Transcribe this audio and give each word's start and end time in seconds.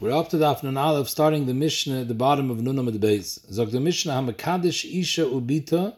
We're 0.00 0.12
up 0.12 0.28
to 0.28 0.36
Daf 0.36 0.62
Nun 0.62 0.76
Aleph, 0.76 1.08
starting 1.08 1.46
the 1.46 1.54
Mishnah 1.54 2.02
at 2.02 2.08
the 2.08 2.14
bottom 2.14 2.52
of 2.52 2.62
Nun 2.62 2.78
Amid 2.78 3.00
Beis. 3.00 3.40
Zog 3.52 3.72
the 3.72 3.80
Mishnah, 3.80 4.12
HaMakadish 4.12 5.00
Isha 5.00 5.22
Ubita, 5.22 5.96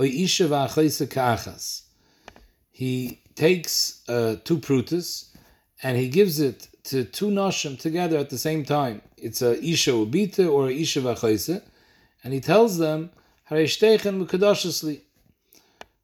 Oy 0.00 0.08
Isha 0.08 0.48
V'achayse 0.48 1.08
Ka'achas. 1.08 1.82
He 2.72 3.20
takes 3.36 4.02
uh, 4.08 4.38
two 4.42 4.58
prutas, 4.58 5.28
and 5.84 5.96
he 5.96 6.08
gives 6.08 6.40
it 6.40 6.66
to 6.82 7.04
two 7.04 7.28
Noshim 7.28 7.78
together 7.78 8.18
at 8.18 8.30
the 8.30 8.38
same 8.38 8.64
time. 8.64 9.02
It's 9.16 9.40
a 9.40 9.52
Isha 9.64 9.92
Ubita 9.92 10.52
or 10.52 10.66
a 10.66 10.72
Isha 10.72 11.02
V'achayse, 11.02 11.62
and 12.24 12.34
he 12.34 12.40
tells 12.40 12.78
them, 12.78 13.10
Hareshtechen 13.48 14.26
Mukadashesli. 14.26 15.00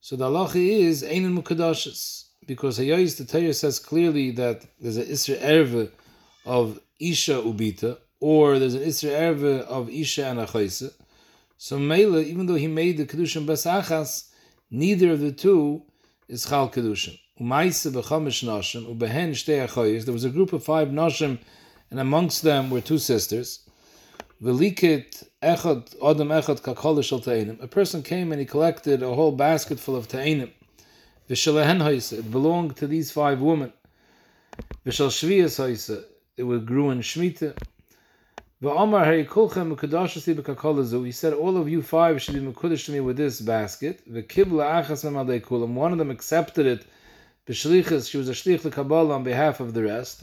So 0.00 0.14
the 0.14 0.26
halacha 0.26 0.54
is, 0.54 1.02
Einen 1.02 1.36
Mukadashes. 1.36 2.26
Because 2.46 2.78
Hayayis, 2.78 3.16
the 3.16 3.24
Torah 3.24 3.52
says 3.54 3.80
clearly 3.80 4.30
that 4.30 4.64
there's 4.80 4.98
an 4.98 5.06
Isra 5.06 5.40
Erve 5.42 5.90
of 6.44 6.80
Isha 7.00 7.42
Ubita, 7.42 7.98
or 8.20 8.58
there's 8.58 8.74
an 8.74 8.82
Isra 8.82 9.10
Erve 9.10 9.60
of 9.62 9.88
Isha 9.88 10.26
and 10.26 10.40
Achaisa. 10.40 10.92
So 11.56 11.78
Mela, 11.78 12.20
even 12.20 12.46
though 12.46 12.54
he 12.54 12.66
made 12.68 12.98
the 12.98 13.06
Kedushin 13.06 13.46
Basachas, 13.46 14.28
neither 14.70 15.12
of 15.12 15.20
the 15.20 15.32
two 15.32 15.82
is 16.28 16.46
Chal 16.46 16.70
Kedushin. 16.70 17.18
Umaisa 17.40 17.92
b'chamish 17.92 18.44
ubehen 18.84 19.30
shtei. 19.30 20.04
There 20.04 20.12
was 20.12 20.24
a 20.24 20.30
group 20.30 20.52
of 20.52 20.64
five 20.64 20.88
nashim, 20.88 21.38
and 21.90 22.00
amongst 22.00 22.42
them 22.42 22.70
were 22.70 22.80
two 22.80 22.98
sisters. 22.98 23.60
Velikit 24.42 25.24
echad 25.42 25.94
adam 26.04 26.28
echad. 26.28 27.62
A 27.62 27.66
person 27.68 28.02
came 28.02 28.32
and 28.32 28.40
he 28.40 28.46
collected 28.46 29.02
a 29.02 29.14
whole 29.14 29.32
basket 29.32 29.78
full 29.78 29.94
of 29.94 30.08
ta'enim. 30.08 30.50
V'shalehen. 31.30 32.12
It 32.12 32.30
belonged 32.30 32.76
to 32.76 32.86
these 32.86 33.12
five 33.12 33.40
women. 33.40 33.72
V'shal 34.84 35.08
shviyas 35.08 36.04
it 36.38 36.44
would 36.44 36.64
grew 36.64 36.90
in 36.90 37.00
Shemitah. 37.00 37.54
B'kakolazu. 38.62 41.04
He 41.04 41.12
said, 41.12 41.32
all 41.32 41.56
of 41.56 41.68
you 41.68 41.82
five 41.82 42.20
should 42.20 42.34
be 42.34 42.40
mekudash 42.40 42.86
to 42.86 42.92
me 42.92 42.98
with 43.00 43.16
this 43.16 43.40
basket. 43.40 44.00
One 44.06 45.92
of 45.92 45.98
them 45.98 46.10
accepted 46.10 46.66
it. 46.66 46.84
She 47.50 47.68
was 47.68 48.28
a 48.28 48.32
shlich 48.32 48.64
l'kabbalah 48.64 49.14
on 49.14 49.24
behalf 49.24 49.60
of 49.60 49.74
the 49.74 49.84
rest. 49.84 50.20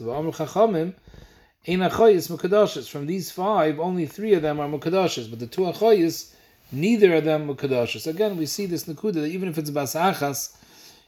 From 2.90 3.06
these 3.06 3.30
five, 3.30 3.80
only 3.80 4.06
three 4.06 4.34
of 4.34 4.42
them 4.42 4.60
are 4.60 4.68
mekadashas, 4.68 5.30
but 5.30 5.40
the 5.40 5.46
two 5.46 5.62
achoyis, 5.62 6.34
neither 6.70 7.14
of 7.14 7.24
them 7.24 7.48
mekadashas. 7.48 8.06
Again, 8.06 8.36
we 8.36 8.44
see 8.46 8.66
this 8.66 8.84
nekuda 8.84 9.14
that 9.14 9.26
even 9.26 9.48
if 9.48 9.58
it's 9.58 9.70
bas 9.70 9.94
achas, 9.94 10.54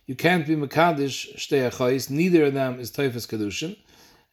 you 0.06 0.15
can't 0.15 0.47
be 0.47 0.56
mekadish 0.56 1.37
shtei 1.37 1.70
achoyis. 1.70 2.09
Neither 2.11 2.47
of 2.47 2.55
them 2.55 2.81
is 2.81 2.91
teifas 2.91 3.28
kedushin. 3.28 3.77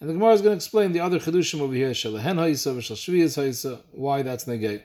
And 0.01 0.09
the 0.09 0.13
Gemara 0.13 0.33
is 0.33 0.41
going 0.41 0.51
to 0.51 0.57
explain 0.57 0.91
the 0.91 0.99
other 0.99 1.19
chedushim 1.19 1.61
over 1.61 1.73
here, 1.73 1.91
shalahen 1.91 2.35
ha'isa, 2.35 2.71
v'shal 2.71 2.95
shviyas 2.95 3.35
ha'isa, 3.35 3.79
why 3.91 4.23
that's 4.23 4.45
negay. 4.45 4.83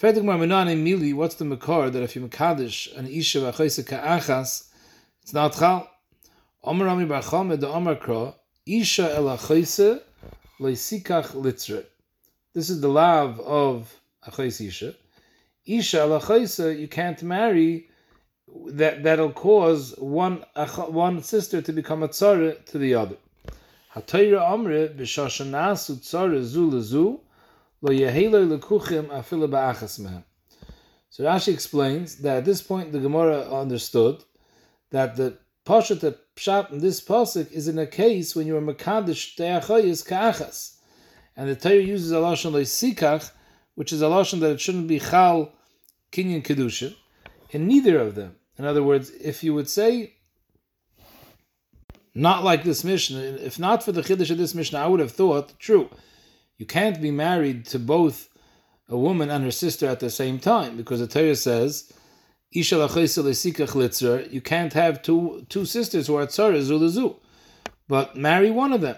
What's 0.00 1.36
the 1.36 1.44
makar 1.44 1.90
that 1.90 2.02
if 2.02 2.16
you 2.16 2.22
mekadosh 2.22 2.96
an 2.98 3.06
isha 3.06 3.38
v'achayisa 3.38 3.86
ka'achas, 3.86 4.68
it's 5.22 5.32
not 5.32 5.54
chal. 5.56 5.88
Omer 6.64 6.86
Rami 6.86 7.04
Bar 7.04 7.22
Chama, 7.22 7.60
the 7.60 7.68
Omer 7.68 7.94
Kra, 7.94 8.34
isha 8.66 9.14
el 9.14 9.26
achayisa 9.26 10.00
leisikach 10.58 11.34
litzre. 11.36 11.84
This 12.52 12.68
is 12.68 12.80
the 12.80 12.88
lav 12.88 13.38
of 13.38 13.94
achayis 14.26 14.60
isha. 14.66 14.94
Isha 15.64 16.00
el 16.00 16.20
achayisa, 16.20 16.76
you 16.76 16.88
can't 16.88 17.22
marry 17.22 17.88
that 18.66 19.04
that'll 19.04 19.30
cause 19.30 19.94
one 19.98 20.44
one 20.88 21.22
sister 21.22 21.62
to 21.62 21.72
become 21.72 22.02
a 22.02 22.08
tzara 22.08 22.64
to 22.66 22.78
the 22.78 22.94
other. 22.94 23.16
Hatayra 23.94 24.50
Amre 24.50 24.88
b'shashanasu 24.88 25.96
tzara 26.00 26.42
zu 26.42 26.70
lezu 26.70 27.20
lo 27.82 27.90
yehelo 27.92 28.58
lekuchim 28.58 29.08
afila 29.08 29.48
ba'achas 29.48 30.00
mehem. 30.00 30.24
So 31.10 31.24
Rashi 31.24 31.52
explains 31.52 32.16
that 32.22 32.38
at 32.38 32.44
this 32.46 32.62
point 32.62 32.92
the 32.92 33.00
Gemara 33.00 33.42
understood 33.52 34.24
that 34.90 35.16
the 35.16 35.36
pashat 35.66 36.16
pshat 36.36 36.72
in 36.72 36.78
this 36.78 37.02
pasuk 37.02 37.52
is 37.52 37.68
in 37.68 37.78
a 37.78 37.86
case 37.86 38.34
when 38.34 38.46
you 38.46 38.56
are 38.56 38.62
mekadosh 38.62 39.36
te'achayis 39.36 40.06
ka'achas, 40.08 40.76
and 41.36 41.50
the 41.50 41.54
Torah 41.54 41.74
uses 41.74 42.12
a 42.12 42.16
lashon 42.16 42.52
sikach, 42.52 43.30
which 43.74 43.92
is 43.92 44.00
a 44.00 44.06
lashon 44.06 44.40
that 44.40 44.52
it 44.52 44.60
shouldn't 44.60 44.88
be 44.88 45.00
chal 45.00 45.52
kinyan 46.12 46.42
kedusha, 46.42 46.94
in 47.50 47.66
neither 47.66 47.98
of 47.98 48.14
them. 48.14 48.36
In 48.56 48.64
other 48.64 48.82
words, 48.82 49.10
if 49.10 49.44
you 49.44 49.52
would 49.52 49.68
say 49.68 50.14
not 52.14 52.44
like 52.44 52.64
this 52.64 52.84
Mishnah. 52.84 53.20
If 53.20 53.58
not 53.58 53.82
for 53.82 53.92
the 53.92 54.02
Chiddush 54.02 54.30
of 54.30 54.38
this 54.38 54.54
Mishnah, 54.54 54.78
I 54.78 54.86
would 54.86 55.00
have 55.00 55.12
thought, 55.12 55.58
true, 55.58 55.88
you 56.58 56.66
can't 56.66 57.00
be 57.00 57.10
married 57.10 57.64
to 57.66 57.78
both 57.78 58.28
a 58.88 58.98
woman 58.98 59.30
and 59.30 59.44
her 59.44 59.50
sister 59.50 59.86
at 59.86 60.00
the 60.00 60.10
same 60.10 60.38
time, 60.38 60.76
because 60.76 61.00
the 61.00 61.06
Torah 61.06 61.36
says, 61.36 61.92
you 62.50 62.62
can't 64.42 64.72
have 64.74 65.02
two 65.02 65.46
two 65.48 65.64
sisters 65.64 66.06
who 66.06 66.16
are 66.16 66.26
tzara 66.26 66.60
zulazu, 66.60 67.16
but 67.88 68.14
marry 68.14 68.50
one 68.50 68.74
of 68.74 68.82
them. 68.82 68.96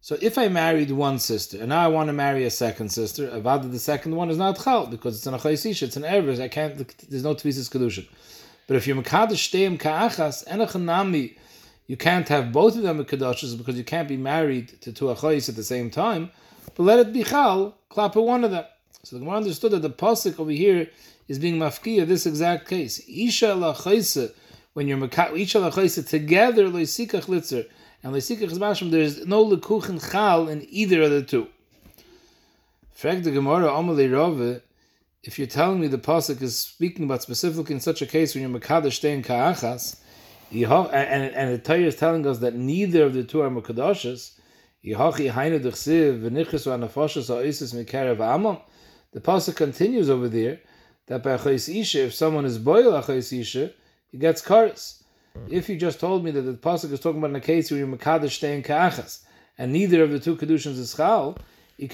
So 0.00 0.16
if 0.20 0.38
I 0.38 0.46
married 0.48 0.92
one 0.92 1.18
sister 1.18 1.58
and 1.58 1.70
now 1.70 1.84
I 1.84 1.88
want 1.88 2.08
to 2.08 2.12
marry 2.12 2.44
a 2.44 2.50
second 2.50 2.90
sister, 2.90 3.28
avad 3.28 3.72
the 3.72 3.78
second 3.80 4.14
one 4.14 4.30
is 4.30 4.38
not 4.38 4.62
chal 4.62 4.86
because 4.86 5.16
it's 5.16 5.26
an 5.26 5.34
achaysisha, 5.34 5.82
it's 5.82 5.96
an 5.96 6.04
ervis. 6.04 6.40
I 6.40 6.46
can't. 6.46 6.76
There's 7.08 7.24
no 7.24 7.34
tvisis 7.34 7.68
kedushin. 7.68 8.06
But 8.68 8.76
if 8.76 8.86
you're 8.86 8.96
mekadosh 8.96 9.50
shteim 9.50 9.80
ka'achas 9.80 10.44
and 10.46 10.62
a 10.62 10.66
chanami 10.66 11.36
you 11.86 11.96
can't 11.96 12.28
have 12.28 12.52
both 12.52 12.76
of 12.76 12.82
them 12.82 13.04
Kedushas 13.04 13.56
because 13.56 13.76
you 13.76 13.84
can't 13.84 14.08
be 14.08 14.16
married 14.16 14.80
to 14.82 14.92
two 14.92 15.06
Achayis 15.06 15.48
at 15.48 15.56
the 15.56 15.64
same 15.64 15.90
time, 15.90 16.30
but 16.74 16.84
let 16.84 16.98
it 16.98 17.12
be 17.12 17.24
Chal, 17.24 17.76
clap 17.88 18.16
one 18.16 18.44
of 18.44 18.50
them. 18.50 18.64
So 19.02 19.16
the 19.16 19.20
Gemara 19.20 19.38
understood 19.38 19.72
that 19.72 19.82
the 19.82 19.90
Pasuk 19.90 20.38
over 20.38 20.50
here 20.50 20.88
is 21.28 21.38
being 21.38 21.56
mafkiya 21.56 22.06
this 22.06 22.26
exact 22.26 22.68
case. 22.68 23.00
Isha 23.08 23.46
lachayse, 23.46 24.32
when 24.74 24.86
you're 24.86 25.02
Isha 25.02 25.58
lachayse 25.58 26.08
together, 26.08 26.68
leisikach 26.68 27.24
litzer, 27.24 27.66
and 28.02 28.14
leisikach 28.14 28.50
is 28.50 28.90
there's 28.90 29.26
no 29.26 29.44
lekuchen 29.44 30.10
chal 30.12 30.48
in 30.48 30.66
either 30.70 31.02
of 31.02 31.10
the 31.10 31.22
two. 31.22 31.48
Frag 32.92 33.24
the 33.24 33.32
Gemara, 33.32 33.66
Rove, 33.66 34.62
if 35.24 35.38
you're 35.38 35.48
telling 35.48 35.80
me 35.80 35.88
the 35.88 35.98
Pasuk 35.98 36.40
is 36.40 36.56
speaking 36.58 37.04
about 37.04 37.22
specifically 37.22 37.74
in 37.74 37.80
such 37.80 38.02
a 38.02 38.06
case 38.06 38.34
when 38.34 38.42
you're 38.42 38.60
Makadosh 38.60 38.92
staying 38.92 39.22
Ka'achas, 39.22 39.96
and, 40.52 41.34
and 41.34 41.54
the 41.54 41.58
Torah 41.58 41.80
is 41.80 41.96
telling 41.96 42.26
us 42.26 42.38
that 42.38 42.54
neither 42.54 43.04
of 43.04 43.14
the 43.14 43.24
two 43.24 43.40
are 43.40 43.50
Mukadashas. 43.50 44.38
The 49.12 49.20
pasuk 49.20 49.56
continues 49.56 50.10
over 50.10 50.28
there 50.28 50.60
that 51.06 51.22
by 51.22 51.36
Achais 51.36 51.80
Isha, 51.80 52.06
if 52.06 52.14
someone 52.14 52.44
is 52.44 52.58
boil 52.58 52.92
Achais 52.92 53.40
Isha, 53.40 53.70
he 54.10 54.18
gets 54.18 54.42
karis. 54.42 55.02
If 55.48 55.68
you 55.68 55.76
just 55.76 56.00
told 56.00 56.24
me 56.24 56.32
that 56.32 56.42
the 56.42 56.54
pasuk 56.54 56.92
is 56.92 57.00
talking 57.00 57.18
about 57.18 57.30
in 57.30 57.36
a 57.36 57.40
case 57.40 57.70
where 57.70 57.78
you're 57.78 57.86
Makadosh 57.86 58.32
staying 58.32 58.64
Ka'achas, 58.64 59.20
and 59.56 59.72
neither 59.72 60.02
of 60.02 60.10
the 60.10 60.20
two 60.20 60.36
Kedushans 60.36 60.78
is 60.78 60.94
Chal, 60.94 61.38
why 61.78 61.86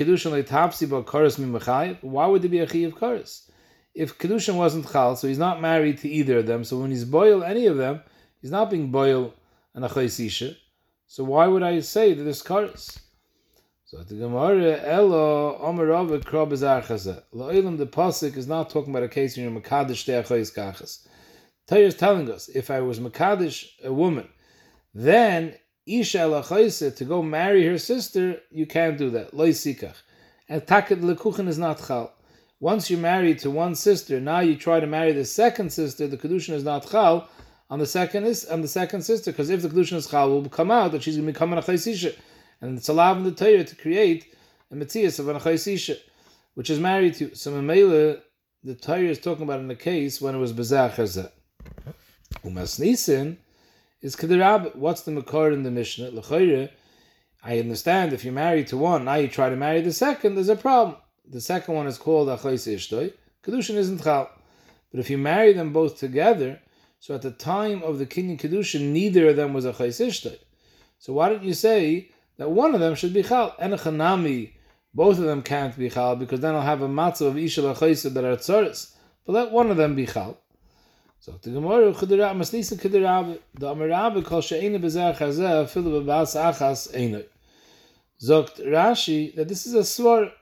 would 2.26 2.42
there 2.42 2.50
be 2.50 2.58
a 2.58 2.66
Chi 2.66 2.78
of 2.78 2.94
Karis? 2.94 3.50
If 3.94 4.18
Kedushan 4.18 4.56
wasn't 4.56 4.90
Chal, 4.90 5.16
so 5.16 5.28
he's 5.28 5.38
not 5.38 5.60
married 5.60 5.98
to 5.98 6.08
either 6.08 6.38
of 6.38 6.46
them, 6.46 6.64
so 6.64 6.78
when 6.78 6.90
he's 6.90 7.04
boil 7.04 7.42
any 7.42 7.66
of 7.66 7.76
them, 7.76 8.00
He's 8.40 8.50
not 8.50 8.70
being 8.70 8.90
boil 8.90 9.34
and 9.74 9.84
a 9.84 10.00
isha. 10.00 10.56
So 11.06 11.24
why 11.24 11.46
would 11.46 11.62
I 11.62 11.80
say 11.80 12.14
that 12.14 12.22
there's 12.22 12.42
karis? 12.42 12.98
So 13.84 13.98
the 14.02 14.16
Gemara 14.16 14.80
Elo 14.82 15.58
Omerava 15.58 16.22
Krab 16.22 16.52
Chaza. 16.52 17.22
Lo'ilam 17.34 17.78
the 17.78 17.86
pasuk 17.86 18.36
is 18.36 18.46
not 18.46 18.68
talking 18.68 18.92
about 18.92 19.02
a 19.02 19.08
case 19.08 19.36
when 19.36 19.50
you're 19.50 19.60
Makadish 19.60 20.04
Te'achayis 20.04 20.54
Kachas. 20.54 21.06
Torah 21.66 21.80
is 21.80 21.94
telling 21.94 22.30
us 22.30 22.48
if 22.48 22.70
I 22.70 22.80
was 22.80 23.00
Makadish 23.00 23.66
a 23.82 23.90
woman, 23.90 24.28
then 24.92 25.54
Isha 25.86 26.18
Elachayse 26.18 26.94
to 26.96 27.04
go 27.06 27.22
marry 27.22 27.66
her 27.66 27.78
sister, 27.78 28.40
you 28.50 28.66
can't 28.66 28.98
do 28.98 29.08
that. 29.10 29.32
Loi 29.32 29.50
Sikach. 29.50 29.96
And 30.50 30.60
Taket 30.62 31.00
Lekuchen 31.00 31.48
is 31.48 31.58
not 31.58 31.86
Chal. 31.86 32.12
Once 32.60 32.90
you're 32.90 33.00
married 33.00 33.38
to 33.38 33.50
one 33.50 33.74
sister, 33.74 34.20
now 34.20 34.40
you 34.40 34.56
try 34.56 34.80
to 34.80 34.86
marry 34.86 35.12
the 35.12 35.24
second 35.24 35.72
sister, 35.72 36.06
the 36.06 36.18
Kedushin 36.18 36.52
is 36.52 36.64
not 36.64 36.90
Chal, 36.90 37.26
on 37.70 37.78
the 37.78 37.86
second 37.86 38.24
is 38.24 38.46
on 38.46 38.62
the 38.62 38.68
second 38.68 39.02
sister, 39.02 39.30
because 39.30 39.50
if 39.50 39.62
the 39.62 39.68
kedushin 39.68 39.96
is 39.96 40.06
chal, 40.06 40.30
will 40.30 40.48
come 40.48 40.70
out 40.70 40.92
that 40.92 41.02
she's 41.02 41.16
going 41.16 41.26
to 41.26 41.32
become 41.32 41.52
an 41.52 41.58
achaysisha, 41.58 42.16
and 42.60 42.78
it's 42.78 42.88
allowed 42.88 43.18
in 43.18 43.24
the 43.24 43.32
Torah 43.32 43.64
to 43.64 43.76
create 43.76 44.34
a 44.70 44.74
mitzias 44.74 45.18
of 45.18 45.28
an 45.28 45.38
achaysisha, 45.38 45.98
which 46.54 46.70
is 46.70 46.80
married 46.80 47.14
to. 47.14 47.34
So 47.34 47.52
Mamela, 47.52 48.20
the 48.64 48.74
Torah 48.74 49.00
is 49.00 49.18
talking 49.18 49.44
about 49.44 49.60
in 49.60 49.68
the 49.68 49.76
case 49.76 50.20
when 50.20 50.34
it 50.34 50.38
was 50.38 50.52
bezach 50.52 50.94
hazeh. 50.94 51.30
Umas 52.44 52.80
nisin 52.80 53.36
is 54.00 54.16
kedirab. 54.16 54.74
What's 54.74 55.02
the 55.02 55.10
makar 55.10 55.52
in 55.52 55.62
the 55.62 55.70
Mishnah? 55.70 56.10
L'chayre, 56.10 56.70
I 57.42 57.58
understand 57.58 58.12
if 58.12 58.24
you're 58.24 58.32
married 58.32 58.68
to 58.68 58.78
one, 58.78 59.04
now 59.04 59.14
you 59.14 59.28
try 59.28 59.50
to 59.50 59.56
marry 59.56 59.80
the 59.80 59.92
second, 59.92 60.34
there's 60.34 60.48
a 60.48 60.56
problem. 60.56 60.96
The 61.30 61.40
second 61.40 61.74
one 61.74 61.86
is 61.86 61.98
called 61.98 62.28
achays 62.28 62.66
ishtoi. 62.66 63.12
Kedushin 63.44 63.76
isn't 63.76 64.02
chal, 64.02 64.30
but 64.90 65.00
if 65.00 65.10
you 65.10 65.18
marry 65.18 65.52
them 65.52 65.72
both 65.72 65.98
together 65.98 66.60
so 67.00 67.14
at 67.14 67.22
the 67.22 67.30
time 67.30 67.82
of 67.82 67.98
the 67.98 68.06
Kinyan 68.06 68.40
Kedushin, 68.40 68.92
neither 68.92 69.28
of 69.28 69.36
them 69.36 69.54
was 69.54 69.64
a 69.64 69.72
Chaysishtay. 69.72 70.38
So 70.98 71.12
why 71.12 71.28
don't 71.28 71.44
you 71.44 71.54
say, 71.54 72.10
that 72.38 72.50
one 72.50 72.74
of 72.74 72.80
them 72.80 72.94
should 72.94 73.12
be 73.12 73.22
chal. 73.22 73.54
And 73.58 73.74
a 73.74 73.76
chanami, 73.76 74.52
both 74.94 75.18
of 75.18 75.24
them 75.24 75.42
can't 75.42 75.76
be 75.76 75.90
chal 75.90 76.16
because 76.16 76.40
then 76.40 76.54
I'll 76.54 76.62
have 76.62 76.82
a 76.82 76.88
matzah 76.88 77.26
of 77.26 77.36
isha 77.36 77.60
lachaysa 77.60 78.14
that 78.14 78.24
are 78.24 78.36
tzoris. 78.36 78.94
But 79.26 79.32
let 79.32 79.50
one 79.52 79.70
of 79.70 79.76
them 79.76 79.94
be 79.94 80.06
chal. 80.06 80.38
So 81.20 81.32
the 81.42 81.50
Gemara 81.50 81.92
chudira 81.92 82.34
masnisa 82.34 82.80
kudirabe 82.80 83.40
the 83.54 83.74
amarabe 83.74 84.24
kol 84.24 84.40
she'ene 84.40 84.80
bezer 84.80 85.16
chazeh 85.16 85.66
afilu 85.66 86.02
bebas 86.02 86.36
achas 86.36 86.94
einoi. 86.94 87.26
Zogt 88.22 88.64
Rashi 88.64 89.34
that 89.34 89.48
this 89.48 89.66
is 89.66 89.74
a 89.74 89.84
swar. 89.84 90.32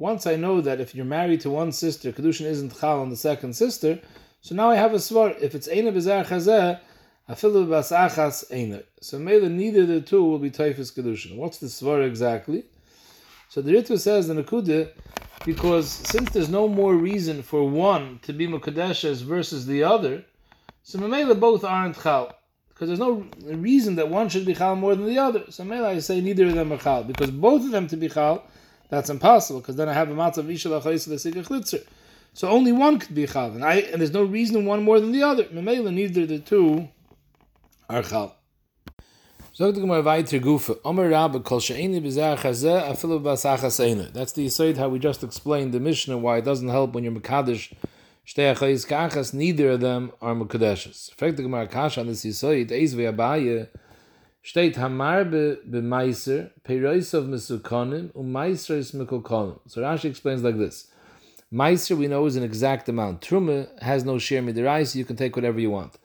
Once 0.00 0.28
I 0.28 0.36
know 0.36 0.60
that 0.60 0.80
if 0.80 0.94
you're 0.94 1.04
married 1.04 1.40
to 1.40 1.50
one 1.50 1.72
sister, 1.72 2.12
kedushin 2.12 2.46
isn't 2.46 2.78
chal 2.78 3.00
on 3.00 3.10
the 3.10 3.16
second 3.16 3.54
sister, 3.54 4.00
so 4.40 4.54
now 4.54 4.70
I 4.70 4.76
have 4.76 4.94
a 4.94 5.00
swar. 5.00 5.30
If 5.40 5.54
it's 5.54 5.68
eine 5.68 5.92
bezer 5.92 6.26
chazeh, 6.26 6.80
afilu 7.28 7.68
bas 7.68 7.90
achas 7.90 8.50
einoi. 8.50 8.84
So 9.00 9.18
maybe 9.18 9.48
neither 9.48 9.82
of 9.82 9.88
the 9.88 10.00
two 10.00 10.24
will 10.24 10.38
be 10.38 10.50
typhus 10.50 10.90
kedushin. 10.90 11.36
What's 11.36 11.58
the 11.58 11.68
swar 11.68 12.02
exactly? 12.02 12.64
So 13.48 13.62
the 13.62 13.72
Ritva 13.72 13.98
says 13.98 14.28
the 14.28 14.34
Nakuda, 14.34 14.90
because 15.46 15.88
since 15.88 16.30
there's 16.30 16.50
no 16.50 16.68
more 16.68 16.94
reason 16.94 17.42
for 17.42 17.66
one 17.66 18.20
to 18.22 18.32
be 18.34 18.46
Mukadeshes 18.46 19.22
versus 19.22 19.66
the 19.66 19.84
other, 19.84 20.24
so 20.82 20.98
Mamela 20.98 21.38
both 21.38 21.64
aren't 21.64 22.00
Chal. 22.00 22.34
Because 22.68 22.88
there's 22.88 23.00
no 23.00 23.26
reason 23.42 23.96
that 23.96 24.08
one 24.08 24.28
should 24.28 24.44
be 24.44 24.54
Chal 24.54 24.76
more 24.76 24.94
than 24.94 25.06
the 25.06 25.18
other. 25.18 25.44
So 25.50 25.64
Mamela 25.64 25.86
I 25.86 25.98
say 26.00 26.20
neither 26.20 26.46
of 26.46 26.54
them 26.54 26.72
are 26.72 26.78
Chal. 26.78 27.04
Because 27.04 27.30
both 27.30 27.64
of 27.64 27.70
them 27.70 27.86
to 27.88 27.96
be 27.96 28.08
Chal, 28.08 28.44
that's 28.90 29.10
impossible. 29.10 29.60
Because 29.60 29.76
then 29.76 29.88
I 29.88 29.94
have 29.94 30.10
a 30.10 30.14
matzah 30.14 30.38
of 30.38 30.46
the 30.46 30.54
Lachayis 30.54 31.08
Lesikach 31.08 31.84
So 32.32 32.48
only 32.48 32.72
one 32.72 32.98
could 32.98 33.14
be 33.14 33.26
Chal. 33.26 33.52
And, 33.52 33.64
I, 33.64 33.76
and 33.76 34.00
there's 34.00 34.12
no 34.12 34.24
reason 34.24 34.64
one 34.64 34.84
more 34.84 35.00
than 35.00 35.12
the 35.12 35.22
other. 35.22 35.44
Mamela 35.44 35.92
neither 35.92 36.26
the 36.26 36.38
two 36.38 36.88
are 37.88 38.02
Chal. 38.02 38.34
That's 39.58 39.72
the 39.72 39.80
aside 44.46 44.76
how 44.76 44.88
we 44.88 45.00
just 45.00 45.24
explained 45.24 45.74
the 45.74 45.80
Mishnah 45.80 46.16
why 46.16 46.36
it 46.36 46.44
doesn't 46.44 46.68
help 46.68 46.92
when 46.92 47.02
you're 47.02 47.12
kachas, 47.14 47.74
neither 49.34 49.70
of 49.70 49.80
them 49.80 50.12
are 50.22 50.36
Mekadeshes. 50.36 51.12
Fragt 51.16 51.36
die 51.36 51.42
Gemara 51.42 51.66
Kasha 51.66 52.02
on 52.02 52.06
this 52.06 52.24
aside, 52.24 52.70
eis 52.70 52.94
v'yabaye, 52.94 53.66
steht 54.44 54.76
hamar 54.76 55.24
b'meiser, 55.24 56.52
peirois 56.64 57.12
of 57.14 57.24
mesukonim, 57.24 58.14
um 58.14 58.32
meiser 58.32 58.76
is 58.76 58.92
mekulkonim. 58.92 59.58
So 59.66 59.80
Rashi 59.80 60.04
explains 60.04 60.44
like 60.44 60.56
this. 60.56 60.86
Meiser 61.52 61.96
we 61.96 62.08
know 62.08 62.26
is 62.26 62.36
an 62.36 62.42
exact 62.42 62.88
amount. 62.88 63.22
Truma 63.22 63.80
has 63.82 64.04
no 64.04 64.18
share 64.18 64.42
midiraisa, 64.42 64.96
you 64.96 65.04
can 65.04 65.16
take 65.16 65.34
whatever 65.34 65.58
you 65.58 65.70
want. 65.70 65.98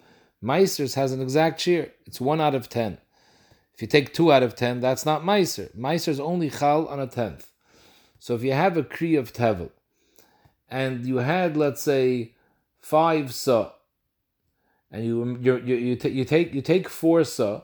Meisers 0.44 0.96
has 0.96 1.14
an 1.14 1.22
exact 1.22 1.62
share. 1.62 1.92
It's 2.06 2.20
one 2.20 2.42
out 2.42 2.56
of 2.56 2.70
ten. 2.70 2.98
If 3.74 3.82
you 3.82 3.88
take 3.88 4.14
two 4.14 4.32
out 4.32 4.44
of 4.44 4.56
ten, 4.56 4.82
that's 4.82 5.06
not 5.06 5.24
Meiser. 5.24 5.76
Meiser 5.76 6.10
is 6.10 6.20
only 6.20 6.50
Chal 6.50 6.88
on 6.88 7.00
a 7.00 7.08
tenth. 7.08 7.50
So 8.20 8.36
if 8.36 8.44
you 8.44 8.52
have 8.52 8.78
a 8.78 8.84
Kri 8.84 9.16
of 9.16 9.34
Tevel, 9.34 9.72
and 10.70 11.06
you 11.06 11.18
had, 11.18 11.56
let's 11.58 11.82
say, 11.82 12.34
five 12.82 13.34
Sa, 13.34 13.72
and 14.92 15.06
you 15.06 15.38
you 15.42 15.58
you, 15.58 15.76
you, 15.76 15.96
t- 15.96 16.10
you 16.10 16.26
take 16.26 16.54
you 16.54 16.62
take 16.62 16.90
four 16.90 17.24
Sa, 17.24 17.62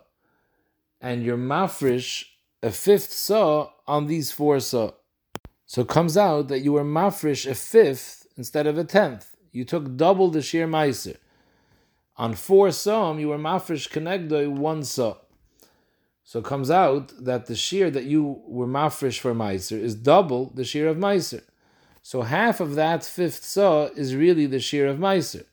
and 1.02 1.24
you're 1.24 1.38
mafresh 1.38 2.26
a 2.64 2.72
fifth 2.72 3.12
Sa 3.12 3.72
on 3.88 4.08
these 4.08 4.32
four 4.32 4.60
Sa. 4.60 4.92
So 5.70 5.82
it 5.82 5.88
comes 5.88 6.18
out 6.18 6.48
that 6.48 6.62
you 6.62 6.74
were 6.74 6.84
mafresh 6.84 7.48
a 7.48 7.54
fifth 7.54 8.26
instead 8.36 8.66
of 8.66 8.80
a 8.80 8.84
tenth. 8.84 9.36
You 9.52 9.64
took 9.64 9.96
double 9.96 10.32
the 10.32 10.42
sheer 10.42 10.68
Meiser. 10.68 11.18
On 12.18 12.34
four 12.34 12.72
Sa, 12.72 13.14
you 13.14 13.28
were 13.28 13.38
mafresh 13.38 13.88
connected 13.88 14.48
one 14.48 14.84
Sa. 14.84 15.18
So 16.24 16.40
it 16.40 16.46
comes 16.46 16.72
out 16.72 17.14
that 17.24 17.46
the 17.46 17.56
shear 17.56 17.92
that 17.92 18.06
you 18.06 18.42
were 18.48 18.66
mafresh 18.66 19.20
for 19.20 19.36
Meiser 19.36 19.80
is 19.80 19.94
double 19.94 20.52
the 20.56 20.64
shear 20.64 20.88
of 20.88 20.98
Meiser. 20.98 21.44
So 22.02 22.24
half 22.24 22.60
of 22.60 22.74
that 22.74 23.04
fifth 23.04 23.44
saw 23.44 23.90
is 23.96 24.16
really 24.16 24.48
the 24.48 24.60
shear 24.60 24.88
of 24.88 24.98
Meiser. 24.98 25.46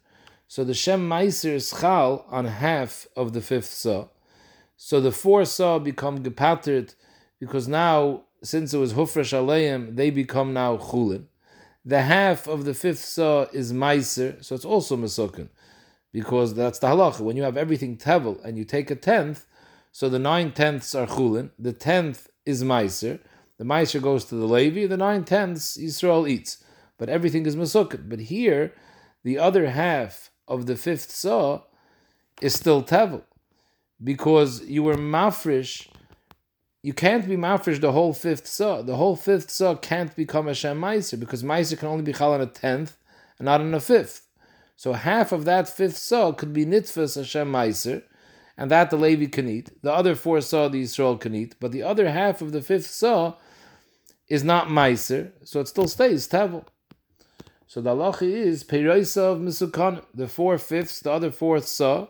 So 0.48 0.64
the 0.64 0.72
Shem 0.72 1.06
Meiser 1.06 1.52
is 1.52 1.74
chal 1.78 2.24
on 2.30 2.46
half 2.46 3.06
of 3.14 3.34
the 3.34 3.42
fifth 3.42 3.70
saw. 3.74 4.08
So 4.78 4.98
the 4.98 5.12
four 5.12 5.44
saw 5.44 5.78
become 5.78 6.22
gepatert 6.22 6.94
because 7.38 7.68
now, 7.68 8.22
since 8.46 8.72
it 8.72 8.78
was 8.78 8.94
hufresh 8.94 9.32
aleim, 9.32 9.96
they 9.96 10.10
become 10.10 10.52
now 10.52 10.76
chulin. 10.76 11.24
The 11.84 12.02
half 12.02 12.46
of 12.46 12.64
the 12.64 12.74
fifth 12.74 13.04
saw 13.04 13.46
is 13.52 13.72
Meiser, 13.72 14.44
so 14.44 14.54
it's 14.54 14.64
also 14.64 14.96
mesukin. 14.96 15.48
Because 16.12 16.54
that's 16.54 16.78
the 16.78 16.88
halacha. 16.88 17.20
When 17.20 17.36
you 17.36 17.42
have 17.42 17.56
everything 17.56 17.96
tevel 17.96 18.42
and 18.44 18.56
you 18.56 18.64
take 18.64 18.90
a 18.90 18.96
tenth, 18.96 19.46
so 19.92 20.08
the 20.08 20.18
nine 20.18 20.52
tenths 20.52 20.94
are 20.94 21.06
chulin. 21.06 21.50
The 21.58 21.72
tenth 21.72 22.28
is 22.44 22.64
meiser. 22.64 23.20
The 23.58 23.64
meiser 23.64 24.02
goes 24.02 24.24
to 24.26 24.34
the 24.34 24.46
Levi. 24.46 24.86
The 24.86 24.96
nine 24.96 25.24
tenths 25.24 25.76
Yisrael 25.76 26.28
eats. 26.28 26.64
But 26.98 27.08
everything 27.08 27.46
is 27.46 27.56
mesukah. 27.56 28.08
But 28.08 28.20
here, 28.20 28.72
the 29.22 29.38
other 29.38 29.70
half 29.70 30.30
of 30.48 30.66
the 30.66 30.76
fifth 30.76 31.10
saw 31.10 31.62
is 32.40 32.54
still 32.54 32.82
tevel, 32.82 33.22
because 34.02 34.64
you 34.64 34.82
were 34.82 34.96
mafresh. 34.96 35.88
You 36.86 36.94
can't 36.94 37.26
be 37.28 37.36
mafresh 37.36 37.80
the 37.80 37.90
whole 37.90 38.12
fifth 38.12 38.46
saw. 38.46 38.80
The 38.80 38.94
whole 38.94 39.16
fifth 39.16 39.50
saw 39.50 39.74
can't 39.74 40.14
become 40.14 40.46
a 40.46 40.54
shem 40.54 40.80
meiser 40.80 41.18
because 41.18 41.42
meiser 41.42 41.76
can 41.76 41.88
only 41.88 42.04
be 42.04 42.12
chal 42.12 42.32
on 42.32 42.40
a 42.40 42.46
tenth 42.46 42.96
and 43.40 43.46
not 43.46 43.60
on 43.60 43.74
a 43.74 43.80
fifth. 43.80 44.28
So 44.76 44.92
half 44.92 45.32
of 45.32 45.44
that 45.46 45.68
fifth 45.68 45.96
saw 45.96 46.30
could 46.30 46.52
be 46.52 46.64
nitfas 46.64 47.16
Hashem 47.16 47.50
meiser 47.50 48.04
and 48.56 48.70
that 48.70 48.90
the 48.90 48.96
Levi 48.96 49.26
can 49.26 49.48
eat. 49.48 49.70
The 49.82 49.92
other 49.92 50.14
four 50.14 50.40
saw 50.40 50.68
the 50.68 50.82
Israel 50.82 51.16
can 51.16 51.34
eat, 51.34 51.56
but 51.58 51.72
the 51.72 51.82
other 51.82 52.08
half 52.08 52.40
of 52.40 52.52
the 52.52 52.62
fifth 52.62 52.86
saw 52.86 53.34
is 54.28 54.44
not 54.44 54.68
Meiser, 54.68 55.32
so 55.42 55.58
it 55.58 55.66
still 55.66 55.88
stays 55.88 56.28
Tevel. 56.28 56.66
So 57.66 57.80
the 57.80 57.96
halacha 57.96 58.22
is 58.22 58.62
Peiroisa 58.62 59.32
of 59.32 59.38
Mesukan. 59.40 60.04
The 60.14 60.28
four 60.28 60.56
fifths, 60.56 61.00
the 61.00 61.10
other 61.10 61.32
fourth 61.32 61.66
saw, 61.66 62.06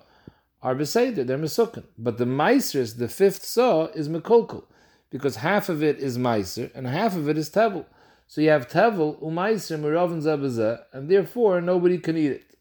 are 0.66 0.74
Beseder, 0.74 1.24
they're 1.24 1.38
Mesukan. 1.38 1.84
But 1.96 2.18
the 2.18 2.24
Meisers, 2.24 2.98
the 2.98 3.06
fifth 3.06 3.44
saw, 3.44 3.86
is 3.86 4.08
Mekolkul, 4.08 4.64
because 5.10 5.36
half 5.36 5.68
of 5.68 5.80
it 5.80 6.00
is 6.00 6.18
Meiser 6.18 6.74
and 6.74 6.88
half 6.88 7.14
of 7.14 7.28
it 7.28 7.38
is 7.38 7.48
Tevel. 7.50 7.84
So 8.26 8.40
you 8.40 8.50
have 8.50 8.66
Tevel, 8.66 9.22
Umeiser, 9.22 9.78
Meravin 9.78 10.20
Zabazah, 10.20 10.82
and 10.92 11.08
therefore 11.08 11.60
nobody 11.60 11.98
can 11.98 12.16
eat 12.16 12.32
it. 12.32 12.58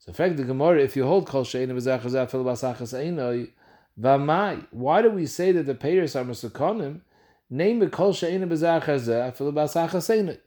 So, 0.00 0.12
fact 0.12 0.36
the 0.36 0.44
Gemara, 0.44 0.82
if 0.82 0.96
you 0.96 1.06
hold 1.06 1.26
Kol 1.26 1.44
Shein 1.44 1.68
B'Zachaz 1.68 2.12
Afil 2.12 2.44
Basachas 2.44 2.92
Einoi, 2.92 3.52
Vamai, 3.98 4.66
why 4.70 5.00
do 5.00 5.08
we 5.08 5.24
say 5.24 5.50
that 5.52 5.64
the 5.64 5.74
payers 5.74 6.14
are 6.14 6.24
Mesukonim? 6.24 7.00
Name 7.48 7.88
Kol 7.88 8.12
Shein 8.12 8.46
B'Zachaz 8.46 9.08
Afil 9.08 9.50
Basachas 9.54 10.14
Einoi. 10.14 10.38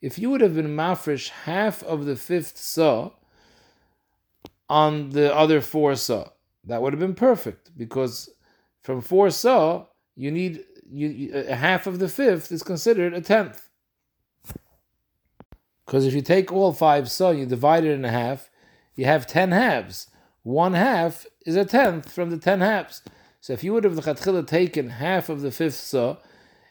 If 0.00 0.18
you 0.18 0.30
would 0.30 0.40
have 0.40 0.54
been 0.54 0.74
mafresh 0.74 1.28
half 1.28 1.82
of 1.82 2.06
the 2.06 2.16
fifth 2.16 2.56
saw 2.56 3.10
on 4.68 5.10
the 5.10 5.34
other 5.34 5.60
four 5.60 5.94
saw, 5.96 6.28
that 6.64 6.82
would 6.82 6.92
have 6.92 7.00
been 7.00 7.14
perfect 7.14 7.70
because 7.76 8.30
from 8.82 9.00
four 9.00 9.30
saw 9.30 9.86
you 10.14 10.30
need 10.30 10.64
you, 10.88 11.08
you, 11.08 11.32
half 11.32 11.86
of 11.86 11.98
the 11.98 12.08
fifth 12.08 12.52
is 12.52 12.62
considered 12.62 13.12
a 13.12 13.20
tenth. 13.20 13.68
Because 15.84 16.04
if 16.04 16.14
you 16.14 16.22
take 16.22 16.52
all 16.52 16.72
five 16.72 17.10
saw, 17.10 17.30
you 17.30 17.46
divide 17.46 17.84
it 17.84 17.92
in 17.92 18.04
half, 18.04 18.50
you 18.94 19.04
have 19.04 19.26
ten 19.26 19.52
halves. 19.52 20.08
One 20.42 20.74
half 20.74 21.26
is 21.44 21.56
a 21.56 21.64
tenth 21.64 22.12
from 22.12 22.30
the 22.30 22.38
ten 22.38 22.60
halves. 22.60 23.02
So 23.40 23.52
if 23.52 23.62
you 23.62 23.72
would 23.72 23.84
have 23.84 24.46
taken 24.46 24.90
half 24.90 25.28
of 25.28 25.40
the 25.40 25.52
fifth 25.52 25.74
saw, 25.76 26.16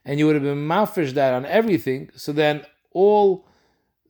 and 0.04 0.20
you 0.20 0.26
would 0.26 0.36
have 0.36 0.44
been 0.44 0.68
mafresh 0.68 1.14
that 1.14 1.34
on 1.34 1.46
everything, 1.46 2.10
so 2.16 2.32
then 2.32 2.66
all 2.92 3.48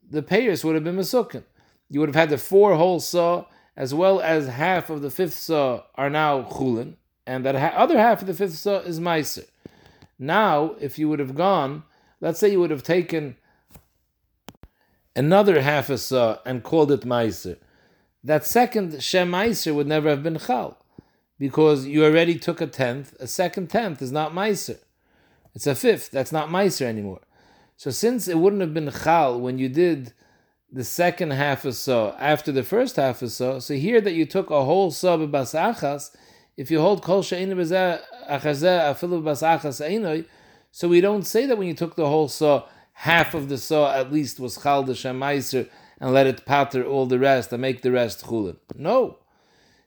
the 0.08 0.22
payers 0.22 0.64
would 0.64 0.74
have 0.74 0.84
been 0.84 0.96
masukin. 0.96 1.44
You 1.88 2.00
would 2.00 2.08
have 2.08 2.16
had 2.16 2.30
the 2.30 2.38
four 2.38 2.74
whole 2.74 3.00
saw, 3.00 3.46
as 3.76 3.92
well 3.92 4.20
as 4.20 4.48
half 4.48 4.88
of 4.90 5.02
the 5.02 5.10
fifth 5.10 5.34
saw 5.34 5.82
are 5.96 6.10
now 6.10 6.42
chulin, 6.42 6.94
and 7.26 7.44
that 7.44 7.54
ha- 7.54 7.74
other 7.76 7.98
half 7.98 8.22
of 8.22 8.26
the 8.26 8.34
fifth 8.34 8.54
saw 8.54 8.78
is 8.78 9.00
meiser. 9.00 9.46
Now, 10.18 10.76
if 10.80 10.98
you 10.98 11.08
would 11.08 11.18
have 11.18 11.34
gone, 11.34 11.82
let's 12.20 12.38
say 12.38 12.50
you 12.50 12.60
would 12.60 12.70
have 12.70 12.82
taken 12.82 13.36
another 15.14 15.60
half 15.60 15.90
a 15.90 15.98
saw 15.98 16.38
and 16.46 16.62
called 16.62 16.90
it 16.90 17.02
meiser, 17.02 17.58
that 18.26 18.44
second 18.44 19.02
Shem 19.02 19.30
Meiser 19.30 19.72
would 19.72 19.86
never 19.86 20.08
have 20.08 20.22
been 20.22 20.38
Chal. 20.38 20.76
Because 21.38 21.86
you 21.86 22.04
already 22.04 22.38
took 22.38 22.60
a 22.60 22.66
tenth, 22.66 23.14
a 23.20 23.26
second 23.28 23.68
tenth 23.68 24.02
is 24.02 24.10
not 24.10 24.32
Meiser. 24.32 24.78
It's 25.54 25.66
a 25.66 25.76
fifth, 25.76 26.10
that's 26.10 26.32
not 26.32 26.48
Meiser 26.48 26.86
anymore. 26.86 27.20
So 27.76 27.90
since 27.90 28.26
it 28.26 28.38
wouldn't 28.38 28.62
have 28.62 28.74
been 28.74 28.90
Chal 28.90 29.38
when 29.38 29.58
you 29.58 29.68
did 29.68 30.12
the 30.72 30.84
second 30.84 31.32
half 31.32 31.64
or 31.64 31.72
so 31.72 32.14
after 32.18 32.52
the 32.52 32.62
first 32.62 32.96
half 32.96 33.22
or 33.22 33.28
so, 33.28 33.58
so 33.58 33.74
here 33.74 34.00
that 34.00 34.14
you 34.14 34.26
took 34.26 34.50
a 34.50 34.64
whole 34.64 34.90
sub 34.90 35.20
of 35.20 35.30
basachas, 35.30 36.14
if 36.56 36.70
you 36.70 36.80
hold 36.80 37.02
kol 37.02 37.22
basachas 37.22 38.00
so 40.72 40.88
we 40.88 41.00
don't 41.00 41.26
say 41.26 41.46
that 41.46 41.56
when 41.56 41.68
you 41.68 41.74
took 41.74 41.96
the 41.96 42.08
whole 42.08 42.28
saw, 42.28 42.66
half 42.92 43.34
of 43.34 43.48
the 43.48 43.58
saw 43.58 43.94
at 43.94 44.12
least 44.12 44.40
was 44.40 44.62
chal 44.62 44.82
the 44.82 45.68
and 45.98 46.12
let 46.12 46.26
it 46.26 46.44
patter 46.44 46.84
all 46.84 47.06
the 47.06 47.18
rest 47.18 47.52
and 47.52 47.62
make 47.62 47.82
the 47.82 47.90
rest 47.90 48.26
chulin. 48.26 48.56
No. 48.74 49.18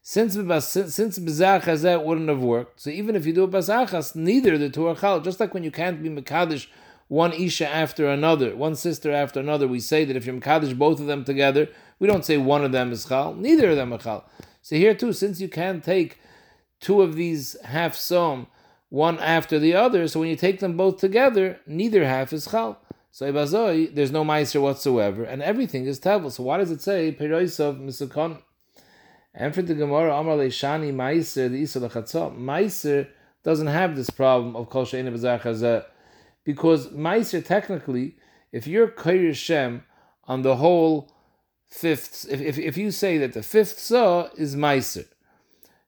Since 0.01 0.33
since 0.33 1.19
bezach 1.19 1.63
hazeh 1.63 2.03
wouldn't 2.03 2.29
have 2.29 2.41
worked, 2.41 2.81
so 2.81 2.89
even 2.89 3.15
if 3.15 3.25
you 3.25 3.33
do 3.33 3.43
a 3.43 3.47
basachas, 3.47 4.15
neither 4.15 4.57
the 4.57 4.69
two 4.69 4.87
are 4.87 4.95
chal. 4.95 5.19
Just 5.19 5.39
like 5.39 5.53
when 5.53 5.63
you 5.63 5.71
can't 5.71 6.01
be 6.01 6.09
mekadesh 6.09 6.67
one 7.09 7.33
isha 7.33 7.67
after 7.67 8.07
another, 8.07 8.55
one 8.55 8.75
sister 8.75 9.11
after 9.11 9.39
another, 9.39 9.67
we 9.67 9.79
say 9.79 10.05
that 10.05 10.15
if 10.15 10.25
you're 10.25 10.35
mekadesh 10.35 10.77
both 10.77 10.99
of 10.99 11.07
them 11.07 11.25
together, 11.25 11.67
we 11.99 12.07
don't 12.07 12.23
say 12.23 12.37
one 12.37 12.63
of 12.63 12.71
them 12.71 12.91
is 12.91 13.05
chal, 13.05 13.33
neither 13.33 13.71
of 13.71 13.75
them 13.75 13.91
are 13.91 13.97
chal. 13.97 14.29
So 14.61 14.75
here 14.75 14.93
too, 14.93 15.11
since 15.11 15.41
you 15.41 15.49
can't 15.49 15.83
take 15.83 16.19
two 16.79 17.01
of 17.01 17.15
these 17.15 17.59
half 17.65 17.95
som 17.95 18.47
one 18.89 19.19
after 19.19 19.59
the 19.59 19.73
other, 19.73 20.07
so 20.07 20.19
when 20.19 20.29
you 20.29 20.35
take 20.35 20.59
them 20.59 20.77
both 20.77 20.97
together, 20.97 21.59
neither 21.65 22.05
half 22.05 22.31
is 22.31 22.47
chal. 22.47 22.79
So 23.11 23.31
ibazoi, 23.31 23.93
there's 23.93 24.11
no 24.11 24.23
meiser 24.23 24.61
whatsoever, 24.61 25.23
and 25.23 25.41
everything 25.41 25.85
is 25.85 25.99
tevel. 25.99 26.31
So 26.31 26.43
why 26.43 26.57
does 26.57 26.69
it 26.69 26.81
say 26.81 27.11
peroisav 27.11 27.81
misukon? 27.81 28.41
And 29.33 29.53
for 29.53 29.63
the 29.63 29.73
Gemara, 29.73 30.15
Amar 30.15 30.37
Leishani 30.37 30.93
Meiser, 30.93 31.49
the 31.49 31.57
Isa 31.57 31.79
Meiser 31.79 33.07
doesn't 33.43 33.67
have 33.67 33.95
this 33.95 34.09
problem 34.09 34.55
of 34.55 34.69
Kol 34.69 34.85
She'ene 34.85 35.11
B'zach 35.11 35.85
because 36.49 36.87
Meiser, 36.87 37.45
technically, 37.45 38.15
if 38.51 38.65
you're 38.65 38.87
Kair 38.87 39.35
Shem 39.35 39.83
on 40.23 40.41
the 40.41 40.55
whole 40.55 41.13
fifth, 41.67 42.25
if, 42.27 42.41
if, 42.41 42.57
if 42.57 42.75
you 42.75 42.89
say 42.89 43.19
that 43.19 43.33
the 43.33 43.43
fifth 43.43 43.77
saw 43.77 44.29
is 44.35 44.55
Meiser, 44.55 45.05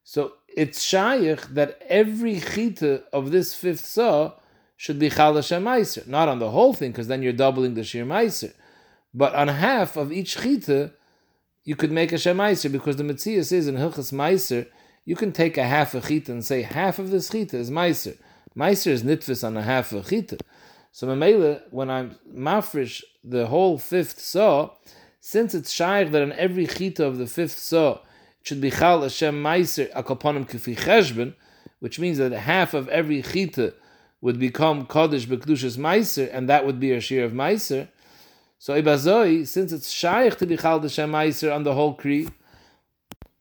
so 0.04 0.34
it's 0.56 0.84
Shaykh 0.84 1.42
that 1.56 1.82
every 1.90 2.40
chita 2.40 3.02
of 3.12 3.32
this 3.32 3.56
fifth 3.56 3.84
saw 3.84 4.34
should 4.78 5.00
be 5.00 5.10
Chal 5.10 5.34
Hashem 5.34 5.64
Meiser. 5.64 6.06
Not 6.06 6.30
on 6.30 6.38
the 6.38 6.52
whole 6.52 6.76
thing, 6.76 6.92
because 6.92 7.08
then 7.08 7.24
you're 7.24 7.34
doubling 7.34 7.74
the 7.74 7.84
Shir 7.84 8.06
Meiser. 8.06 8.54
But 9.16 9.34
on 9.34 9.48
half 9.48 9.98
of 9.98 10.12
each 10.12 10.38
chita, 10.38 10.92
you 11.64 11.76
could 11.76 11.92
make 11.92 12.12
a 12.12 12.18
shemaiser 12.18 12.72
because 12.72 12.98
the 12.98 13.04
Metzias 13.04 13.52
is 13.52 13.68
in 13.68 13.78
Hilchas 13.78 14.14
Meiser, 14.14 14.68
you 15.06 15.16
can 15.16 15.32
take 15.32 15.58
a 15.58 15.64
half 15.64 15.96
a 15.96 16.02
chita 16.02 16.32
and 16.32 16.46
say 16.46 16.62
half 16.62 17.00
of 17.00 17.10
this 17.10 17.32
chita 17.32 17.58
is 17.58 17.72
Meiser. 17.72 18.16
Meiser 18.56 18.88
is 18.88 19.04
nitfis 19.04 19.46
on 19.46 19.56
a 19.56 19.62
half 19.62 19.92
of 19.94 20.10
chita. 20.10 20.38
So 20.92 21.08
Mamela, 21.08 21.62
when 21.72 21.90
I'm 21.90 22.16
mafresh 22.34 23.04
the 23.24 23.48
whole 23.48 23.78
fifth 23.78 24.20
saw, 24.20 24.72
since 25.20 25.54
it's 25.54 25.72
shaykh 25.72 26.12
that 26.12 26.22
on 26.22 26.34
every 26.34 26.68
chita 26.68 27.06
of 27.06 27.18
the 27.18 27.28
fifth 27.28 27.58
saw 27.58 27.94
it 27.94 28.00
should 28.48 28.60
be 28.60 28.72
chal 28.72 29.04
Hashem 29.04 29.42
Meiser 29.42 29.92
akoponim 29.94 30.50
kifi 30.50 30.76
cheshben, 30.76 31.34
which 31.80 32.00
means 32.00 32.18
that 32.18 32.32
half 32.32 32.74
of 32.74 32.90
every 32.90 33.22
chita 33.22 33.74
would 34.20 34.38
become 34.38 34.86
Kaddish 34.86 35.28
Bekdushas 35.28 35.78
Meiser, 35.78 36.30
and 36.32 36.50
that 36.50 36.66
would 36.66 36.80
be 36.80 36.92
a 36.92 37.00
shear 37.00 37.26
of 37.26 37.32
Meiser. 37.32 37.88
So 38.60 38.80
Ibazoi, 38.80 39.48
since 39.48 39.72
it's 39.72 39.90
shaykh 39.90 40.38
to 40.38 40.46
be 40.46 40.58
Chal 40.58 40.86
Shem 40.88 41.12
Meiser 41.12 41.54
on 41.56 41.64
the 41.64 41.74
whole 41.74 41.94
Kri, 41.94 42.28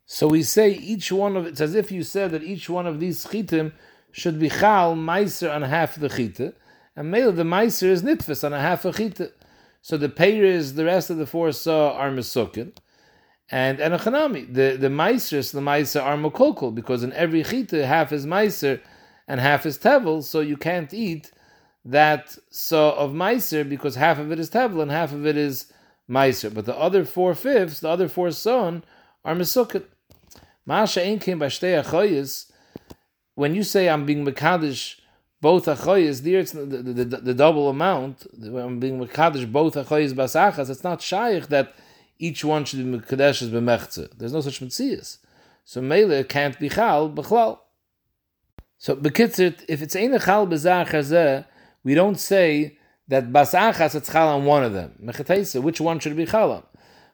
so 0.07 0.27
we 0.27 0.43
say 0.43 0.71
each 0.71 1.13
one 1.13 1.37
of 1.37 1.47
it's 1.47 1.61
as 1.61 1.75
if 1.75 1.93
you 1.93 2.03
said 2.03 2.31
that 2.33 2.43
each 2.43 2.69
one 2.69 2.87
of 2.87 3.01
these 3.01 3.27
chitim 3.27 3.73
should 4.13 4.39
be 4.39 4.49
Chal 4.49 4.95
Meiser 4.95 5.55
on 5.55 5.63
half 5.63 5.95
the 5.97 6.09
chita, 6.09 6.55
and 6.97 7.11
male 7.11 7.33
the 7.33 7.43
Meiser 7.43 7.85
is 7.85 8.03
Nitfis 8.03 8.45
on 8.45 8.53
a 8.53 8.61
half 8.61 8.85
a 8.85 8.93
chita. 8.93 9.33
So 9.83 9.97
the 9.97 10.13
is 10.45 10.75
the 10.75 10.85
rest 10.85 11.11
of 11.11 11.17
the 11.17 11.27
four 11.27 11.53
saw 11.53 11.95
are 11.95 12.11
Mesukin, 12.11 12.73
and 13.51 13.81
and 13.81 13.95
a 13.95 13.99
Chanami, 13.99 14.53
the 14.53 14.77
the 14.77 14.89
Meisers, 14.89 15.53
the 15.53 15.61
Meiser 15.61 16.03
are 16.03 16.17
Mokokol, 16.17 16.75
because 16.75 17.03
in 17.03 17.13
every 17.13 17.43
chita 17.43 17.87
half 17.87 18.13
is 18.13 18.27
Meiser 18.27 18.81
and 19.27 19.41
half 19.41 19.65
is 19.65 19.79
Tevel, 19.79 20.23
so 20.23 20.41
you 20.41 20.57
can't 20.57 20.93
eat 20.93 21.33
that 21.85 22.37
saw 22.51 22.95
of 22.97 23.13
Meiser 23.13 23.67
because 23.67 23.95
half 23.95 24.19
of 24.19 24.31
it 24.33 24.39
is 24.39 24.51
Tevel 24.51 24.83
and 24.83 24.91
half 24.91 25.13
of 25.13 25.25
it 25.27 25.37
is 25.37 25.73
Meiser. 26.09 26.53
But 26.53 26.67
the 26.67 26.77
other 26.77 27.05
four 27.05 27.35
fifths, 27.35 27.81
the 27.81 27.89
other 27.89 28.09
four 28.09 28.31
son, 28.33 28.85
are 29.25 29.35
Mesukit. 29.35 29.85
Masha 30.67 31.01
ain't 31.01 31.23
came 31.23 31.39
by 31.39 31.47
Shtei 31.47 31.79
Achoyes. 31.79 32.50
When 33.41 33.55
you 33.55 33.63
say 33.63 33.89
I'm 33.89 34.05
being 34.05 34.27
Mekadesh 34.27 34.97
both 35.41 35.67
Achoyes, 35.67 36.21
the, 36.21 36.43
the, 36.43 36.93
the, 36.93 37.05
the, 37.29 37.33
double 37.33 37.71
amount. 37.71 38.27
I'm 38.35 38.79
being 38.79 39.01
Mekadesh 39.01 39.51
both 39.51 39.77
Achoyes 39.79 40.13
Basachas. 40.13 40.69
It's 40.69 40.85
not 40.85 41.01
Shaykh 41.01 41.47
that 41.47 41.73
each 42.19 42.45
one 42.45 42.67
should 42.67 42.81
be 42.81 42.99
Mekadesh 42.99 43.41
as 43.41 43.49
Bemechze. 43.49 44.11
There's 44.19 44.35
no 44.35 44.43
such 44.43 44.61
Metzias. 44.61 45.17
So 45.65 45.81
Mele 45.81 46.23
can't 46.25 46.59
be 46.59 46.69
Chal, 46.69 47.09
Bechlal. 47.09 47.61
So 48.77 48.95
Bekitzit, 48.95 49.65
if 49.69 49.81
it's 49.81 49.97
Ein 49.97 50.19
Chal 50.19 50.47
Bezach 50.47 51.47
we 51.83 51.95
don't 51.95 52.21
say 52.21 52.77
that 53.09 53.33
basachas 53.33 53.95
it's 53.95 54.13
chal 54.13 54.29
on 54.29 54.45
one 54.45 54.65
of 54.65 54.75
them. 54.75 54.91
Which 55.65 55.81
one 55.81 55.99
should 55.99 56.15
be 56.15 56.27
chal 56.27 56.53
on? 56.53 56.65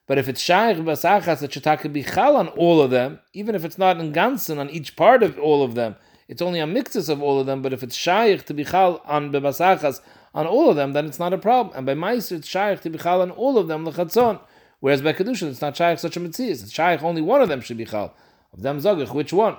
But 0.09 0.19
if 0.19 0.29
it's 0.29 0.41
shaykh 0.41 0.79
basachas, 0.79 1.45
it 1.45 1.53
should 1.53 1.93
be 1.93 2.03
chal 2.03 2.35
on 2.35 2.49
all 2.49 2.81
of 2.81 2.91
them, 2.91 3.21
even 3.33 3.55
if 3.55 3.65
it's 3.65 3.79
not 3.79 4.01
in 4.01 4.13
ganzen 4.13 4.59
on 4.59 4.69
each 4.71 4.97
part 4.97 5.23
of 5.23 5.39
all 5.39 5.63
of 5.63 5.77
them. 5.77 5.95
It's 6.29 6.43
only 6.43 6.61
a 6.61 6.67
mixes 6.67 7.09
of 7.09 7.23
all 7.23 7.41
of 7.41 7.47
them. 7.47 7.63
But 7.63 7.73
if 7.73 7.83
it's 7.83 7.95
shaykh 7.95 8.45
to 8.47 8.55
be 8.55 8.65
chal 8.65 9.01
on 9.05 9.33
basachas 9.33 10.01
on 10.35 10.47
all 10.47 10.71
of 10.71 10.77
them, 10.77 10.93
then 10.93 11.07
it's 11.07 11.19
not 11.19 11.33
a 11.33 11.39
problem. 11.39 11.77
And 11.77 11.87
by 11.87 11.95
meiser, 11.95 12.33
it's 12.33 12.49
shaykh 12.49 12.81
to 12.83 12.91
be 12.91 12.99
chal 12.99 13.23
on 13.23 13.31
all 13.31 13.59
of 13.59 13.69
them 13.69 13.87
lechatzon. 13.87 14.41
Whereas 14.81 15.03
by 15.03 15.13
kedushin, 15.13 15.49
it's 15.51 15.61
not 15.61 15.77
shaykh 15.77 15.99
such 15.99 16.17
a 16.17 16.21
mitzvah. 16.21 16.51
It's 16.51 16.71
shaykh 16.71 17.03
only 17.03 17.23
one 17.23 17.43
of 17.43 17.49
them 17.49 17.61
should 17.61 17.77
be 17.77 17.85
chal. 17.85 18.15
Of 18.53 18.63
them 18.63 18.79
zogich, 18.79 19.13
which 19.15 19.33
one? 19.33 19.57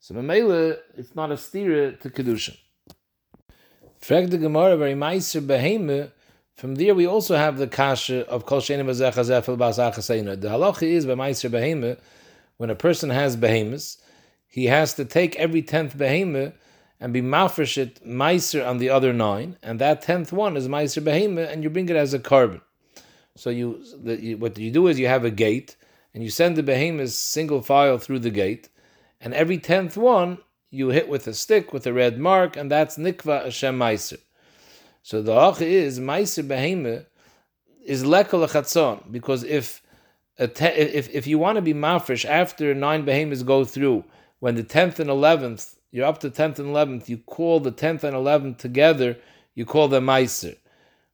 So 0.00 0.14
Mamela, 0.14 0.78
it's 0.96 1.14
not 1.14 1.32
a 1.32 1.34
stira 1.34 1.98
to 2.00 2.10
kedushin. 2.10 2.56
Frag 4.00 4.30
the 4.30 4.38
Gemara 4.38 4.76
very. 4.76 4.94
From 6.54 6.74
there, 6.74 6.92
we 6.92 7.06
also 7.06 7.36
have 7.36 7.56
the 7.56 7.68
kasha 7.68 8.26
of 8.28 8.44
kol 8.46 8.60
shenim 8.60 8.86
basachasayna. 8.86 10.40
The 10.40 10.48
halacha 10.48 10.82
is 10.82 11.06
by 11.06 11.14
meiser 11.14 11.50
beheme. 11.50 11.98
When 12.56 12.70
a 12.70 12.74
person 12.74 13.10
has 13.10 13.36
behemoths, 13.36 13.98
he 14.48 14.66
has 14.66 14.94
to 14.94 15.04
take 15.04 15.36
every 15.36 15.62
tenth 15.62 15.96
beheme 15.96 16.52
and 16.98 17.12
be 17.12 17.22
mafreshit 17.22 18.04
meiser 18.04 18.66
on 18.66 18.78
the 18.78 18.90
other 18.90 19.12
nine, 19.12 19.56
and 19.62 19.78
that 19.78 20.02
tenth 20.02 20.32
one 20.32 20.56
is 20.56 20.66
meiser 20.66 21.02
beheme, 21.02 21.48
and 21.48 21.62
you 21.62 21.70
bring 21.70 21.88
it 21.88 21.96
as 21.96 22.12
a 22.12 22.18
carbon. 22.18 22.60
So 23.36 23.50
you, 23.50 23.84
the, 24.02 24.20
you, 24.20 24.36
what 24.38 24.58
you 24.58 24.72
do 24.72 24.88
is 24.88 24.98
you 24.98 25.06
have 25.06 25.24
a 25.24 25.30
gate, 25.30 25.76
and 26.12 26.24
you 26.24 26.30
send 26.30 26.56
the 26.56 26.62
behemoth 26.62 27.10
single 27.10 27.62
file 27.62 27.98
through 27.98 28.18
the 28.20 28.30
gate, 28.30 28.68
and 29.20 29.32
every 29.32 29.58
tenth 29.58 29.96
one 29.96 30.38
you 30.70 30.88
hit 30.88 31.08
with 31.08 31.26
a 31.26 31.34
stick 31.34 31.72
with 31.72 31.86
a 31.86 31.92
red 31.92 32.18
mark, 32.18 32.56
and 32.56 32.70
that's 32.70 32.98
nikva 32.98 33.44
Hashem 33.44 33.78
Meiser. 33.78 34.18
So 35.02 35.22
the 35.22 35.32
hach 35.32 35.60
is 35.60 36.00
Meiser 36.00 36.46
beheme 36.46 37.06
is 37.84 38.04
lekel 38.04 38.46
chatzon 38.48 39.10
because 39.10 39.44
if 39.44 39.82
te- 40.36 40.64
if 40.66 41.08
if 41.14 41.26
you 41.26 41.38
want 41.38 41.56
to 41.56 41.62
be 41.62 41.72
mafresh 41.72 42.24
after 42.24 42.74
nine 42.74 43.04
behemoths 43.04 43.42
go 43.42 43.64
through, 43.64 44.04
when 44.40 44.54
the 44.54 44.62
tenth 44.62 45.00
and 45.00 45.10
eleventh 45.10 45.78
you're 45.90 46.06
up 46.06 46.18
to 46.18 46.30
tenth 46.30 46.58
and 46.58 46.68
eleventh, 46.68 47.08
you 47.08 47.18
call 47.18 47.60
the 47.60 47.70
tenth 47.70 48.04
and 48.04 48.14
eleventh 48.14 48.58
together, 48.58 49.16
you 49.54 49.64
call 49.64 49.88
them 49.88 50.06
Meiser. 50.06 50.56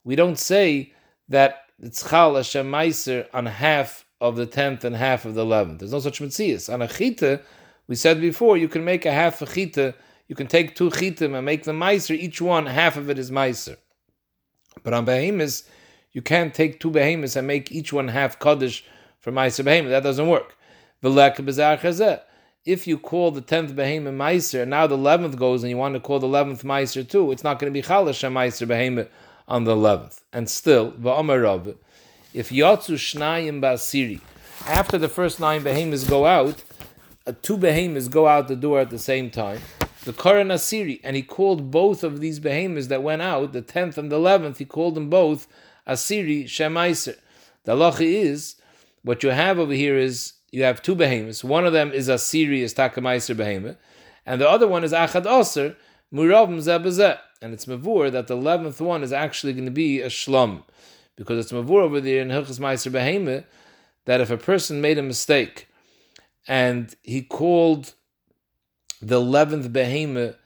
We 0.02 0.16
don't 0.16 0.38
say 0.38 0.93
that 1.28 1.62
it's 1.81 2.09
chal 2.09 2.35
Hashem 2.35 2.71
Meiser 2.71 3.26
on 3.33 3.47
half 3.47 4.04
of 4.21 4.37
the 4.37 4.47
tenth 4.47 4.85
and 4.85 4.97
half 4.97 5.25
of 5.25 5.35
the 5.35 5.43
eleventh. 5.43 5.78
There's 5.78 5.93
no 5.93 6.00
such 6.00 6.21
mitzvah. 6.21 6.73
On 6.73 6.83
a 6.83 6.88
chita, 6.88 7.40
we 7.87 7.95
said 7.95 8.21
before, 8.21 8.57
you 8.57 8.69
can 8.69 8.85
make 8.85 9.07
a 9.07 9.12
half 9.12 9.40
a 9.43 9.47
chita, 9.47 9.95
you 10.26 10.35
can 10.35 10.47
take 10.47 10.75
two 10.75 10.90
chitim 10.90 11.37
and 11.37 11.45
make 11.45 11.64
them 11.64 11.78
meiser, 11.78 12.16
each 12.16 12.40
one, 12.40 12.66
half 12.66 12.97
of 12.97 13.11
it 13.11 13.19
is 13.19 13.31
meiser. 13.31 13.76
But 14.83 14.95
on 14.95 15.04
behemoths, 15.04 15.69
you 16.12 16.23
can't 16.23 16.52
take 16.54 16.81
two 16.81 16.90
behemoths 16.90 17.37
and 17.37 17.47
make 17.47 17.71
each 17.71 17.93
one 17.93 18.09
half 18.09 18.38
kaddish 18.38 18.85
for 19.21 19.31
meiser 19.31 19.64
behemoth. 19.64 19.90
That 19.90 20.02
doesn't 20.02 20.28
work. 20.28 20.57
If 22.64 22.87
you 22.87 22.97
call 22.97 23.30
the 23.30 23.42
tenth 23.42 23.76
behemoth 23.76 24.14
meiser, 24.14 24.62
and 24.62 24.71
now 24.71 24.87
the 24.87 24.94
eleventh 24.94 25.37
goes 25.37 25.62
and 25.62 25.68
you 25.68 25.76
want 25.76 25.92
to 25.94 26.00
call 26.00 26.18
the 26.18 26.26
eleventh 26.26 26.62
meiser 26.62 27.06
too, 27.06 27.30
it's 27.30 27.44
not 27.44 27.59
going 27.59 27.71
to 27.71 27.78
be 27.78 27.87
chalash 27.87 28.26
meiser 28.33 28.66
behemoth 28.66 29.11
on 29.47 29.64
the 29.64 29.73
eleventh. 29.73 30.23
And 30.33 30.49
still, 30.49 30.92
va'amarav, 30.92 31.76
if 32.33 32.49
yatsu 32.49 32.94
shnayim 32.94 33.61
basiri, 33.61 34.23
after 34.66 34.97
the 34.97 35.11
first 35.11 35.40
nine 35.40 35.62
behemoths 35.62 36.04
go 36.09 36.25
out, 36.25 36.62
uh, 37.26 37.33
two 37.42 37.59
behemoths 37.59 38.09
go 38.09 38.26
out 38.26 38.49
the 38.49 38.56
door 38.56 38.80
at 38.80 38.88
the 38.88 38.99
same 38.99 39.30
time. 39.30 39.61
The 40.04 40.14
Karan 40.14 40.49
Asiri, 40.49 41.00
and 41.04 41.16
he 41.16 41.23
called 41.23 41.71
both 41.71 42.02
of 42.02 42.21
these 42.21 42.38
behemoths 42.38 42.88
that 42.88 43.02
went 43.02 43.21
out, 43.21 43.52
the 43.52 43.61
tenth 43.61 43.99
and 43.99 44.11
the 44.11 44.16
eleventh, 44.16 44.56
he 44.56 44.64
called 44.64 44.94
them 44.94 45.11
both 45.11 45.47
Asiri 45.87 46.44
Shemaiser. 46.44 47.16
The 47.64 47.73
halacha 47.73 48.00
is 48.02 48.56
what 49.02 49.23
you 49.23 49.30
have 49.30 49.59
over 49.59 49.73
here 49.75 49.99
is 49.99 50.33
you 50.54 50.62
have 50.62 50.80
two 50.80 50.94
behemoths. 50.94 51.42
One 51.42 51.66
of 51.66 51.73
them 51.73 51.90
is 51.92 52.08
Asiri, 52.08 52.61
is 52.61 52.75
Takamaiser 52.75 53.37
behemoth, 53.37 53.76
and 54.25 54.40
the 54.40 54.49
other 54.49 54.68
one 54.68 54.84
is 54.84 54.92
Achad 54.92 55.26
Aser, 55.26 55.76
Muravim 56.12 56.58
Zebazeh. 56.58 57.18
And 57.42 57.52
it's 57.52 57.66
Mavur 57.66 58.11
that 58.12 58.28
the 58.28 58.34
eleventh 58.34 58.80
one 58.80 59.02
is 59.02 59.12
actually 59.12 59.52
going 59.52 59.64
to 59.66 59.70
be 59.70 60.00
a 60.00 60.06
Shlom. 60.06 60.62
Because 61.16 61.38
it's 61.44 61.52
Mavur 61.52 61.82
over 61.82 62.00
there 62.00 62.23
in 62.23 62.28
Hilchas 62.28 62.61
Meiser 62.61 62.90
Behemoth 62.90 63.44
that 64.04 64.20
if 64.20 64.30
a 64.30 64.37
person 64.37 64.80
made 64.80 64.96
a 64.96 65.02
mistake 65.02 65.66
and 66.46 66.94
he 67.02 67.20
called 67.20 67.94
the 69.02 69.16
eleventh 69.16 69.73
behemoth 69.73 70.37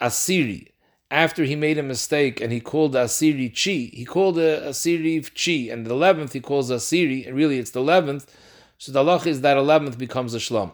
Asiri. 0.00 0.68
After 1.10 1.44
he 1.44 1.56
made 1.56 1.78
a 1.78 1.82
mistake 1.82 2.40
and 2.40 2.52
he 2.52 2.60
called 2.60 2.94
Asiri 2.94 3.50
Chi, 3.50 3.94
he 3.96 4.04
called 4.04 4.38
a 4.38 4.60
Asiri 4.62 5.22
Chi, 5.34 5.72
and 5.72 5.86
the 5.86 5.90
eleventh 5.90 6.32
he 6.32 6.40
calls 6.40 6.70
Asiri, 6.70 7.26
and 7.26 7.36
really 7.36 7.58
it's 7.58 7.72
the 7.72 7.80
eleventh. 7.80 8.34
So 8.80 8.92
the 8.92 9.04
halach 9.04 9.26
is 9.26 9.42
that 9.42 9.58
eleventh 9.58 9.98
becomes 9.98 10.32
a 10.32 10.38
shlom. 10.38 10.72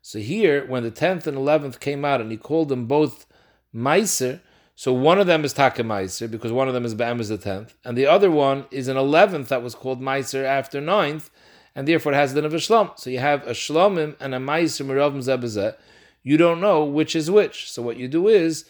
So 0.00 0.20
here, 0.20 0.64
when 0.68 0.84
the 0.84 0.92
tenth 0.92 1.26
and 1.26 1.36
eleventh 1.36 1.80
came 1.80 2.04
out, 2.04 2.20
and 2.20 2.30
he 2.30 2.36
called 2.36 2.68
them 2.68 2.86
both 2.86 3.26
meiser, 3.74 4.38
so 4.76 4.92
one 4.92 5.18
of 5.18 5.26
them 5.26 5.44
is 5.44 5.52
taka 5.52 5.82
meiser 5.82 6.30
because 6.30 6.52
one 6.52 6.68
of 6.68 6.74
them 6.74 6.84
is 6.84 6.94
be'em 6.94 7.18
is 7.18 7.30
the 7.30 7.36
tenth, 7.36 7.74
and 7.84 7.98
the 7.98 8.06
other 8.06 8.30
one 8.30 8.66
is 8.70 8.86
an 8.86 8.96
eleventh 8.96 9.48
that 9.48 9.60
was 9.60 9.74
called 9.74 10.00
meiser 10.00 10.44
after 10.44 10.80
ninth, 10.80 11.30
and 11.74 11.88
therefore 11.88 12.12
it 12.12 12.14
has 12.14 12.32
the 12.32 12.40
din 12.40 12.46
of 12.46 12.54
a 12.54 12.58
shlom. 12.58 12.96
So 12.96 13.10
you 13.10 13.18
have 13.18 13.44
a 13.44 13.54
shlomim 13.54 14.14
and 14.20 14.36
a 14.36 14.38
meiser 14.38 14.86
miravim 14.86 15.18
zebazeh. 15.18 15.74
You 16.22 16.36
don't 16.36 16.60
know 16.60 16.84
which 16.84 17.16
is 17.16 17.28
which. 17.28 17.72
So 17.72 17.82
what 17.82 17.96
you 17.96 18.06
do 18.06 18.28
is 18.28 18.66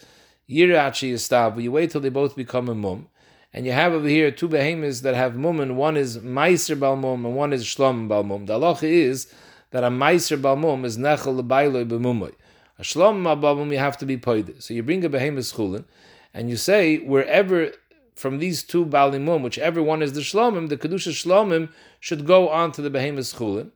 yirachi 0.49 1.53
but 1.53 1.61
You 1.61 1.71
wait 1.71 1.91
till 1.91 2.01
they 2.01 2.09
both 2.09 2.35
become 2.35 2.67
a 2.67 2.73
mum. 2.73 3.09
And 3.53 3.65
you 3.65 3.71
have 3.71 3.93
over 3.93 4.07
here 4.07 4.29
two 4.31 4.47
behemoths 4.47 5.01
that 5.01 5.15
have 5.15 5.35
mum, 5.35 5.75
one 5.75 5.97
is 5.97 6.19
meiser 6.19 6.77
balmum 6.77 7.25
and 7.25 7.35
one 7.35 7.51
is 7.51 7.65
shlom 7.65 8.07
balmum. 8.07 8.45
The 8.45 8.59
halacha 8.59 8.83
is 8.83 9.33
that 9.71 9.83
a 9.83 9.89
meiser 9.89 10.39
balmum 10.39 10.85
is 10.85 10.97
nechel 10.97 11.41
lebailoi 11.41 11.87
b'mumoy. 11.87 12.33
A 12.77 12.83
shlom 12.83 13.23
balmum 13.41 13.71
you 13.71 13.79
have 13.79 13.97
to 13.97 14.05
be 14.05 14.17
poide. 14.17 14.61
So 14.61 14.73
you 14.73 14.83
bring 14.83 15.03
a 15.03 15.09
behemoth 15.09 15.53
chulin, 15.55 15.85
and 16.33 16.49
you 16.49 16.57
say 16.57 16.97
wherever 16.99 17.71
from 18.15 18.37
these 18.37 18.63
two 18.63 18.85
balimum, 18.85 19.41
whichever 19.41 19.81
one 19.81 20.01
is 20.01 20.13
the 20.13 20.21
shlomim, 20.21 20.69
the 20.69 20.77
kedusha 20.77 21.11
shlomim 21.11 21.69
should 21.99 22.27
go 22.27 22.49
on 22.49 22.71
to 22.73 22.81
the 22.81 22.89
behemoth 22.89 23.35
chulin. 23.35 23.71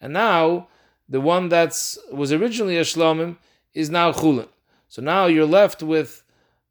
And 0.00 0.12
now 0.14 0.68
the 1.08 1.20
one 1.20 1.48
that 1.50 1.78
was 2.10 2.32
originally 2.32 2.76
a 2.76 2.82
shlomim 2.82 3.36
is 3.72 3.88
now 3.88 4.12
chulin. 4.12 4.48
So 4.88 5.00
now 5.00 5.26
you're 5.26 5.46
left 5.46 5.82
with 5.82 6.21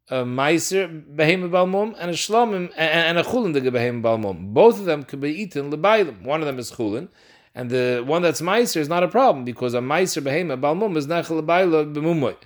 a 0.08 0.24
meiser 0.24 1.04
behem 1.14 1.48
balmum 1.50 1.94
and 1.98 2.10
a 2.10 2.14
shlomim 2.14 2.72
and, 2.76 3.18
a 3.18 3.22
chulin 3.22 3.52
the 3.52 3.60
behem 3.60 4.02
balmum. 4.02 4.52
Both 4.52 4.78
of 4.78 4.84
them 4.84 5.04
could 5.04 5.20
be 5.20 5.30
eaten 5.30 5.70
lebaylim. 5.72 6.22
One 6.22 6.40
of 6.40 6.46
them 6.46 6.58
is 6.58 6.72
chulin, 6.72 7.08
and 7.54 7.70
the 7.70 8.02
one 8.04 8.22
that's 8.22 8.40
meiser 8.40 8.78
is 8.78 8.88
not 8.88 9.02
a 9.02 9.08
problem 9.08 9.44
because 9.44 9.74
a 9.74 9.80
meiser 9.80 10.22
behem 10.22 10.48
balmum 10.60 10.96
is 10.96 11.06
nechel 11.06 11.42
lebayla 11.42 11.94
b'mumoy. 11.94 12.36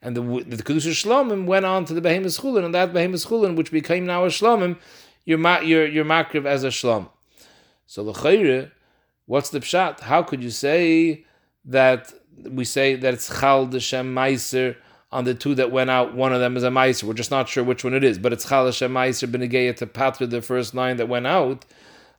And 0.00 0.16
the 0.16 0.22
the 0.22 0.62
kedusha 0.62 0.92
shlomim 0.92 1.46
went 1.46 1.64
on 1.64 1.84
to 1.86 1.94
the 1.94 2.00
behemoth 2.00 2.40
chulin, 2.40 2.64
and 2.64 2.74
that 2.74 2.92
behemoth 2.92 3.26
chulin, 3.26 3.56
which 3.56 3.70
became 3.70 4.06
now 4.06 4.24
a 4.24 4.28
shlomim, 4.28 4.78
you're 5.24 5.38
ma, 5.38 5.60
you're 5.60 5.86
you're 5.86 6.04
makriv 6.04 6.46
as 6.46 6.64
a 6.64 6.68
shlom. 6.68 7.08
So 7.86 8.04
the 8.04 8.70
what's 9.26 9.50
the 9.50 9.60
pshat? 9.60 10.00
How 10.00 10.22
could 10.22 10.42
you 10.42 10.50
say 10.50 11.24
that 11.64 12.12
we 12.44 12.64
say 12.64 12.96
that 12.96 13.14
it's 13.14 13.28
chal 13.40 13.66
the 13.66 13.80
shem 13.80 14.14
meiser? 14.14 14.76
On 15.12 15.24
the 15.24 15.34
two 15.34 15.54
that 15.56 15.70
went 15.70 15.90
out, 15.90 16.14
one 16.14 16.32
of 16.32 16.40
them 16.40 16.56
is 16.56 16.64
a 16.64 16.70
Meiser. 16.70 17.04
We're 17.04 17.12
just 17.12 17.30
not 17.30 17.46
sure 17.46 17.62
which 17.62 17.84
one 17.84 17.92
it 17.92 18.02
is, 18.02 18.18
but 18.18 18.32
it's 18.32 18.46
Chalash 18.46 18.80
Meiser 18.90 19.30
Benegeya 19.30 19.76
to 19.76 19.86
Patra, 19.86 20.26
the 20.26 20.40
first 20.40 20.72
nine 20.72 20.96
that 20.96 21.06
went 21.06 21.26
out. 21.26 21.66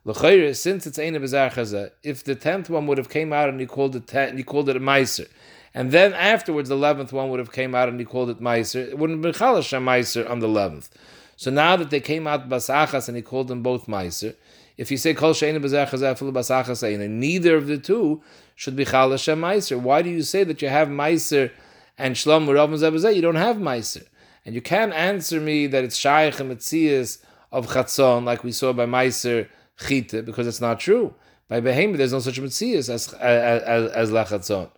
Since 0.06 0.86
it's 0.86 0.98
Ein 0.98 1.14
Chaza, 1.14 1.90
if 2.04 2.22
the 2.22 2.34
tenth 2.36 2.70
one 2.70 2.86
would 2.86 2.98
have 2.98 3.08
came 3.08 3.32
out 3.32 3.48
and 3.48 3.58
he 3.58 3.66
called 3.66 3.96
it 3.96 4.06
ten, 4.06 4.36
he 4.36 4.44
called 4.44 4.68
it 4.68 4.76
a 4.76 4.80
Meiser, 4.80 5.26
and 5.74 5.90
then 5.90 6.12
afterwards 6.12 6.68
the 6.68 6.76
eleventh 6.76 7.12
one 7.12 7.30
would 7.30 7.40
have 7.40 7.50
came 7.50 7.74
out 7.74 7.88
and 7.88 7.98
he 7.98 8.06
called 8.06 8.30
it 8.30 8.38
Meiser, 8.38 8.86
it 8.86 8.96
wouldn't 8.98 9.22
be 9.22 9.32
Chalash 9.32 9.72
Meiser 9.82 10.30
on 10.30 10.38
the 10.38 10.46
eleventh. 10.46 10.88
So 11.36 11.50
now 11.50 11.74
that 11.76 11.90
they 11.90 12.00
came 12.00 12.26
out 12.28 12.48
Basachas 12.48 13.08
and 13.08 13.16
he 13.16 13.22
called 13.22 13.48
them 13.48 13.62
both 13.62 13.86
Meiser, 13.86 14.36
if 14.76 14.90
you 14.90 14.98
say 14.98 15.14
Kol 15.14 15.32
Shein 15.32 15.58
Basachas 15.58 17.08
neither 17.08 17.56
of 17.56 17.66
the 17.66 17.78
two 17.78 18.22
should 18.54 18.76
be 18.76 18.84
Chalash 18.84 19.26
Meiser. 19.36 19.80
Why 19.80 20.02
do 20.02 20.10
you 20.10 20.22
say 20.22 20.44
that 20.44 20.62
you 20.62 20.68
have 20.68 20.88
Meiser? 20.88 21.50
And 21.96 22.14
Shlom 22.14 22.52
Rav 22.52 22.70
Zebazeh, 22.70 23.14
you 23.14 23.22
don't 23.22 23.36
have 23.36 23.56
Meiser. 23.56 24.04
And 24.44 24.54
you 24.54 24.60
can't 24.60 24.92
answer 24.92 25.40
me 25.40 25.66
that 25.68 25.84
it's 25.84 25.96
Shaykh 25.96 26.38
and 26.40 26.50
Metzias 26.50 27.18
of 27.50 27.68
Chatzon, 27.68 28.24
like 28.24 28.44
we 28.44 28.52
saw 28.52 28.72
by 28.72 28.84
Meiser 28.84 29.48
Chite, 29.78 30.24
because 30.24 30.46
it's 30.46 30.60
not 30.60 30.80
true. 30.80 31.14
By 31.48 31.60
Behemoth, 31.60 31.98
there's 31.98 32.12
no 32.12 32.20
such 32.20 32.40
Metzias 32.40 32.88
as, 32.88 33.12
as, 33.14 33.62
as, 33.62 33.90
as 33.92 34.10
Lachatzon. 34.10 34.70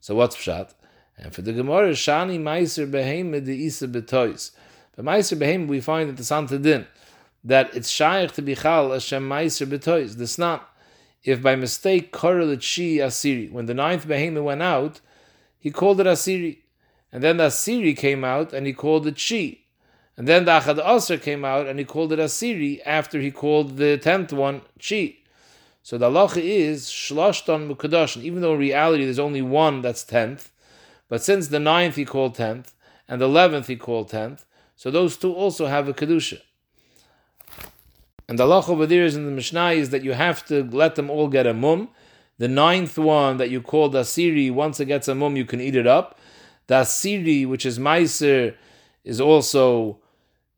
So 0.00 0.14
what's 0.14 0.36
Pshat? 0.36 0.70
And 1.18 1.32
for 1.32 1.42
the 1.42 1.52
Gemara, 1.52 1.90
Shani 1.90 2.40
Meiser 2.40 2.90
Behemoth 2.90 3.44
the 3.44 3.56
Isa 3.56 3.86
Betois. 3.86 4.50
But 4.96 5.04
Meiser 5.04 5.38
Behemoth, 5.38 5.68
we 5.68 5.80
find 5.80 6.08
that 6.08 6.16
the 6.16 6.24
Santa 6.24 6.58
Din, 6.58 6.86
that 7.44 7.74
it's 7.76 7.90
Shaykh 7.90 8.32
to 8.32 8.42
be 8.42 8.54
Chal 8.54 8.92
Hashem 8.92 9.28
Meiser 9.28 9.66
Betois. 9.66 10.14
This 10.14 10.38
not. 10.38 10.68
If 11.22 11.40
by 11.40 11.54
mistake 11.54 12.12
Korel 12.12 12.60
Shi 12.60 12.96
Asiri, 12.96 13.52
when 13.52 13.66
the 13.66 13.74
ninth 13.74 14.08
Behemoth 14.08 14.42
went 14.42 14.62
out, 14.62 15.00
he 15.58 15.70
called 15.70 16.00
it 16.00 16.06
Asiri. 16.06 16.61
And 17.12 17.22
then 17.22 17.36
the 17.36 17.48
Asiri 17.48 17.96
came 17.96 18.24
out 18.24 18.52
and 18.52 18.66
he 18.66 18.72
called 18.72 19.06
it 19.06 19.18
Shi. 19.18 19.66
And 20.16 20.26
then 20.26 20.44
the 20.44 20.52
Achad 20.52 20.78
Aser 20.84 21.18
came 21.18 21.44
out 21.44 21.66
and 21.66 21.78
he 21.78 21.84
called 21.84 22.12
it 22.12 22.18
Asiri 22.18 22.80
after 22.86 23.20
he 23.20 23.30
called 23.30 23.76
the 23.76 23.98
tenth 23.98 24.32
one 24.32 24.62
Chi. 24.80 25.16
So 25.82 25.98
the 25.98 26.10
halacha 26.10 26.38
is 26.38 26.86
Shloshton 26.86 27.68
Mukadashin, 27.68 28.22
even 28.22 28.40
though 28.40 28.54
in 28.54 28.60
reality 28.60 29.04
there's 29.04 29.18
only 29.18 29.42
one 29.42 29.82
that's 29.82 30.04
tenth. 30.04 30.52
But 31.08 31.22
since 31.22 31.48
the 31.48 31.58
ninth 31.58 31.96
he 31.96 32.04
called 32.04 32.36
tenth, 32.36 32.72
and 33.08 33.20
the 33.20 33.24
eleventh 33.26 33.66
he 33.66 33.76
called 33.76 34.08
tenth, 34.08 34.46
so 34.76 34.90
those 34.90 35.16
two 35.16 35.32
also 35.32 35.66
have 35.66 35.88
a 35.88 35.92
Kedusha. 35.92 36.40
And 38.28 38.38
the 38.38 38.46
halacha 38.46 38.70
over 38.70 38.86
there 38.86 39.04
is 39.04 39.16
in 39.16 39.26
the 39.26 39.32
Mishnah 39.32 39.72
is 39.72 39.90
that 39.90 40.04
you 40.04 40.12
have 40.12 40.46
to 40.46 40.62
let 40.62 40.94
them 40.94 41.10
all 41.10 41.28
get 41.28 41.46
a 41.46 41.52
mum. 41.52 41.88
The 42.38 42.48
ninth 42.48 42.96
one 42.96 43.36
that 43.38 43.50
you 43.50 43.60
called 43.60 43.94
Asiri, 43.94 44.52
once 44.52 44.78
it 44.78 44.86
gets 44.86 45.08
a 45.08 45.14
mum, 45.14 45.36
you 45.36 45.44
can 45.44 45.60
eat 45.60 45.76
it 45.76 45.86
up. 45.86 46.18
The 46.66 46.74
Asiri, 46.74 47.48
which 47.48 47.66
is 47.66 47.78
Meiser, 47.78 48.54
is 49.04 49.20
also 49.20 49.98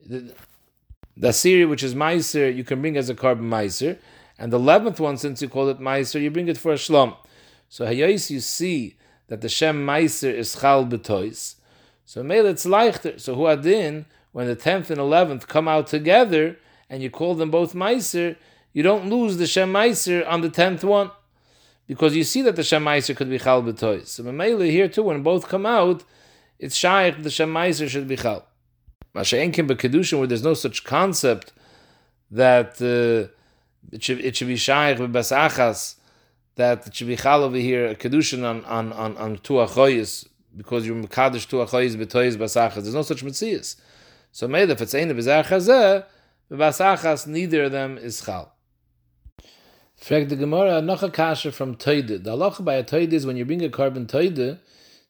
the, 0.04 0.34
the 1.16 1.66
which 1.68 1.82
is 1.82 1.94
Meiser, 1.94 2.54
you 2.54 2.64
can 2.64 2.80
bring 2.80 2.96
as 2.96 3.08
a 3.08 3.14
carbon 3.14 3.48
Meiser. 3.48 3.98
And 4.38 4.52
the 4.52 4.58
eleventh 4.58 5.00
one, 5.00 5.16
since 5.16 5.40
you 5.40 5.48
call 5.48 5.68
it 5.68 5.78
Meiser, 5.78 6.20
you 6.20 6.30
bring 6.30 6.48
it 6.48 6.58
for 6.58 6.72
a 6.72 6.76
Shlom. 6.76 7.16
So 7.68 7.86
Hayais, 7.86 8.30
you 8.30 8.40
see 8.40 8.96
that 9.28 9.40
the 9.40 9.48
Shem 9.48 9.86
Meiser 9.86 10.32
is 10.32 10.60
Chal 10.60 10.84
Betois. 10.84 11.54
So 12.04 12.22
Mele, 12.22 12.46
it's 12.46 12.66
leichter. 12.66 13.18
So 13.18 13.36
Huadin, 13.36 14.04
when 14.32 14.46
the 14.46 14.56
tenth 14.56 14.90
and 14.90 15.00
eleventh 15.00 15.48
come 15.48 15.68
out 15.68 15.86
together, 15.86 16.58
and 16.90 17.02
you 17.02 17.10
call 17.10 17.34
them 17.34 17.50
both 17.50 17.74
Meiser, 17.74 18.36
you 18.72 18.82
don't 18.82 19.08
lose 19.08 19.36
the 19.36 19.46
Shem 19.46 19.72
Meiser 19.72 20.28
on 20.28 20.42
the 20.42 20.50
tenth 20.50 20.84
one 20.84 21.10
because 21.87 22.16
you 22.16 22.25
see 22.25 22.42
that 22.42 22.57
the 22.57 22.62
Shemaiser 22.62 23.16
could 23.16 23.31
be 23.31 23.38
Chal 23.38 23.62
B'tois. 23.62 24.07
So 24.07 24.23
Mamela 24.25 24.70
here 24.70 24.88
too, 24.88 25.03
when 25.03 25.23
both 25.23 25.49
come 25.49 25.66
out, 25.66 26.05
it's 26.59 26.77
Shaykh, 26.77 27.23
the 27.23 27.29
Shemaiser 27.29 27.88
should 27.88 28.09
be 28.09 28.16
Chal. 28.16 28.47
Masha'enkim 29.14 29.68
B'Kedushin, 29.68 30.18
where 30.18 30.27
there's 30.27 30.42
no 30.42 30.55
such 30.55 30.85
concept 30.85 31.53
that 32.31 32.81
uh, 32.81 33.31
it, 33.92 34.03
should, 34.03 34.20
it 34.20 34.37
should 34.37 34.49
be 34.49 34.57
Shaykh 34.57 34.99
B'Basachas, 34.99 35.97
that 36.57 36.87
it 36.87 36.94
should 36.94 37.09
be 37.09 37.16
Chal 37.16 37.42
over 37.42 37.57
here, 37.57 37.88
a 37.88 37.94
Kedushin 37.94 38.44
on, 38.44 38.64
on, 38.64 38.92
on, 38.92 39.16
on 39.18 39.38
Achoyis, 39.38 40.27
because 40.57 40.87
you're 40.87 40.97
Mekadosh 40.97 41.49
Tu 41.49 41.57
Achoyis 41.57 41.97
B'Tois 41.97 42.37
Basachas. 42.37 42.83
There's 42.83 42.94
no 42.94 43.03
such 43.03 43.25
Metzias. 43.25 43.77
So 44.33 44.49
maybe 44.49 44.73
if 44.73 44.81
it's 44.81 44.94
Ein 44.94 45.11
B'Zachazeh, 45.11 46.05
B'Basachas, 46.51 47.27
neither 47.27 47.64
of 47.64 47.73
them 47.73 47.99
is 47.99 48.25
Chal. 48.25 48.53
Frag 50.04 50.28
the 50.28 50.36
Gemara, 50.36 50.82
noch 50.82 51.02
a 51.02 51.08
kasha 51.08 51.50
from 51.50 51.76
Toide. 51.76 52.22
The 52.22 52.36
halacha 52.36 52.62
by 52.62 52.74
a 52.74 52.84
Toide 52.84 53.14
is 53.14 53.24
when 53.24 53.38
you 53.38 53.46
bring 53.46 53.64
a 53.64 53.70
carbon 53.70 54.06
Toide, 54.06 54.58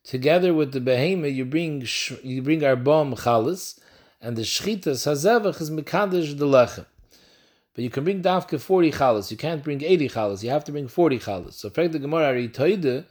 together 0.05 0.55
with 0.55 0.71
the 0.71 0.81
behema, 0.81 1.35
you 1.35 1.45
bring 1.45 1.85
you 2.23 2.41
bring 2.41 2.61
arbom 2.61 3.19
chalas, 3.19 3.81
and 4.23 4.37
the 4.37 4.43
shchitas 4.43 5.05
hazevach 5.05 5.61
is 5.61 5.69
mekadesh 5.69 6.39
the 6.39 6.47
lechem. 6.47 6.87
But 7.75 7.83
you 7.83 7.91
can 7.91 8.05
bring 8.05 8.23
dafka 8.23 8.61
40 8.61 8.93
chalas. 8.93 9.33
You 9.33 9.37
can't 9.37 9.65
bring 9.65 9.83
80 9.83 10.11
chalas. 10.11 10.45
You 10.45 10.51
have 10.51 10.63
to 10.63 10.71
bring 10.71 10.87
40 10.87 11.19
chalas. 11.19 11.55
So 11.55 11.71
frag 11.71 11.91
the 11.91 11.99
Gemara, 11.99 12.27
ari 12.27 12.49
Toide, 12.49 13.05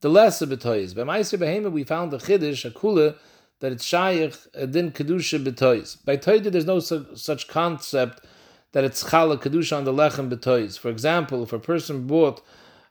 the 0.00 0.08
less 0.08 0.40
of 0.40 0.48
betois. 0.48 0.96
By 0.96 1.02
Meiser 1.02 1.38
behema, 1.38 1.70
we 1.70 1.84
found 1.84 2.10
the 2.10 2.16
chiddush, 2.16 2.64
a 2.64 2.70
kula, 2.70 3.16
that 3.60 3.72
it's 3.72 3.84
shaykh, 3.84 4.34
a 4.54 4.66
din 4.66 4.92
kedusha 4.92 5.44
betois. 5.44 6.02
By 6.06 6.16
Toide, 6.16 6.44
there's 6.44 6.64
no 6.64 6.80
su- 6.80 7.08
such 7.12 7.48
concept 7.48 8.24
that 8.72 8.84
it's 8.84 9.04
chala 9.04 9.40
kedusha 9.40 9.76
on 9.76 9.84
the 9.84 9.92
lechem 9.92 10.30
betois. 10.30 10.78
For 10.78 10.88
example, 10.90 11.42
if 11.42 11.52
a 11.52 11.58
person 11.58 12.06
bought 12.06 12.42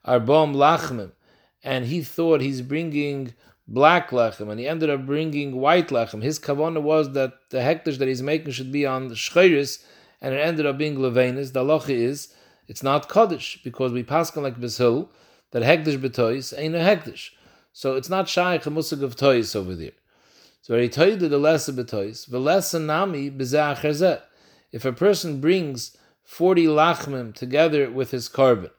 arbom 0.05 0.55
lachmim 0.55 1.11
and 1.63 1.85
he 1.85 2.01
thought 2.01 2.41
he's 2.41 2.61
bringing 2.61 3.33
black 3.67 4.09
lechem 4.11 4.49
and 4.49 4.59
he 4.59 4.67
ended 4.67 4.89
up 4.89 5.05
bringing 5.05 5.57
white 5.57 5.89
lechem, 5.89 6.23
his 6.23 6.39
kavana 6.39 6.81
was 6.81 7.13
that 7.13 7.33
the 7.49 7.59
hektish 7.59 7.97
that 7.97 8.07
he's 8.07 8.21
making 8.21 8.51
should 8.51 8.71
be 8.71 8.85
on 8.85 9.07
the 9.07 9.15
shcheiris, 9.15 9.83
and 10.21 10.33
it 10.33 10.39
ended 10.39 10.65
up 10.65 10.77
being 10.77 10.97
levenis. 10.97 11.53
The 11.53 11.63
halacha 11.63 11.89
is 11.89 12.33
it's 12.67 12.83
not 12.83 13.09
kaddish 13.09 13.61
because 13.63 13.91
we 13.91 14.03
pass 14.03 14.35
like 14.35 14.59
bishil 14.59 15.09
that 15.51 15.63
hektish 15.63 15.97
betois 15.97 16.53
ain't 16.57 16.75
a 16.75 16.79
hektish. 16.79 17.29
So 17.71 17.95
it's 17.95 18.09
not 18.09 18.27
shaykh 18.27 18.65
a 18.65 18.69
musig 18.71 19.03
of 19.03 19.15
tois 19.15 19.55
over 19.55 19.75
there. 19.75 19.91
So 20.61 20.77
he 20.77 20.89
told 20.89 21.19
the 21.19 21.37
lesser 21.37 21.71
betois, 21.71 22.29
the 22.29 22.39
lesser 22.39 22.79
nami 22.79 23.29
bezeh 23.29 24.21
if 24.71 24.85
a 24.85 24.93
person 24.93 25.39
brings 25.39 25.95
40 26.23 26.65
lachmim 26.65 27.33
together 27.33 27.89
with 27.89 28.11
his 28.11 28.27
carbon, 28.27 28.71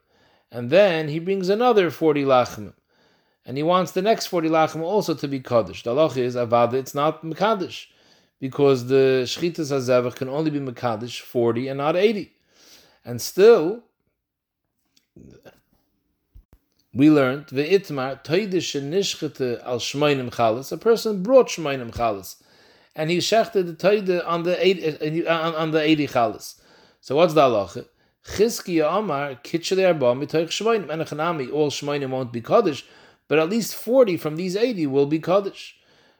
and 0.50 0.70
then 0.70 1.08
he 1.08 1.18
brings 1.18 1.48
another 1.48 1.90
40 1.90 2.24
lachmim, 2.24 2.74
and 3.44 3.56
he 3.56 3.62
wants 3.62 3.92
the 3.92 4.02
next 4.02 4.26
40 4.26 4.48
lachmim 4.48 4.82
also 4.82 5.14
to 5.14 5.26
be 5.26 5.40
kaddish. 5.40 5.82
The 5.82 5.94
halach 5.94 6.16
is 6.16 6.36
avada, 6.36 6.74
it's 6.74 6.94
not 6.94 7.22
mekadosh, 7.22 7.86
because 8.40 8.88
the 8.88 9.22
shchitas 9.24 9.72
hazevach 9.72 10.16
can 10.16 10.28
only 10.28 10.50
be 10.50 10.60
mekadosh 10.60 11.20
40 11.20 11.68
and 11.68 11.78
not 11.78 11.96
80. 11.96 12.32
And 13.04 13.22
still, 13.22 13.84
we 16.92 17.10
learned 17.10 17.46
ve'itmar 17.46 18.22
toidish 18.24 18.78
nishchete 18.80 19.64
al 19.64 19.78
shmoinim 19.78 20.30
chalas. 20.30 20.72
A 20.72 20.76
person 20.76 21.22
brought 21.22 21.48
shmoinim 21.48 21.90
chalas, 21.90 22.36
and 22.98 23.08
he 23.10 23.18
shechted 23.18 23.64
the 23.66 23.74
toide 23.74 24.22
on 24.26 24.42
the 24.42 24.54
eighty, 24.66 25.26
uh, 25.26 25.32
uh, 25.32 25.46
on, 25.46 25.54
on 25.54 25.70
the 25.70 25.80
eighty 25.80 26.06
chalas. 26.06 26.60
So 27.00 27.16
what's 27.16 27.32
the 27.32 27.42
halacha? 27.42 27.86
Chizkiya 28.26 28.98
Amar 28.98 29.36
kitchele 29.36 29.86
arba 29.86 30.06
mitoich 30.20 30.48
shmoinim 30.48 30.90
and 30.90 31.02
chanami. 31.02 31.50
All 31.50 31.70
shmoinim 31.70 32.10
won't 32.10 32.32
be 32.32 32.42
kaddish, 32.42 32.84
but 33.28 33.38
at 33.38 33.48
least 33.48 33.74
forty 33.74 34.16
from 34.18 34.36
these 34.36 34.56
eighty 34.56 34.86
will 34.86 35.06
be 35.06 35.20
kaddish. 35.20 35.76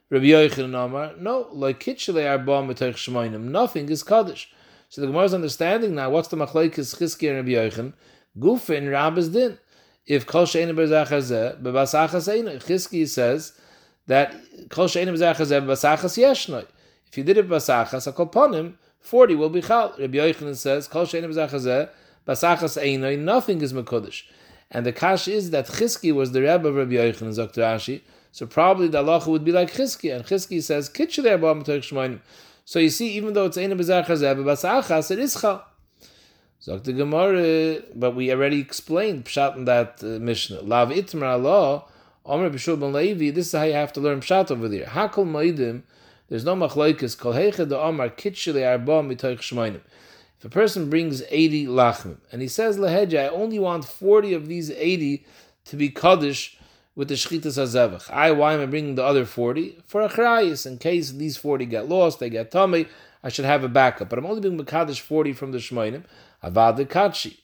Rabbi 0.09 0.27
Yochanan 0.27 0.85
Amar, 0.85 1.13
no, 1.19 1.49
like 1.51 1.81
kitchele 1.81 2.27
arba 2.27 2.63
mitoich 2.63 2.95
shmoinim, 2.95 3.43
nothing 3.43 3.89
is 3.89 4.01
kaddish. 4.01 4.51
So 4.91 5.01
the 5.01 5.07
Gemara's 5.07 5.35
understanding 5.35 5.93
now. 5.93 6.09
What's 6.09 6.29
the 6.29 6.37
machlekes 6.37 6.95
Chizkiya 6.97 7.37
and 7.37 7.47
Rabbi 7.47 7.51
Yochanan? 7.59 7.93
Gufa 8.39 8.75
in 8.77 8.89
Rabbis 8.89 9.27
din 9.27 9.59
if 10.05 10.25
kol 10.25 10.45
she'enim 10.45 10.77
b'zachazeh 10.77 11.61
b'basachas 11.61 12.27
einoi. 12.33 12.63
Chizki 12.63 13.07
says 13.07 13.53
that. 14.09 14.35
If 17.11 17.17
you 17.17 17.23
did 17.23 17.37
it 17.37 17.49
b'basachas, 17.49 18.05
a 18.05 18.11
kolponim, 18.11 18.73
40 18.99 19.35
will 19.35 19.49
be 19.49 19.61
chal. 19.61 19.95
Rabbi 19.97 20.17
Yochanan 20.17 20.55
says 20.55 20.87
kol 20.87 21.05
she'enim 21.05 21.31
b'zachazeh 21.31 21.89
b'basachas 22.27 22.77
einoi, 22.83 23.17
nothing 23.17 23.61
is 23.61 23.71
mekudesh. 23.71 24.23
And 24.69 24.85
the 24.85 24.91
kash 24.91 25.27
is 25.27 25.51
that 25.51 25.67
Chizki 25.67 26.13
was 26.13 26.33
the 26.33 26.41
Rebbe 26.41 26.67
of 26.67 26.75
Rabbi 26.75 26.93
Yochanan, 26.93 27.35
Dr. 27.35 27.61
Ashi, 27.61 28.01
so 28.31 28.45
probably 28.45 28.87
the 28.87 29.01
halacha 29.03 29.27
would 29.27 29.43
be 29.43 29.51
like 29.51 29.73
Chizki, 29.73 30.15
and 30.15 30.25
Chizki 30.25 30.61
says, 30.61 30.89
Kitchel 30.89 31.23
Shmoinim. 31.23 32.19
So 32.65 32.77
you 32.77 32.89
see, 32.89 33.09
even 33.13 33.33
though 33.33 33.45
it's 33.45 33.57
Einim 33.57 33.79
B'zachazeh, 33.79 34.35
b'basachas, 34.35 35.09
it 35.11 35.19
is 35.19 35.39
chal. 35.39 35.65
The 36.65 36.93
Gemara, 36.93 37.81
but 37.95 38.15
we 38.15 38.31
already 38.31 38.59
explained 38.59 39.25
Pshat 39.25 39.55
in 39.55 39.65
that 39.65 40.03
uh, 40.03 40.19
Mishnah. 40.19 40.61
Lav 40.61 40.89
itmar 40.89 41.33
Allah, 41.33 41.85
Omer 42.25 42.49
Levi, 42.49 43.31
this 43.31 43.47
is 43.47 43.51
how 43.53 43.63
you 43.63 43.73
have 43.73 43.93
to 43.93 44.01
learn 44.01 44.19
Pshat 44.19 44.51
over 44.51 44.67
there. 44.67 44.85
Hakol 44.85 45.25
Moedim, 45.25 45.83
there's 46.27 46.43
no 46.43 46.55
machlokes, 46.55 47.17
kol 47.17 47.33
heiche 47.33 47.67
de 47.67 47.77
Omar 47.77 48.09
kitchele 48.09 48.67
arba 48.67 49.01
mitoich 49.01 49.39
shmoinim. 49.39 49.81
If 50.37 50.45
a 50.45 50.49
person 50.49 50.89
brings 50.89 51.23
80 51.29 51.67
lachmim, 51.67 52.17
and 52.31 52.41
he 52.41 52.47
says 52.47 52.77
lehedja, 52.77 53.25
I 53.25 53.27
only 53.29 53.59
want 53.59 53.85
40 53.85 54.33
of 54.33 54.47
these 54.47 54.71
80 54.71 55.25
to 55.65 55.75
be 55.75 55.89
kaddish 55.89 56.57
with 56.95 57.07
the 57.07 57.15
shchitas 57.15 57.57
hazevach. 57.57 58.09
I, 58.11 58.31
why 58.31 58.53
am 58.53 58.61
I 58.61 58.65
bringing 58.65 58.95
the 58.95 59.03
other 59.03 59.25
40? 59.25 59.79
For 59.85 60.01
a 60.01 60.09
chrayis, 60.09 60.65
in 60.65 60.77
case 60.77 61.11
these 61.11 61.37
40 61.37 61.65
get 61.65 61.89
lost, 61.89 62.19
they 62.19 62.29
get 62.29 62.51
tummy, 62.51 62.87
I 63.23 63.29
should 63.29 63.45
have 63.45 63.63
a 63.63 63.69
backup. 63.69 64.09
But 64.09 64.19
I'm 64.19 64.25
only 64.25 64.41
bringing 64.41 64.63
Makadish 64.63 64.99
40 64.99 65.33
from 65.33 65.51
the 65.51 65.57
Shmoinim. 65.57 66.03
Avad 66.43 66.77
kachi. 66.87 67.37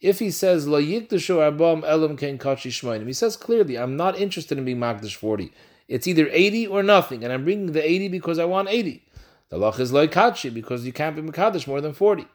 If 0.00 0.18
he 0.18 0.30
says 0.30 0.68
lo 0.68 0.80
yikdashu 0.80 1.56
abam 1.56 1.82
elam 1.84 2.16
ken 2.16 2.38
kachi 2.38 2.70
shmoinim, 2.70 3.06
he 3.06 3.12
says 3.12 3.36
clearly, 3.36 3.76
I'm 3.78 3.96
not 3.96 4.18
interested 4.18 4.58
in 4.58 4.64
being 4.64 4.78
magdish 4.78 5.14
forty. 5.14 5.52
It's 5.88 6.06
either 6.06 6.28
eighty 6.30 6.66
or 6.66 6.82
nothing, 6.82 7.24
and 7.24 7.32
I'm 7.32 7.44
bringing 7.44 7.72
the 7.72 7.88
eighty 7.88 8.08
because 8.08 8.38
I 8.38 8.44
want 8.44 8.68
eighty. 8.68 9.04
The 9.48 9.56
loch 9.56 9.78
is 9.78 9.92
loy 9.92 10.08
kachi 10.08 10.52
because 10.52 10.84
you 10.84 10.92
can't 10.92 11.16
be 11.16 11.22
makadosh 11.22 11.66
more 11.66 11.80
than 11.80 11.94
forty. 11.94 12.26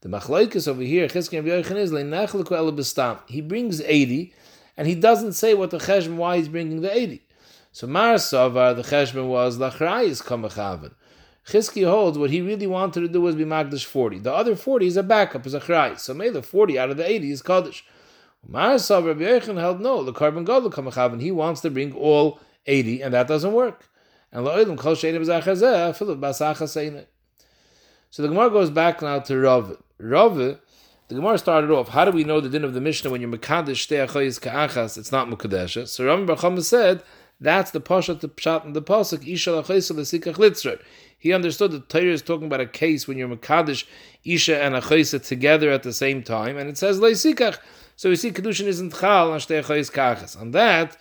The 0.00 0.08
machlokes 0.08 0.66
over 0.66 0.82
here, 0.82 1.04
is 1.04 1.28
He 3.28 3.40
brings 3.40 3.80
eighty, 3.80 4.34
and 4.76 4.88
he 4.88 4.94
doesn't 4.94 5.32
say 5.32 5.54
what 5.54 5.70
the 5.70 5.78
cheshbon 5.78 6.16
why 6.16 6.36
he's 6.38 6.48
bringing 6.48 6.80
the 6.80 6.96
eighty. 6.96 7.22
So 7.72 7.86
Mar 7.86 8.14
Savar, 8.14 8.74
the 8.74 8.82
cheshbon 8.82 9.28
was 9.28 9.58
lachrayis 9.58 10.22
kamachaven. 10.22 10.94
Chizki 11.46 11.88
holds 11.88 12.18
what 12.18 12.30
he 12.30 12.40
really 12.40 12.66
wanted 12.66 13.00
to 13.00 13.08
do 13.08 13.20
was 13.20 13.36
be 13.36 13.44
Magdash 13.44 13.84
40. 13.84 14.18
The 14.18 14.34
other 14.34 14.56
40 14.56 14.86
is 14.86 14.96
a 14.96 15.02
backup, 15.04 15.46
is 15.46 15.54
a 15.54 15.60
chrai. 15.60 15.98
So 15.98 16.12
maybe 16.12 16.30
the 16.30 16.42
40 16.42 16.78
out 16.78 16.90
of 16.90 16.96
the 16.96 17.08
80 17.08 17.30
is 17.30 17.42
Kaddish. 17.42 17.84
Marasav 18.50 19.06
Rabbi 19.06 19.22
Yechon 19.22 19.58
held 19.58 19.80
no, 19.80 20.02
the 20.02 20.12
carbon 20.12 20.44
gadol 20.44 20.70
kamachav, 20.70 21.20
he 21.20 21.30
wants 21.30 21.60
to 21.60 21.70
bring 21.70 21.92
all 21.92 22.40
80, 22.66 23.02
and 23.02 23.14
that 23.14 23.28
doesn't 23.28 23.52
work. 23.52 23.88
And 24.32 24.44
lo'ilim 24.44 24.76
kol 24.76 24.94
sheinim 24.94 25.24
zachazeh, 25.24 25.96
philip 25.96 26.18
basachas 26.18 27.06
So 28.10 28.22
the 28.22 28.28
Gemara 28.28 28.50
goes 28.50 28.70
back 28.70 29.02
now 29.02 29.20
to 29.20 29.38
Rav. 29.38 29.76
Rav, 29.98 30.36
the 30.36 30.58
Gemara 31.08 31.38
started 31.38 31.70
off, 31.70 31.88
how 31.88 32.04
do 32.04 32.10
we 32.10 32.24
know 32.24 32.40
the 32.40 32.48
din 32.48 32.64
of 32.64 32.74
the 32.74 32.80
Mishnah 32.80 33.10
when 33.10 33.20
you're 33.20 33.30
Mekadesh 33.30 33.86
Shtei 33.86 34.06
Achoyis 34.06 34.40
Ka'achas, 34.40 34.98
it's 34.98 35.12
not 35.12 35.28
Mekadesh. 35.28 35.86
So 35.88 36.04
Rav 36.04 36.64
said, 36.64 37.02
that's 37.40 37.70
the 37.70 37.80
Pasha 37.80 38.14
to 38.14 38.28
Pshat 38.28 38.64
and 38.64 38.74
the 38.74 38.82
Pasuk, 38.82 39.26
Isha 39.26 39.50
Achoyis 39.50 39.94
L'sikach 39.94 40.34
Litzrer. 40.34 40.80
He 41.18 41.32
understood 41.32 41.72
that 41.72 41.88
Torah 41.88 42.04
is 42.04 42.22
talking 42.22 42.46
about 42.46 42.60
a 42.60 42.66
case 42.66 43.08
when 43.08 43.16
you're 43.18 43.28
Makadish, 43.28 43.84
Isha 44.24 44.62
and 44.62 44.74
Achaisa 44.74 45.18
together 45.24 45.70
at 45.70 45.82
the 45.82 45.92
same 45.92 46.22
time, 46.22 46.56
and 46.56 46.68
it 46.68 46.78
says 46.78 47.00
Leisikach. 47.00 47.58
So 47.96 48.10
we 48.10 48.16
see 48.16 48.30
Kedushin 48.30 48.66
isn't 48.66 48.94
Chal 48.98 49.32
and 49.32 49.40
Shtei 49.40 49.62
Achais 49.62 49.90
Kachas. 49.90 50.38
On 50.38 50.50
that, 50.50 50.96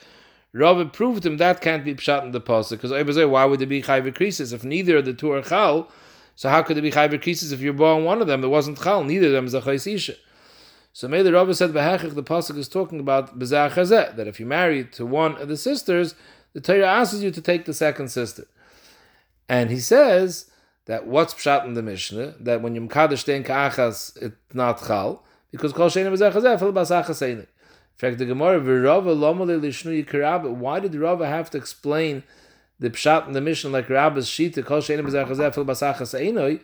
Rav 0.54 0.94
proved 0.94 1.26
him 1.26 1.38
that 1.38 1.60
can't 1.60 1.84
be 1.84 1.94
Pshat 1.94 2.24
in 2.24 2.32
the 2.32 2.40
Pasuk, 2.40 2.82
because 2.82 2.92
why 3.28 3.44
would 3.46 3.60
there 3.60 3.68
be 3.68 3.82
Chayv? 3.82 4.54
If 4.54 4.64
neither 4.64 4.98
of 4.98 5.06
the 5.06 5.14
two 5.14 5.34
are 5.34 5.42
Chal, 5.42 5.92
so 6.36 6.50
how 6.50 6.64
could 6.64 6.78
there 6.78 6.82
be 6.82 6.92
Chayv 6.92 7.52
if 7.52 7.60
you're 7.60 7.74
born 7.74 8.06
one 8.06 8.22
of 8.22 8.28
them? 8.28 8.44
It 8.44 8.48
wasn't 8.48 8.82
Chal, 8.82 9.04
neither 9.04 9.28
of 9.28 9.34
them 9.34 9.48
is 9.48 9.54
Achais 9.54 9.94
Isha. 9.94 10.16
So 10.94 11.10
maybe 11.10 11.24
the 11.24 11.34
Rabbi 11.34 11.52
said, 11.52 11.74
the 11.74 12.24
Pasuk 12.24 12.58
is 12.58 12.70
talking 12.70 13.02
about 13.02 13.38
Bezah 13.38 14.16
that 14.16 14.28
if 14.28 14.40
you're 14.40 14.48
married 14.48 14.94
to 14.94 15.06
one 15.06 15.36
of 15.42 15.50
the 15.50 15.58
sisters, 15.58 16.16
the 16.54 16.62
Torah 16.62 16.88
asks 16.88 17.20
you 17.22 17.32
to 17.32 17.42
take 17.42 17.66
the 17.66 17.74
second 17.74 18.08
sister. 18.08 18.48
And 19.48 19.70
he 19.70 19.80
says 19.80 20.50
that 20.86 21.08
what's 21.08 21.34
pshat 21.34 21.66
in 21.66 21.74
the 21.74 21.84
Mishnah 21.84 22.36
that 22.40 22.62
when 22.62 22.76
you 22.76 22.82
mkadosh 22.82 23.26
den 23.26 23.44
ka'achas 23.44 24.18
it's 24.22 24.36
not 24.54 24.86
chal 24.86 25.24
because 25.52 25.74
kol 25.74 25.90
sheina 25.90 26.12
b'zeh 26.12 26.60
fil 26.60 26.74
basachas 26.74 27.22
ein. 27.22 27.40
In 27.40 27.48
fact, 27.98 28.18
the 28.18 28.26
Gemara 28.26 28.60
v'Rava 28.60 29.16
lomale 29.16 29.60
lishnu 29.60 30.04
yikarab. 30.04 30.50
Why 30.50 30.80
did 30.80 30.96
Rava 30.96 31.28
have 31.28 31.50
to 31.52 31.58
explain 31.58 32.24
the 32.80 32.90
pshat 32.90 33.28
in 33.28 33.34
the 33.34 33.42
Mishnah 33.42 33.70
like 33.70 33.90
Rabba's 33.90 34.28
shita 34.28 34.66
kol 34.66 34.82
sheina 34.82 35.02
b'zeh 35.02 35.54
fil 35.54 35.66
basachas 35.66 36.20
einoi? 36.20 36.62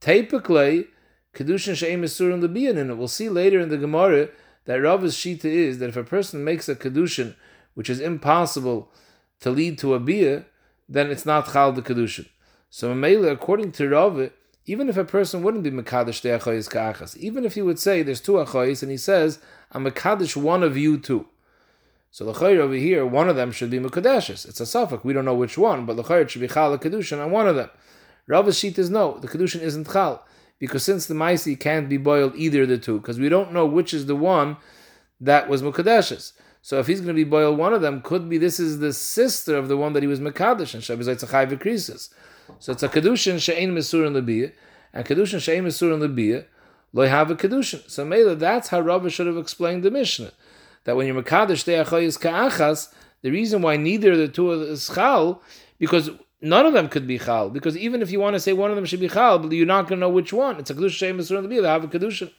Typically, 0.00 0.86
kedushin 1.34 1.76
she'im 1.76 2.02
isurim 2.02 2.42
lebiyan 2.42 2.76
in 2.76 2.90
it. 2.90 2.94
We'll 2.94 3.08
see 3.08 3.28
later 3.28 3.60
in 3.60 3.68
the 3.68 3.76
Gemara 3.76 4.28
that 4.64 4.76
Rava's 4.76 5.16
shita 5.16 5.44
is 5.44 5.78
that 5.78 5.90
if 5.90 5.96
a 5.96 6.04
person 6.04 6.44
makes 6.44 6.68
a 6.68 6.74
kedushin 6.74 7.34
which 7.74 7.90
is 7.90 8.00
impossible 8.00 8.90
to 9.40 9.50
lead 9.50 9.78
to 9.78 9.94
a 9.94 10.00
biyah, 10.00 10.44
then 10.90 11.10
it's 11.10 11.24
not 11.24 11.52
chal 11.52 11.72
the 11.72 11.80
kedushin. 11.80 12.28
So 12.68 12.94
Mele, 12.94 13.28
according 13.28 13.72
to 13.72 13.88
Rav, 13.88 14.30
even 14.66 14.88
if 14.88 14.96
a 14.96 15.04
person 15.04 15.42
wouldn't 15.42 15.62
be 15.62 15.70
mekadosh 15.70 16.20
the 16.20 16.30
achoyis 16.30 16.68
ka'achas, 16.68 17.16
even 17.16 17.44
if 17.44 17.54
he 17.54 17.62
would 17.62 17.78
say 17.78 18.02
there's 18.02 18.20
two 18.20 18.32
achoyis 18.32 18.82
and 18.82 18.90
he 18.90 18.96
says 18.96 19.38
I'm 19.72 19.84
mekadosh 19.84 20.36
one 20.36 20.62
of 20.62 20.76
you 20.76 20.98
two. 20.98 21.26
So 22.10 22.24
the 22.24 22.32
chayr 22.32 22.58
over 22.58 22.74
here, 22.74 23.06
one 23.06 23.28
of 23.28 23.36
them 23.36 23.52
should 23.52 23.70
be 23.70 23.78
mekadeshes. 23.78 24.48
It's 24.48 24.60
a 24.60 24.66
suffix. 24.66 25.04
We 25.04 25.12
don't 25.12 25.24
know 25.24 25.34
which 25.34 25.56
one, 25.56 25.86
but 25.86 25.94
the 25.94 26.02
chayr 26.02 26.28
should 26.28 26.42
be 26.42 26.48
chal 26.48 26.72
the 26.72 26.78
kedushin 26.78 27.24
on 27.24 27.30
one 27.30 27.46
of 27.46 27.54
them. 27.54 27.70
Rav's 28.26 28.58
sheet 28.58 28.78
is 28.78 28.90
no, 28.90 29.18
the 29.18 29.28
kedushin 29.28 29.60
isn't 29.60 29.90
chal 29.90 30.26
because 30.58 30.84
since 30.84 31.06
the 31.06 31.14
maisi 31.14 31.58
can't 31.58 31.88
be 31.88 31.96
boiled 31.96 32.36
either 32.36 32.62
of 32.62 32.68
the 32.68 32.78
two, 32.78 32.98
because 32.98 33.18
we 33.18 33.28
don't 33.28 33.52
know 33.52 33.64
which 33.64 33.94
is 33.94 34.06
the 34.06 34.14
one 34.14 34.56
that 35.20 35.48
was 35.48 35.62
mukadeshes. 35.62 36.32
So 36.62 36.78
if 36.78 36.86
he's 36.86 37.00
going 37.00 37.08
to 37.08 37.14
be 37.14 37.24
boiled, 37.24 37.58
one 37.58 37.72
of 37.72 37.80
them 37.80 38.02
could 38.02 38.28
be 38.28 38.38
this 38.38 38.60
is 38.60 38.80
the 38.80 38.92
sister 38.92 39.56
of 39.56 39.68
the 39.68 39.76
one 39.76 39.94
that 39.94 40.02
he 40.02 40.06
was 40.06 40.20
mekadosh 40.20 40.74
and 40.74 40.82
Shabbos 40.84 41.08
a 41.08 41.16
chayv. 41.16 42.10
So 42.58 42.72
it's 42.72 42.82
a 42.82 42.88
kedushin 42.88 43.40
she'ein 43.40 43.74
mesur 43.74 44.06
in 44.06 44.12
lebiyah, 44.12 44.52
and 44.92 45.06
kedushin 45.06 45.40
she'ein 45.40 45.64
mesur 45.64 45.94
in 45.94 46.00
lebiyah 46.00 46.44
lo 46.92 47.06
have 47.06 47.30
a 47.30 47.34
kedushin. 47.34 47.88
So 47.88 48.04
Mela, 48.04 48.34
that's 48.34 48.68
how 48.68 48.80
Rabbi 48.80 49.08
should 49.08 49.26
have 49.26 49.36
explained 49.36 49.82
the 49.82 49.90
Mishnah 49.90 50.32
that 50.84 50.96
when 50.96 51.06
you're 51.06 51.22
mekadosh 51.22 51.64
ka'achas, 52.20 52.92
the 53.22 53.30
reason 53.30 53.62
why 53.62 53.76
neither 53.76 54.12
of 54.12 54.18
the 54.18 54.28
two 54.28 54.50
is 54.52 54.90
chal 54.94 55.42
because 55.78 56.10
none 56.40 56.66
of 56.66 56.72
them 56.72 56.88
could 56.88 57.06
be 57.06 57.18
chal. 57.18 57.50
Because 57.50 57.76
even 57.76 58.02
if 58.02 58.10
you 58.10 58.18
want 58.18 58.34
to 58.34 58.40
say 58.40 58.52
one 58.52 58.70
of 58.70 58.76
them 58.76 58.84
should 58.84 59.00
be 59.00 59.08
chal, 59.08 59.38
but 59.38 59.52
you're 59.52 59.66
not 59.66 59.82
going 59.88 60.00
to 60.00 60.06
know 60.06 60.10
which 60.10 60.32
one. 60.32 60.58
It's 60.58 60.70
a 60.70 60.74
kedushin 60.74 60.90
she'ein 60.90 61.16
mesur 61.16 61.38
in 61.38 61.48
lebiyah. 61.48 61.62
They 61.62 61.68
have 61.68 61.84
a 61.84 61.88
kedushin. 61.88 62.32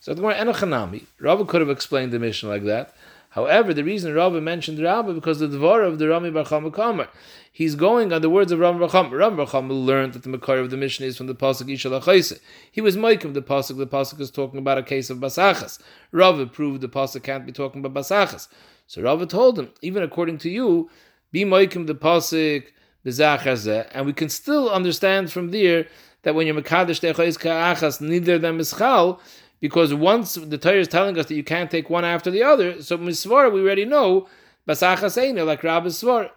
So 0.00 0.12
the 0.12 0.20
Gemara 0.20 0.34
Enochanami, 0.36 1.06
Rabbi 1.20 1.44
could 1.44 1.62
have 1.62 1.70
explained 1.70 2.12
the 2.12 2.18
Mishnah 2.18 2.48
like 2.48 2.64
that. 2.64 2.94
However, 3.36 3.74
the 3.74 3.84
reason 3.84 4.14
Rabbi 4.14 4.40
mentioned 4.40 4.78
Rabbi 4.78 5.12
because 5.12 5.40
the 5.40 5.46
Dvar 5.46 5.86
of 5.86 5.98
the 5.98 6.08
Rami 6.08 6.30
Bar 6.30 6.44
Chama. 6.44 7.06
He's 7.52 7.74
going 7.74 8.10
on 8.10 8.22
the 8.22 8.30
words 8.30 8.50
of 8.50 8.60
Rami 8.60 8.78
Bar 8.78 8.88
Chama. 8.88 9.18
Rami 9.18 9.36
Bar 9.36 9.46
Chama 9.46 9.84
learned 9.84 10.14
that 10.14 10.22
the 10.22 10.30
Makar 10.30 10.56
of 10.56 10.70
the 10.70 10.78
mission 10.78 11.04
is 11.04 11.18
from 11.18 11.26
the 11.26 11.34
Pasuk 11.34 11.70
Ishal 11.70 12.00
HaChaise. 12.00 12.40
He 12.72 12.80
was 12.80 12.96
Maikim 12.96 13.34
the 13.34 13.42
Pasuk. 13.42 13.76
The 13.76 13.86
Pasuk 13.86 14.20
is 14.20 14.30
talking 14.30 14.58
about 14.58 14.78
a 14.78 14.82
case 14.82 15.10
of 15.10 15.18
Basachas. 15.18 15.78
Rabbi 16.12 16.46
proved 16.46 16.80
the 16.80 16.88
Pasuk 16.88 17.24
can't 17.24 17.44
be 17.44 17.52
talking 17.52 17.84
about 17.84 18.02
Basachas. 18.02 18.48
So 18.86 19.02
Rabbi 19.02 19.26
told 19.26 19.58
him, 19.58 19.68
even 19.82 20.02
according 20.02 20.38
to 20.38 20.48
you, 20.48 20.88
be 21.30 21.44
Maikim 21.44 21.86
the 21.86 21.94
Pasuk 21.94 22.64
Bezachazeh, 23.04 23.90
and 23.92 24.06
we 24.06 24.14
can 24.14 24.30
still 24.30 24.70
understand 24.70 25.30
from 25.30 25.50
there 25.50 25.88
that 26.22 26.34
when 26.34 26.46
you're 26.46 26.56
Makadosh 26.56 27.00
Techais 27.00 27.38
Ka'achas, 27.38 28.00
neither 28.00 28.36
of 28.36 28.40
them 28.40 28.60
is 28.60 28.72
Chal, 28.72 29.20
because 29.60 29.94
once 29.94 30.34
the 30.34 30.58
Torah 30.58 30.80
is 30.80 30.88
telling 30.88 31.18
us 31.18 31.26
that 31.26 31.34
you 31.34 31.44
can't 31.44 31.70
take 31.70 31.88
one 31.88 32.04
after 32.04 32.30
the 32.30 32.42
other, 32.42 32.82
so 32.82 32.98
misvar 32.98 33.52
we 33.52 33.60
already 33.60 33.84
know 33.84 34.28
basachas 34.68 35.46
like 35.46 35.62
Rabbi 35.62 35.88
Svar. 35.88 36.30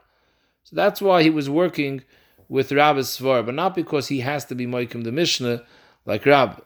So 0.64 0.76
that's 0.76 1.02
why 1.02 1.24
he 1.24 1.30
was 1.30 1.50
working 1.50 2.04
with 2.48 2.72
Rabbi 2.72 3.00
Svar, 3.00 3.46
but 3.46 3.56
not 3.56 3.76
because 3.76 4.08
he 4.08 4.22
has 4.22 4.46
to 4.46 4.56
be 4.56 4.66
Moikim 4.66 5.04
the 5.04 5.12
Mishnah 5.12 5.64
like 6.06 6.26
Rabbi. 6.26 6.62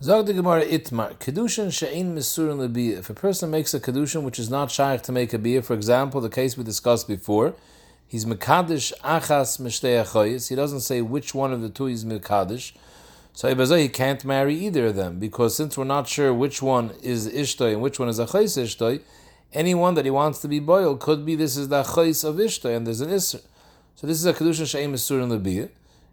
Zog 0.00 0.26
the 0.26 0.32
Gemara 0.32 0.64
Itmar, 0.64 1.18
Kedushin 1.18 1.72
she'ein 1.72 2.14
misurin 2.14 2.68
lebiyah. 2.68 2.98
If 2.98 3.10
a 3.10 3.14
person 3.14 3.50
makes 3.50 3.74
a 3.74 3.80
Kedushin 3.80 4.22
which 4.22 4.38
is 4.38 4.48
not 4.48 4.70
shaykh 4.70 5.02
to 5.02 5.12
make 5.12 5.34
a 5.34 5.38
biyah, 5.38 5.64
for 5.64 5.74
example, 5.74 6.20
the 6.20 6.28
case 6.28 6.56
we 6.56 6.62
discussed 6.62 7.08
before, 7.08 7.56
he's 8.06 8.24
Mekadesh 8.24 8.92
achas 9.00 9.60
mishtei 9.60 10.00
achoyis, 10.00 10.50
he 10.50 10.54
doesn't 10.54 10.80
say 10.80 11.02
which 11.02 11.34
one 11.34 11.52
of 11.52 11.62
the 11.62 11.68
two 11.68 11.86
he's 11.86 12.04
Mekadesh, 12.04 12.74
so 13.38 13.46
he 13.54 13.84
oh, 13.84 13.88
can't 13.90 14.24
marry 14.24 14.52
either 14.52 14.86
of 14.86 14.96
them, 14.96 15.20
because 15.20 15.54
since 15.54 15.78
we're 15.78 15.84
not 15.84 16.08
sure 16.08 16.34
which 16.34 16.60
one 16.60 16.90
is 17.04 17.28
Ishtoi 17.28 17.74
and 17.74 17.80
which 17.80 18.00
one 18.00 18.08
is 18.08 18.18
Achayis 18.18 18.60
Ishtoi, 18.60 19.00
anyone 19.52 19.94
that 19.94 20.04
he 20.04 20.10
wants 20.10 20.40
to 20.40 20.48
be 20.48 20.58
boil 20.58 20.96
could 20.96 21.24
be 21.24 21.36
this 21.36 21.56
is 21.56 21.68
the 21.68 21.84
Achayis 21.84 22.24
of 22.24 22.34
Ishtoi, 22.34 22.76
and 22.76 22.84
there's 22.84 23.00
an 23.00 23.10
Isser. 23.10 23.40
So 23.94 24.08
this 24.08 24.16
is 24.18 24.26
a 24.26 24.34
Kedushin 24.34 24.68
she'ein 24.68 24.92
misurin 24.92 25.30
lebiyah. 25.30 25.70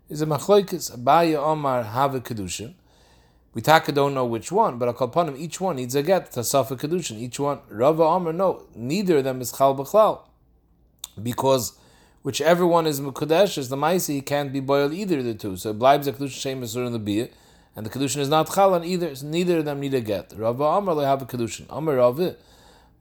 Is 0.07 0.21
a 0.21 0.27
Machloikis, 0.27 0.95
Abaye 0.95 1.35
Omar 1.35 1.81
have 1.81 2.13
a 2.13 2.21
Kedushin, 2.21 2.75
we 3.55 3.61
taka 3.63 3.91
don't 3.91 4.13
know 4.13 4.25
which 4.25 4.51
one, 4.51 4.77
but 4.77 4.89
upon 4.89 5.35
each 5.35 5.59
one 5.59 5.77
needs 5.77 5.95
a 5.95 6.03
get, 6.03 6.31
Tasafa 6.31 6.79
Kedushin, 6.79 7.17
each 7.17 7.39
one. 7.39 7.57
Rava 7.69 8.03
Omar, 8.03 8.33
no, 8.33 8.67
neither 8.75 9.17
of 9.17 9.23
them 9.23 9.41
is 9.41 9.51
Chal 9.51 9.75
B'chlal. 9.75 10.21
Because 11.23 11.73
whichever 12.25 12.65
one 12.65 12.87
is 12.87 12.99
Mukadesh, 12.99 13.55
is 13.55 13.69
the 13.69 13.75
Maisi, 13.75 14.25
can't 14.25 14.51
be 14.51 14.59
boiled 14.59 14.93
either 14.93 15.19
of 15.19 15.25
the 15.25 15.35
two. 15.35 15.55
So 15.57 15.69
it 15.69 15.77
blibes 15.77 16.07
a 16.07 16.11
Kedushin 16.11 16.41
Shem 16.41 16.61
Mesur 16.61 16.87
in 16.87 16.91
the 16.91 16.99
Biyah, 16.99 17.29
and 17.75 17.85
the 17.85 17.89
Kedushin 17.91 18.17
is 18.17 18.29
not 18.29 18.51
Chal 18.51 18.73
on 18.73 18.83
either, 18.83 19.13
so 19.13 19.27
neither 19.27 19.59
of 19.59 19.65
them 19.65 19.79
need 19.79 19.93
a 19.93 20.01
get. 20.01 20.33
Rava 20.35 20.95
they 20.95 21.05
have 21.05 21.21
a 21.21 21.25
Kedushin. 21.25 21.67
Amr 21.69 21.97
Rava, 21.97 22.35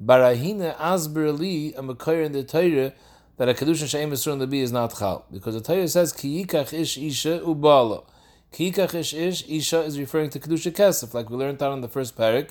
Barahina 0.04 0.76
Asber 0.76 1.38
Li, 1.38 1.72
a 1.72 1.82
Mekayr 1.82 2.26
in 2.26 2.32
the 2.32 2.44
Torah, 2.44 2.92
that 3.38 3.48
a 3.48 3.54
Kedushin 3.54 3.88
Shem 3.88 4.10
Mesur 4.10 4.34
in 4.34 4.40
the 4.40 4.46
Biyah 4.46 4.64
is 4.64 4.72
not 4.72 4.94
Chal. 4.98 5.24
Because 5.32 5.54
the 5.54 5.62
Torah 5.62 5.88
says, 5.88 6.12
Ki 6.12 6.44
Yikach 6.44 6.74
Ish 6.74 6.98
Isha 6.98 7.40
Ubala. 7.40 8.04
Kikach 8.52 8.94
ish 8.94 9.14
ish, 9.14 9.48
Isha 9.48 9.80
is 9.80 9.98
referring 9.98 10.28
to 10.30 10.38
Kedusha 10.38 10.70
Kesef, 10.70 11.14
like 11.14 11.30
we 11.30 11.36
learned 11.36 11.60
out 11.62 11.72
in 11.72 11.80
the 11.80 11.88
first 11.88 12.14
parak, 12.14 12.50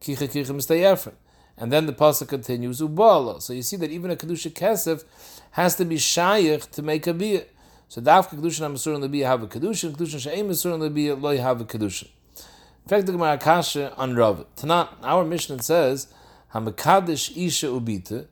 Kicha 0.00 0.26
Kicha 0.26 0.46
Mistayefren. 0.46 1.12
And 1.56 1.70
then 1.70 1.86
the 1.86 1.92
pasuk 1.92 2.28
continues, 2.28 2.80
Ubala. 2.80 3.40
So 3.40 3.52
you 3.52 3.62
see 3.62 3.76
that 3.76 3.90
even 3.90 4.10
a 4.10 4.16
Kedusha 4.16 4.50
Kesef 4.50 5.04
has 5.54 5.76
to 5.76 5.84
be 5.84 5.96
Shayach 5.96 6.70
to 6.70 6.82
make 6.82 7.06
a 7.06 7.14
Biyah. 7.14 7.44
So 7.88 8.00
Dafka 8.00 8.30
Kedusha 8.30 8.70
Masur 8.70 8.94
and 8.94 9.02
the 9.02 9.08
Biyah 9.08 9.26
have 9.26 9.42
a 9.42 9.46
Kedusha, 9.46 9.92
Kedusha 9.92 10.20
She'em 10.20 10.48
Masur 10.48 10.74
and 10.74 10.82
the 10.82 10.90
Biyah 10.90 11.20
loy 11.20 11.38
have 11.38 11.60
a 11.60 11.64
Kedusha. 11.64 12.04
In 12.04 12.88
fact, 12.88 13.06
the 13.06 13.12
Gemara 13.12 13.38
Kasha 13.38 13.94
on 13.96 14.16
Rav. 14.16 14.44
Tanat, 14.56 14.88
our 15.02 15.24
Mishnah 15.24 15.62
says, 15.62 16.08
Hamakadesh 16.52 17.36
Isha 17.36 17.68
Ubita, 17.68 18.26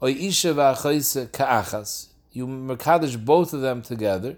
or 0.00 0.10
Isha 0.10 0.48
Va'achayse 0.48 1.32
Ka'achas. 1.32 2.08
You 2.32 2.46
Makadesh 2.46 3.24
both 3.24 3.54
of 3.54 3.62
them 3.62 3.80
together, 3.80 4.36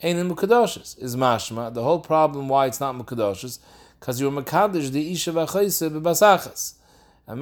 Ain't 0.00 0.18
in 0.18 0.30
Mukadoshes 0.30 0.96
is 1.02 1.16
mashma. 1.16 1.74
The 1.74 1.82
whole 1.82 1.98
problem 1.98 2.48
why 2.48 2.66
it's 2.66 2.78
not 2.78 2.94
Mukadoshes, 2.94 3.58
because 3.98 4.20
you're 4.20 4.30
Makadosh 4.30 4.92
the 4.92 5.10
Isha 5.12 5.32
v'achayse 5.32 5.90
b'basachas. 5.90 6.74
But. 7.28 7.38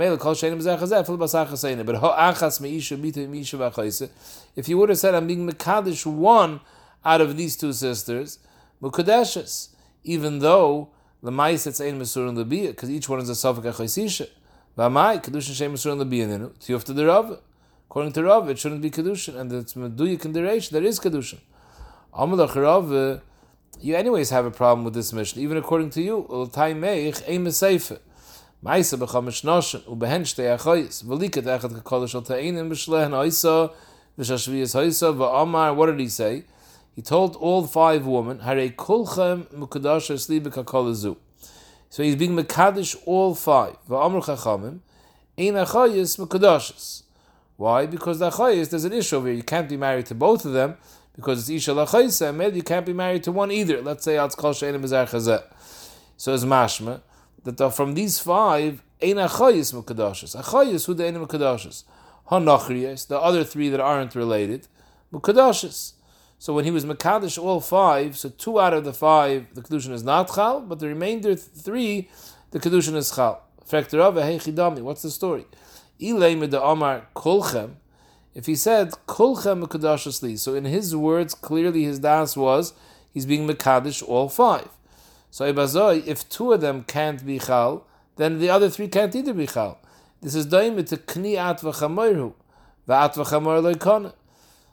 If 4.56 4.68
you 4.68 4.78
would 4.78 4.88
have 4.88 4.98
said 4.98 5.14
I'm 5.14 5.26
being 5.28 5.48
Makadosh 5.48 6.06
one 6.06 6.60
out 7.04 7.20
of 7.20 7.36
these 7.36 7.56
two 7.56 7.72
sisters, 7.72 8.40
Mukadoshes, 8.82 9.68
even 10.02 10.40
though 10.40 10.88
the 11.22 11.30
it's 11.30 11.80
ein 11.80 11.98
mesur 12.00 12.28
and 12.28 12.48
because 12.48 12.90
each 12.90 13.08
one 13.08 13.20
is 13.20 13.30
a 13.30 13.32
safek 13.32 13.62
achaysisha. 13.62 14.28
V'amai 14.76 15.22
kedushin 15.22 15.54
shem 15.54 15.72
mesur 15.74 15.92
and 15.92 16.00
lebiyah 16.00 16.28
nenu 16.28 16.50
tiyufta 16.58 16.94
the 16.94 17.06
Rav. 17.06 17.38
According 17.88 18.12
to 18.12 18.24
Rav, 18.24 18.50
it 18.50 18.58
shouldn't 18.58 18.82
be 18.82 18.90
kedushin, 18.90 19.36
and 19.36 19.52
it's 19.52 19.72
the 19.72 19.80
reish 19.80 20.70
there 20.70 20.82
is 20.82 20.98
kedushin 20.98 21.38
uh, 22.18 23.18
you 23.80 23.94
anyways 23.94 24.30
have 24.30 24.46
a 24.46 24.50
problem 24.50 24.84
with 24.84 24.94
this 24.94 25.12
mission, 25.12 25.40
even 25.40 25.56
according 25.56 25.90
to 25.90 26.02
you. 26.02 26.26
Oisa 28.64 28.96
v'amar 35.14 35.74
what 35.76 35.86
did 35.86 36.00
he 36.00 36.08
say? 36.08 36.44
He 36.94 37.02
told 37.02 37.36
all 37.36 37.66
five 37.66 38.06
women 38.06 38.40
Hare 38.40 38.68
kulchem 38.70 39.44
mukadash 39.54 41.16
So 41.90 42.02
he's 42.02 42.16
being 42.16 42.36
mekadish 42.36 42.96
all 43.04 43.34
five 43.34 43.76
ein 45.38 45.54
Why? 47.56 47.86
Because 47.86 48.18
the 48.18 48.30
achoyis 48.30 48.70
there's 48.70 48.84
an 48.84 48.92
issue 48.92 49.16
over 49.16 49.28
here. 49.28 49.36
You 49.36 49.42
can't 49.42 49.68
be 49.68 49.76
married 49.76 50.06
to 50.06 50.14
both 50.14 50.44
of 50.44 50.52
them 50.52 50.76
because 51.14 51.40
it's 51.40 51.50
Isha 51.50 51.72
Lachaisa, 51.72 52.28
and 52.28 52.56
you 52.56 52.62
can't 52.62 52.86
be 52.86 52.92
married 52.92 53.22
to 53.24 53.32
one 53.32 53.50
either. 53.50 53.82
Let's 53.82 54.04
say 54.04 54.14
Chazeh. 54.16 55.42
So 56.18 56.34
it's 56.34 56.44
mashma, 56.44 57.00
that 57.46 57.70
from 57.70 57.94
these 57.94 58.18
five, 58.18 58.82
Ein 59.02 59.16
Achayis 59.16 59.72
Mukadashis. 59.72 60.36
Achayis, 60.36 60.86
who 60.86 60.94
the 60.94 61.06
Ein 61.06 61.16
Mukadashis? 61.16 61.84
Hanachriyas, 62.30 63.06
the 63.06 63.18
other 63.18 63.44
three 63.44 63.68
that 63.68 63.80
aren't 63.80 64.14
related, 64.14 64.68
Mukadashis. 65.12 65.92
So 66.38 66.52
when 66.52 66.64
he 66.64 66.70
was 66.70 66.84
Makadish 66.84 67.42
all 67.42 67.60
five, 67.60 68.18
so 68.18 68.28
two 68.28 68.60
out 68.60 68.74
of 68.74 68.84
the 68.84 68.92
five, 68.92 69.46
the 69.54 69.62
Kedushin 69.62 69.92
is 69.92 70.02
not 70.04 70.34
Chal, 70.34 70.60
but 70.60 70.80
the 70.80 70.88
remainder 70.88 71.34
three, 71.34 72.10
the 72.50 72.60
Kedushin 72.60 72.94
is 72.94 73.10
Chal. 73.10 73.42
What's 73.68 75.02
the 75.02 75.10
story? 75.10 75.46
Amar 75.98 77.06
Kolchem, 77.16 77.76
if 78.34 78.44
he 78.44 78.54
said 78.54 78.90
Kulchem 79.08 79.64
Mekadashasli, 79.64 80.38
so 80.38 80.54
in 80.54 80.66
his 80.66 80.94
words, 80.94 81.34
clearly 81.34 81.84
his 81.84 82.00
das 82.00 82.36
was 82.36 82.74
he's 83.10 83.24
being 83.24 83.48
Mekadish 83.48 84.06
all 84.06 84.28
five. 84.28 84.68
So 85.36 85.44
if 85.44 86.28
two 86.30 86.54
of 86.54 86.62
them 86.62 86.84
can't 86.84 87.26
be 87.26 87.38
Chal, 87.38 87.86
then 88.16 88.38
the 88.38 88.48
other 88.48 88.70
three 88.70 88.88
can't 88.88 89.14
either 89.14 89.34
be 89.34 89.46
Chal. 89.46 89.78
This 90.22 90.34
is 90.34 90.46
daim 90.46 90.82
to 90.82 90.96
Kni 90.96 91.36
At 91.36 91.60
V'chamoyru, 91.60 92.32
V'at 92.88 93.12
V'chamoy 93.16 93.74
Loikona. 93.74 94.14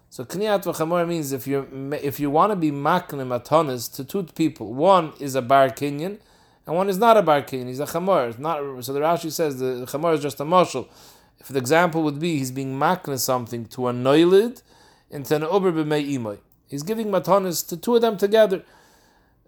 So 0.09 0.23
Kniat 0.23 0.63
V'chamor 0.63 1.05
means 1.05 1.33
if 1.33 1.47
you 1.47 1.67
if 2.01 2.17
you 2.17 2.29
want 2.29 2.53
to 2.53 2.55
be 2.55 2.71
maknim 2.71 3.37
atonis 3.37 3.93
to 3.97 4.05
two 4.05 4.23
people, 4.23 4.73
one 4.73 5.11
is 5.19 5.35
a 5.35 5.41
bar 5.41 5.67
kinyan, 5.67 6.19
and 6.65 6.75
one 6.77 6.87
is 6.87 6.97
not 6.97 7.17
a 7.17 7.21
bar 7.21 7.41
kinyan. 7.41 7.67
He's 7.67 7.81
a 7.81 7.85
chamor. 7.85 8.39
Not 8.39 8.85
so. 8.85 8.93
The 8.93 9.01
Rashi 9.01 9.33
says 9.33 9.59
the 9.59 9.85
chamor 9.85 10.13
is 10.13 10.21
just 10.21 10.39
a 10.39 10.45
marshal. 10.45 10.87
If 11.39 11.49
the 11.49 11.59
example 11.59 12.03
would 12.03 12.21
be 12.21 12.37
he's 12.37 12.51
being 12.51 12.79
makna 12.79 13.19
something 13.19 13.65
to 13.65 13.89
a 13.89 13.91
noilid 13.91 14.63
and 15.11 15.25
to 15.25 15.35
an 15.35 15.43
ober 15.43 15.73
imoy. 15.73 16.37
He's 16.67 16.83
giving 16.83 17.07
matanis 17.07 17.67
to 17.67 17.75
two 17.75 17.97
of 17.97 18.01
them 18.01 18.15
together. 18.15 18.63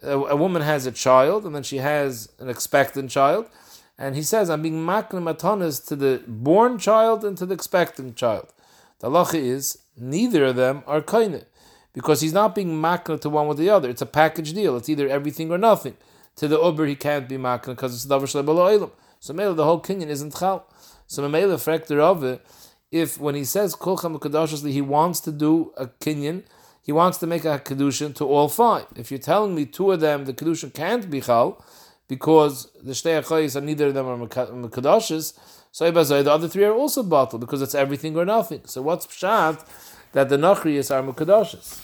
A, 0.03 0.11
a, 0.11 0.35
woman 0.35 0.61
has 0.61 0.85
a 0.85 0.91
child 0.91 1.45
and 1.45 1.55
then 1.55 1.63
she 1.63 1.77
has 1.77 2.29
an 2.39 2.49
expectant 2.49 3.09
child, 3.09 3.49
and 3.97 4.15
he 4.15 4.23
says, 4.23 4.49
I'm 4.49 4.61
being 4.61 4.85
matanis 4.85 5.85
to 5.87 5.95
the 5.95 6.21
born 6.27 6.77
child 6.77 7.23
and 7.23 7.37
to 7.37 7.45
the 7.45 7.53
expectant 7.53 8.15
child. 8.15 8.51
The 8.99 9.09
halacha 9.09 9.35
is 9.35 9.79
neither 9.97 10.45
of 10.45 10.55
them 10.55 10.83
are 10.85 11.01
kainah 11.01 11.45
because 11.93 12.21
he's 12.21 12.33
not 12.33 12.53
being 12.53 12.81
makna 12.81 13.19
to 13.21 13.29
one 13.29 13.47
with 13.47 13.57
the 13.57 13.69
other. 13.69 13.89
It's 13.89 14.01
a 14.01 14.05
package 14.05 14.53
deal. 14.53 14.75
It's 14.75 14.89
either 14.89 15.07
everything 15.07 15.49
or 15.49 15.57
nothing. 15.57 15.95
To 16.37 16.47
the 16.49 16.61
uber, 16.61 16.85
he 16.85 16.95
can't 16.95 17.29
be 17.29 17.37
makna 17.37 17.67
because 17.67 17.93
it's 17.95 18.05
davar 18.05 18.23
shalei 18.23 18.91
So 19.21 19.33
maybe 19.33 19.53
the 19.53 19.63
whole 19.63 19.81
kinyan 19.81 20.07
isn't 20.07 20.37
chal. 20.37 20.67
So 21.07 21.23
Mamela 21.23 21.55
Frekter 21.55 21.99
of 21.99 22.23
it, 22.23 22.45
if 22.91 23.19
when 23.19 23.35
he 23.35 23.45
says 23.45 23.75
Kolcham 23.75 24.71
he 24.71 24.81
wants 24.81 25.19
to 25.21 25.31
do 25.31 25.71
a 25.77 25.87
kinyan, 25.87 26.43
he 26.85 26.91
wants 26.91 27.17
to 27.17 27.25
make 27.25 27.45
a 27.45 27.57
kedushin 27.57 28.13
to 28.13 28.25
all 28.25 28.47
five. 28.47 28.85
If 28.95 29.09
you're 29.09 29.17
telling 29.17 29.55
me 29.55 29.65
two 29.65 29.91
of 29.91 30.01
them, 30.01 30.25
the 30.25 30.33
kedushin 30.33 30.71
can't 30.71 31.09
be 31.09 31.19
chal 31.19 31.59
because 32.07 32.69
the 32.83 32.91
shtei 32.91 33.19
achayis 33.23 33.55
and 33.55 33.65
neither 33.65 33.87
of 33.87 33.95
them 33.95 34.05
are 34.05 34.17
mekadashes. 34.17 35.33
So 35.71 35.89
the 35.89 36.31
other 36.31 36.47
three 36.47 36.63
are 36.63 36.75
also 36.75 37.01
bottled 37.01 37.41
because 37.41 37.63
it's 37.63 37.73
everything 37.73 38.15
or 38.15 38.23
nothing. 38.23 38.61
So 38.65 38.83
what's 38.83 39.07
pshat 39.07 39.65
that 40.11 40.29
the 40.29 40.37
nachriyas 40.37 40.93
are 40.93 41.01
mekadashes? 41.01 41.81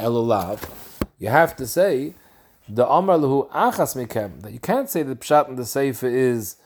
Elulav, 0.00 0.70
you 1.18 1.28
have 1.28 1.54
to 1.56 1.66
say 1.66 2.14
the 2.66 2.88
amar 2.88 3.18
lehu 3.18 3.50
achas 3.50 3.94
mekem 3.94 4.40
that 4.40 4.52
you 4.52 4.58
can't 4.58 4.88
say 4.88 5.02
the 5.02 5.16
pshat 5.16 5.50
in 5.50 5.56
the 5.56 5.66
sefer 5.66 6.08
is 6.08 6.56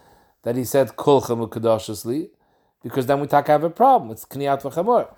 that 0.45 0.55
he 0.55 0.65
said 0.65 0.91
kulchem 0.91 1.47
ukadashasli, 1.47 2.31
because 2.85 3.07
then 3.07 3.21
we 3.21 3.27
talk 3.27 3.49
have 3.49 3.65
a 3.65 3.69
problem. 3.69 4.13
It's 4.13 4.25
kniyat 4.27 4.63
v'chamor. 4.63 5.13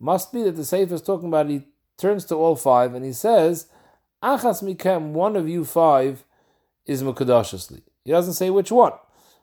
Must 0.00 0.32
be 0.32 0.42
that 0.42 0.56
the 0.56 0.64
Sefer 0.64 0.94
is 0.94 1.02
talking 1.02 1.28
about. 1.28 1.48
He 1.48 1.62
turns 1.96 2.24
to 2.26 2.36
all 2.36 2.56
five 2.56 2.94
and 2.94 3.04
he 3.04 3.12
says, 3.12 3.66
"Achas 4.22 4.62
mikem, 4.62 5.10
one 5.10 5.36
of 5.36 5.48
you 5.48 5.64
five 5.64 6.24
is 6.86 7.02
mukadashasli." 7.02 7.82
He 8.04 8.10
doesn't 8.10 8.34
say 8.34 8.50
which 8.50 8.70
one. 8.70 8.92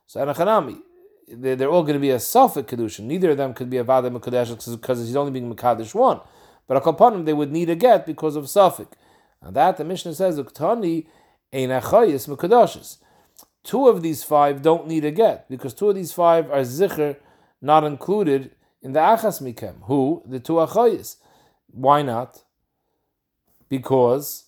So 0.08 0.26
anachanami, 0.26 0.80
they're, 1.28 1.70
all 1.70 1.84
going 1.84 1.96
to 1.96 2.00
be 2.00 2.12
a 2.12 2.18
safek 2.18 2.64
kedushin. 2.64 3.06
Neither 3.06 3.32
of 3.32 3.38
them 3.38 3.54
could 3.54 3.70
be 3.70 3.78
a 3.78 3.84
vada 3.84 4.10
mukadash 4.10 4.72
because 4.72 5.00
he's 5.00 5.16
only 5.16 5.32
being 5.32 5.54
mukadash 5.54 5.94
one. 5.94 6.22
But 6.68 6.86
upon 6.86 7.14
him, 7.14 7.26
they 7.26 7.34
would 7.34 7.52
need 7.52 7.70
a 7.70 7.76
get 7.76 8.06
because 8.06 8.36
of 8.36 8.46
safek. 8.46 8.88
And 9.42 9.56
that 9.56 9.78
the 9.78 9.84
Mishnah 9.84 10.16
says, 10.16 10.40
"Uktani 10.40 11.08
ein 11.52 11.70
achayis 11.70 12.28
mukadashes." 12.28 12.98
two 13.66 13.88
of 13.88 14.02
these 14.02 14.24
five 14.24 14.62
don't 14.62 14.88
need 14.88 15.04
a 15.04 15.12
get 15.12 15.50
because 15.50 15.74
two 15.74 15.90
of 15.90 15.96
these 15.96 16.14
five 16.14 16.50
are 16.52 16.62
zikr 16.62 17.18
not 17.62 17.84
included 17.84 18.52
in 18.86 18.94
the 18.94 19.00
achas 19.00 19.42
mikem. 19.42 19.76
Who 19.84 20.22
the 20.26 20.40
two 20.40 20.54
achayis? 20.54 21.18
Why 21.72 22.04
not? 22.04 22.44
Because 23.68 24.46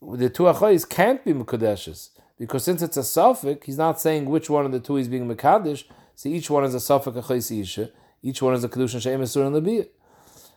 the 0.00 0.30
two 0.30 0.44
achayis 0.44 0.88
can't 0.88 1.24
be 1.24 1.32
mukadeshes. 1.32 2.10
Because 2.38 2.64
since 2.64 2.80
it's 2.80 2.96
a 2.96 3.04
suffix, 3.04 3.66
he's 3.66 3.76
not 3.76 4.00
saying 4.00 4.24
which 4.24 4.48
one 4.48 4.64
of 4.64 4.72
the 4.72 4.80
two 4.80 4.96
he's 4.96 5.08
being 5.08 5.28
Makadish. 5.28 5.84
See, 6.14 6.32
each 6.32 6.48
one 6.48 6.64
is 6.64 6.74
a 6.74 6.80
suffix 6.80 7.28
a 7.28 7.54
Isha. 7.54 7.90
Each 8.22 8.40
one 8.40 8.54
is 8.54 8.64
a 8.64 8.68
Kedushin 8.68 9.02
Shem 9.02 9.20
Esur 9.20 9.46
and 9.46 9.54
Labiyah. 9.54 9.88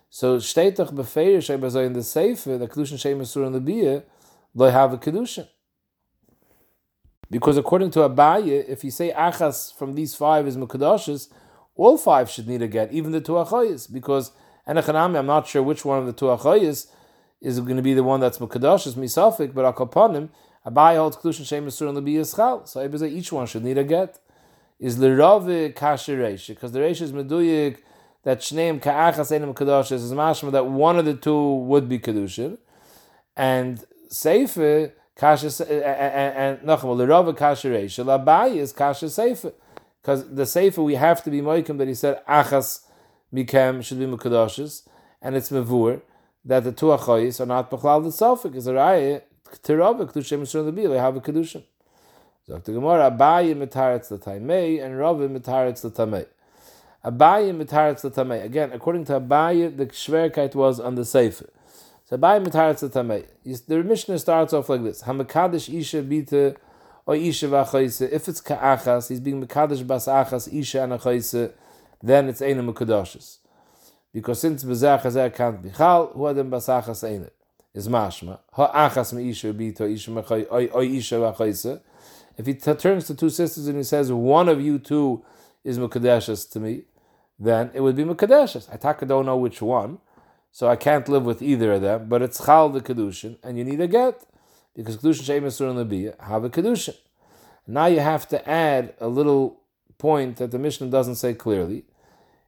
So, 0.10 0.38
steht 0.38 0.77
doch 0.77 0.91
befeirish 0.91 1.49
in 1.49 1.93
the 1.93 2.03
Sefer, 2.03 2.58
the 2.58 2.69
Kedushin 2.69 2.97
Shem 2.97 3.19
Esur 3.19 3.47
and 3.47 4.03
they 4.56 4.71
have 4.71 4.93
a 4.93 4.97
Kedushin. 4.97 5.47
Because 7.29 7.58
according 7.58 7.91
to 7.91 7.99
Abaye, 7.99 8.69
if 8.69 8.86
you 8.86 8.91
say 8.91 9.12
Achas 9.12 9.73
from 9.73 9.95
these 9.95 10.15
five 10.15 10.47
is 10.47 10.56
Mukadashis, 10.56 11.29
all 11.75 11.97
five 11.97 12.29
should 12.29 12.47
need 12.47 12.62
a 12.62 12.67
get, 12.67 12.91
even 12.91 13.12
the 13.12 13.21
two 13.21 13.33
Achayas. 13.33 13.91
Because 13.91 14.31
Enechanami, 14.67 15.17
I'm 15.17 15.25
not 15.25 15.47
sure 15.47 15.63
which 15.63 15.83
one 15.86 15.99
of 15.99 16.05
the 16.05 16.13
two 16.13 16.25
Achayas 16.25 16.88
is 17.41 17.59
going 17.59 17.75
to 17.75 17.81
be 17.81 17.93
the 17.93 18.03
one 18.03 18.19
that's 18.19 18.38
mekadosh 18.38 18.88
is 18.88 18.95
Misafik, 18.95 19.53
but 19.53 19.75
Akapanim, 19.75 20.29
Abaye 20.65 20.97
holds 20.97 21.17
Kedushin 21.17 21.45
Shem 21.45 21.65
Esur 21.65 21.89
and 21.89 21.97
Labiyah 21.97 22.33
Schal. 22.33 22.67
So 22.67 22.81
I 22.81 22.97
say 22.97 23.09
each 23.09 23.31
one 23.31 23.47
should 23.47 23.63
need 23.63 23.77
a 23.77 23.83
get. 23.83 24.19
Is 24.79 24.97
Lirave 24.97 25.73
Kasher 25.73 26.17
Reish, 26.17 26.47
because 26.47 26.71
the 26.71 26.79
Reish 26.79 27.01
is 27.01 27.12
Meduyik, 27.12 27.77
that 28.23 28.39
Shneim 28.39 28.81
Ka'achas 28.81 29.31
Enim 29.31 29.53
Kadashis 29.53 29.93
is 29.93 30.12
mashma 30.12 30.51
that 30.51 30.65
one 30.65 30.97
of 30.97 31.05
the 31.05 31.13
two 31.13 31.55
would 31.55 31.88
be 31.88 31.99
Kedushin. 31.99 32.57
And 33.36 33.83
Sefer, 34.09 34.93
kasha 35.15 35.47
and 35.69 36.59
nachmal 36.62 36.97
the 36.97 37.07
Rava 37.07 37.33
kasha 37.33 37.67
reisha 37.67 38.03
labai 38.03 38.55
is 38.55 38.73
kasha 38.73 39.09
sefer 39.09 39.53
because 40.03 40.29
the 40.35 40.45
sefer 40.45 40.83
we 40.83 40.95
have 40.95 41.23
to 41.23 41.31
be 41.31 41.41
moikim 41.41 41.79
that 41.79 41.87
he 41.87 41.95
said 41.95 42.23
achas 42.27 42.81
mikem 43.33 43.83
should 43.83 43.97
be 43.97 44.05
mukadoshes 44.05 44.87
and 45.23 45.35
it's 45.35 45.49
mevur 45.49 46.01
that 46.45 46.63
the 46.63 46.71
two 46.71 46.87
achayis 46.87 47.39
are 47.39 47.47
not 47.47 47.71
bechlal 47.71 48.03
the 48.03 48.09
sofik 48.09 48.53
is 48.55 48.67
a 48.67 48.73
raya 48.73 49.21
Rava 49.69 50.05
kedusha 50.05 50.39
misur 50.39 50.65
the 50.65 50.71
they 50.71 50.97
have 50.97 51.15
a 51.15 51.21
kedusha. 51.21 51.63
Dr. 52.47 52.73
Gemara 52.73 53.11
Abaye 53.11 53.55
mitaretz 53.55 54.09
the 54.09 54.17
taimei 54.17 54.83
and 54.83 54.97
Rava 54.97 55.29
mitaretz 55.29 55.81
the 55.81 55.91
tamei. 55.91 56.25
Abaye 57.05 57.55
mitaretz 57.55 58.01
the 58.01 58.11
tamei. 58.11 58.43
Again, 58.43 58.71
according 58.73 59.05
to 59.05 59.19
Abaye, 59.19 59.75
the 59.75 59.85
shverkeit 59.85 60.55
was 60.55 60.79
on 60.79 60.95
the 60.95 61.05
sefer. 61.05 61.49
So 62.05 62.17
by 62.17 62.39
mitaretz 62.39 62.89
tamei. 62.89 63.25
The 63.67 63.83
Mishnah 63.83 64.19
starts 64.19 64.53
off 64.53 64.69
like 64.69 64.83
this: 64.83 65.03
Hamakadish 65.03 65.73
isha 65.73 66.01
bita 66.01 66.57
or 67.05 67.15
isha 67.15 67.47
v'achayse. 67.47 68.09
If 68.11 68.27
it's 68.27 68.41
ka'achas, 68.41 69.09
he's 69.09 69.19
being 69.19 69.45
mekadish 69.45 69.85
bas 69.85 70.07
achas 70.07 70.51
isha 70.53 70.83
and 70.83 70.93
achayse. 70.93 71.51
Then 72.01 72.29
it's 72.29 72.41
eina 72.41 72.71
mekadoshes. 72.71 73.37
Because 74.13 74.39
since 74.39 74.63
bezach 74.63 75.01
hazer 75.01 75.29
can't 75.29 75.61
be 75.61 75.69
chal, 75.69 76.07
who 76.07 76.27
adam 76.27 76.49
bas 76.49 76.67
achas 76.67 77.07
eina 77.07 77.29
is 77.73 77.87
mashma. 77.87 78.39
Ha 78.53 78.89
achas 78.89 79.13
me 79.13 79.29
isha 79.29 79.53
mechay 79.53 80.47
or 80.49 80.83
isha 80.83 81.15
v'achayse. 81.15 81.81
If 82.37 82.45
he 82.45 82.53
t- 82.55 82.73
turns 82.73 83.05
to 83.07 83.15
two 83.15 83.29
sisters 83.29 83.67
and 83.67 83.77
he 83.77 83.83
says 83.83 84.11
one 84.11 84.49
of 84.49 84.61
you 84.61 84.79
two 84.79 85.23
is 85.63 85.77
mekadeshes 85.77 86.49
to 86.51 86.59
me, 86.59 86.83
then 87.39 87.71
it 87.73 87.81
would 87.81 87.95
be 87.95 88.03
mekadeshes. 88.03 88.73
I 88.73 88.77
taka 88.77 89.05
don't 89.05 89.25
know 89.25 89.37
which 89.37 89.61
one. 89.61 89.99
So 90.55 90.67
I 90.67 90.75
can't 90.75 91.09
live 91.09 91.25
with 91.25 91.41
either 91.41 91.73
of 91.73 91.81
them, 91.81 92.07
but 92.07 92.21
it's 92.21 92.45
chal 92.45 92.69
the 92.69 92.79
kedushin, 92.79 93.37
and 93.41 93.57
you 93.57 93.63
need 93.63 93.81
a 93.81 93.87
get 93.87 94.23
because 94.75 94.97
kedushin 94.97 95.23
shem 95.23 95.43
esur 95.43 95.69
and 95.69 96.15
have 96.19 96.43
a 96.43 96.49
kedushin. 96.49 96.95
Now 97.67 97.86
you 97.86 97.99
have 97.99 98.27
to 98.29 98.49
add 98.49 98.93
a 98.99 99.07
little 99.07 99.62
point 99.97 100.38
that 100.38 100.51
the 100.51 100.59
Mishnah 100.59 100.88
doesn't 100.88 101.15
say 101.15 101.33
clearly, 101.33 101.86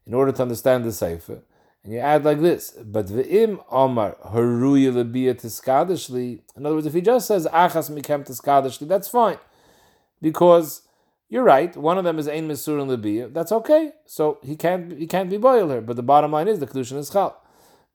in 0.05 0.13
order 0.13 0.31
to 0.31 0.41
understand 0.41 0.83
the 0.83 0.91
sefer, 0.91 1.41
and 1.83 1.93
you 1.93 1.99
add 1.99 2.25
like 2.25 2.41
this: 2.41 2.71
But 2.71 3.07
ve'im 3.07 3.63
omar 3.71 4.17
haruya 4.25 4.91
lebia 4.91 5.35
tiskadishli. 5.35 6.41
In 6.55 6.65
other 6.65 6.75
words, 6.75 6.87
if 6.87 6.93
he 6.93 7.01
just 7.01 7.27
says 7.27 7.47
achas 7.47 7.89
mikem 7.89 8.27
tiskadishli, 8.27 8.87
that's 8.87 9.07
fine, 9.07 9.37
because 10.21 10.81
you're 11.29 11.43
right. 11.43 11.75
One 11.75 11.97
of 11.97 12.03
them 12.03 12.19
is 12.19 12.27
ein 12.27 12.47
mesur 12.47 12.81
and 12.81 12.91
lebia. 12.91 13.33
That's 13.33 13.51
okay. 13.51 13.93
So 14.05 14.39
he 14.43 14.55
can't 14.55 14.91
he 14.97 15.07
can't 15.07 15.29
be 15.29 15.37
boiled 15.37 15.71
here. 15.71 15.81
But 15.81 15.95
the 15.95 16.03
bottom 16.03 16.31
line 16.31 16.47
is 16.47 16.59
the 16.59 16.67
kedushin 16.67 16.97
is 16.97 17.09
chal. 17.09 17.41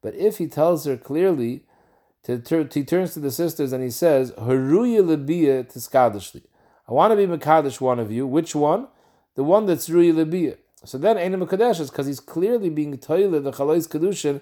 But 0.01 0.15
if 0.15 0.37
he 0.37 0.47
tells 0.47 0.85
her 0.85 0.97
clearly, 0.97 1.63
he 2.25 2.83
turns 2.83 3.13
to 3.13 3.19
the 3.19 3.31
sisters 3.31 3.73
and 3.73 3.83
he 3.83 3.89
says, 3.89 4.31
Tiskadishli. 4.31 6.43
I 6.87 6.93
want 6.93 7.11
to 7.11 7.15
be 7.15 7.25
Makadish 7.25 7.81
one 7.81 7.99
of 7.99 8.11
you. 8.11 8.27
Which 8.27 8.55
one? 8.55 8.87
The 9.35 9.43
one 9.43 9.65
that's 9.65 9.89
Ruya 9.89 10.13
Libia. 10.13 10.57
So 10.83 10.97
then 10.97 11.17
Einim 11.17 11.45
Makadesh 11.45 11.79
is 11.79 11.89
because 11.89 12.07
he's 12.07 12.19
clearly 12.19 12.69
being 12.69 12.97
toilet 12.97 13.41
the 13.41 13.51
Chalais 13.51 13.87
Kedushin 13.87 14.41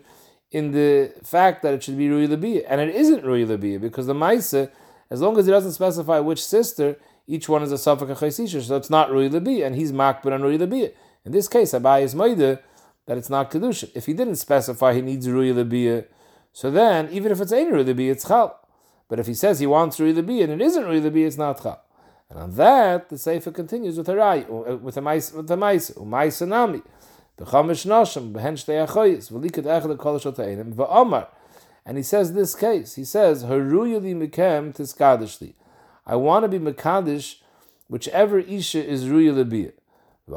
in 0.52 0.72
the 0.72 1.14
fact 1.24 1.62
that 1.64 1.74
it 1.74 1.84
should 1.84 1.98
be 1.98 2.08
Ruya 2.08 2.30
Libia. 2.30 2.64
And 2.68 2.82
it 2.82 2.96
isn't 2.96 3.24
Ruya 3.24 3.48
Libia 3.48 3.80
because 3.80 4.08
the 4.08 4.14
Maisa, 4.14 4.72
as 5.10 5.22
long 5.22 5.38
as 5.38 5.46
he 5.46 5.52
doesn't 5.52 5.74
specify 5.74 6.20
which 6.20 6.44
sister, 6.44 6.98
each 7.28 7.48
one 7.48 7.62
is 7.62 7.72
a 7.72 7.76
Safak 7.76 8.18
Chaisisha, 8.18 8.62
so 8.62 8.76
it's 8.76 8.90
not 8.90 9.10
Ruya 9.10 9.32
Libia, 9.32 9.68
and 9.68 9.76
he's 9.76 9.92
Makbid 9.92 10.34
on 10.34 10.42
Ruya 10.42 10.60
Libia. 10.60 10.90
In 11.24 11.32
this 11.32 11.48
case, 11.48 11.74
Abaye 11.74 12.04
is 12.04 12.16
Maida, 12.16 12.60
that 13.10 13.18
it's 13.18 13.30
not 13.30 13.50
kedusha. 13.50 13.90
If 13.96 14.06
he 14.06 14.14
didn't 14.14 14.36
specify 14.36 14.94
he 14.94 15.02
needs 15.02 15.28
ruya 15.28 15.54
lebiyah, 15.54 16.06
so 16.54 16.72
then 16.72 17.10
even 17.12 17.32
if 17.32 17.42
it's 17.42 17.52
ain't 17.52 17.72
ruya 17.72 17.86
lebiyah, 17.86 18.12
it's 18.12 18.28
chal. 18.28 18.60
But 19.08 19.20
if 19.20 19.28
he 19.28 19.34
says 19.34 19.60
he 19.60 19.68
wants 19.68 20.00
ruya 20.00 20.14
lebiyah 20.22 20.46
and 20.46 20.54
it 20.54 20.62
isn't 20.62 20.84
ruya 20.84 21.02
lebiyah, 21.02 21.28
it's 21.28 21.38
not 21.38 21.62
chal. 21.62 21.82
And 22.30 22.40
on 22.40 22.56
that, 22.56 23.10
the 23.10 23.18
sefer 23.18 23.52
continues 23.52 23.98
with 23.98 24.10
a 24.10 24.16
rai, 24.16 24.46
uh, 24.46 24.78
with 24.78 24.98
a 24.98 25.02
mais, 25.02 25.32
with 25.34 25.50
a 25.50 25.58
mais, 25.58 25.90
umais 25.92 26.48
nami, 26.48 26.82
b'chamish 27.38 27.86
nashim, 27.86 28.32
b'hen 28.32 28.54
shtei 28.54 28.88
achoyis, 28.88 29.32
v'likat 29.32 29.64
echad 29.64 29.98
kol 29.98 30.20
shotainim, 30.20 30.74
v'omar. 30.74 31.28
And 31.86 31.98
he 31.98 32.04
says 32.04 32.34
this 32.34 32.54
case, 32.54 32.96
he 32.96 33.04
says, 33.04 33.44
haruya 33.44 34.02
li 34.02 34.14
mikem 34.14 34.76
tiskadishli. 34.76 35.54
I 36.06 36.16
want 36.18 36.44
to 36.44 36.48
be 36.50 36.60
mekadish, 36.60 37.38
whichever 37.88 38.40
isha 38.40 38.86
is 38.86 39.06
ruya 39.06 39.34
lebiyah. 39.34 39.74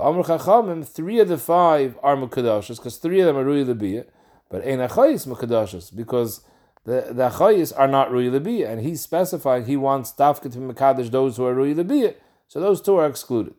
Amr 0.00 0.22
Chachamim, 0.22 0.86
three 0.86 1.18
of 1.20 1.28
the 1.28 1.36
five 1.36 1.98
are 2.02 2.16
Mukadashas, 2.16 2.76
because 2.76 2.96
three 2.96 3.20
of 3.20 3.26
them 3.26 3.36
are 3.36 3.44
Rui 3.44 3.64
Labiyah, 3.64 4.06
but 4.52 4.66
Ein 4.66 4.80
Achayis 4.80 5.26
Mukadashas, 5.26 5.96
because 5.96 6.42
the, 6.84 7.06
the 7.10 7.30
Achayis 7.30 7.72
are 7.74 7.88
not 7.88 8.12
Rui 8.12 8.28
Labiyah, 8.28 8.68
and 8.68 8.82
he's 8.82 9.00
specifying 9.00 9.64
he 9.64 9.78
wants 9.78 10.12
Dafka 10.12 10.52
to 10.52 10.58
Mukadash 10.58 11.10
those 11.10 11.38
who 11.38 11.46
are 11.46 11.54
Rui 11.54 11.74
Labiyah, 11.74 12.14
so 12.48 12.60
those 12.60 12.82
two 12.82 12.96
are 12.96 13.06
excluded. 13.06 13.54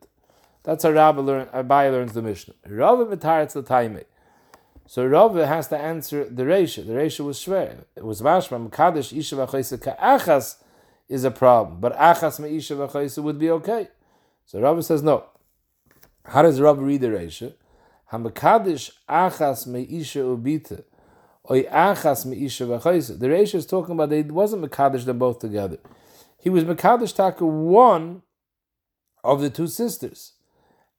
That's 0.62 0.84
how 0.84 0.90
Rava 0.90 1.20
learn, 1.20 1.48
uh, 1.52 1.64
Abaye 1.64 1.90
learns 1.90 2.12
the 2.12 2.22
Mishnah. 2.22 2.54
Rava 2.68 3.04
Mitaretz 3.06 3.54
the 3.54 3.64
Taime. 3.64 4.04
So 4.86 5.04
Rava 5.04 5.48
has 5.48 5.66
to 5.68 5.76
answer 5.76 6.28
the 6.28 6.44
Reisha. 6.44 6.86
The 6.86 6.92
Reisha 6.92 7.24
was 7.24 7.38
shver. 7.40 7.84
It 7.96 8.04
was 8.04 8.22
Mashma, 8.22 8.70
Mukadash 8.70 9.18
Isha 9.18 9.34
V'chaysa 9.34 9.82
Ka'achas 9.82 10.62
is 11.08 11.24
a 11.24 11.32
problem, 11.32 11.80
but 11.80 11.98
Achas 11.98 12.38
Me'isha 12.38 12.76
V'chaysa 12.76 13.20
would 13.20 13.40
be 13.40 13.50
okay. 13.50 13.88
So 14.46 14.60
Rava 14.60 14.80
says 14.80 15.02
no. 15.02 15.24
How 16.24 16.42
does 16.42 16.60
Rava 16.60 16.80
read 16.80 17.00
the 17.00 17.08
Reisha? 17.08 17.54
Hamakadish 18.12 18.90
achas 19.08 19.66
meisha 19.66 20.22
ubita. 20.22 20.84
Oy 21.50 21.64
achas 21.64 22.26
meisha 22.26 22.66
v'chayse. 22.66 23.18
The 23.18 23.26
Reisha 23.26 23.56
is 23.56 23.66
talking 23.66 23.94
about 23.94 24.10
that 24.10 24.16
it 24.16 24.32
wasn't 24.32 24.62
Makadish 24.62 25.04
them 25.04 25.18
both 25.18 25.38
together. 25.38 25.78
He 26.38 26.50
was 26.50 26.64
Makadish 26.64 27.14
Taka 27.14 27.44
one 27.44 28.22
of 29.22 29.40
the 29.40 29.50
two 29.50 29.66
sisters. 29.66 30.32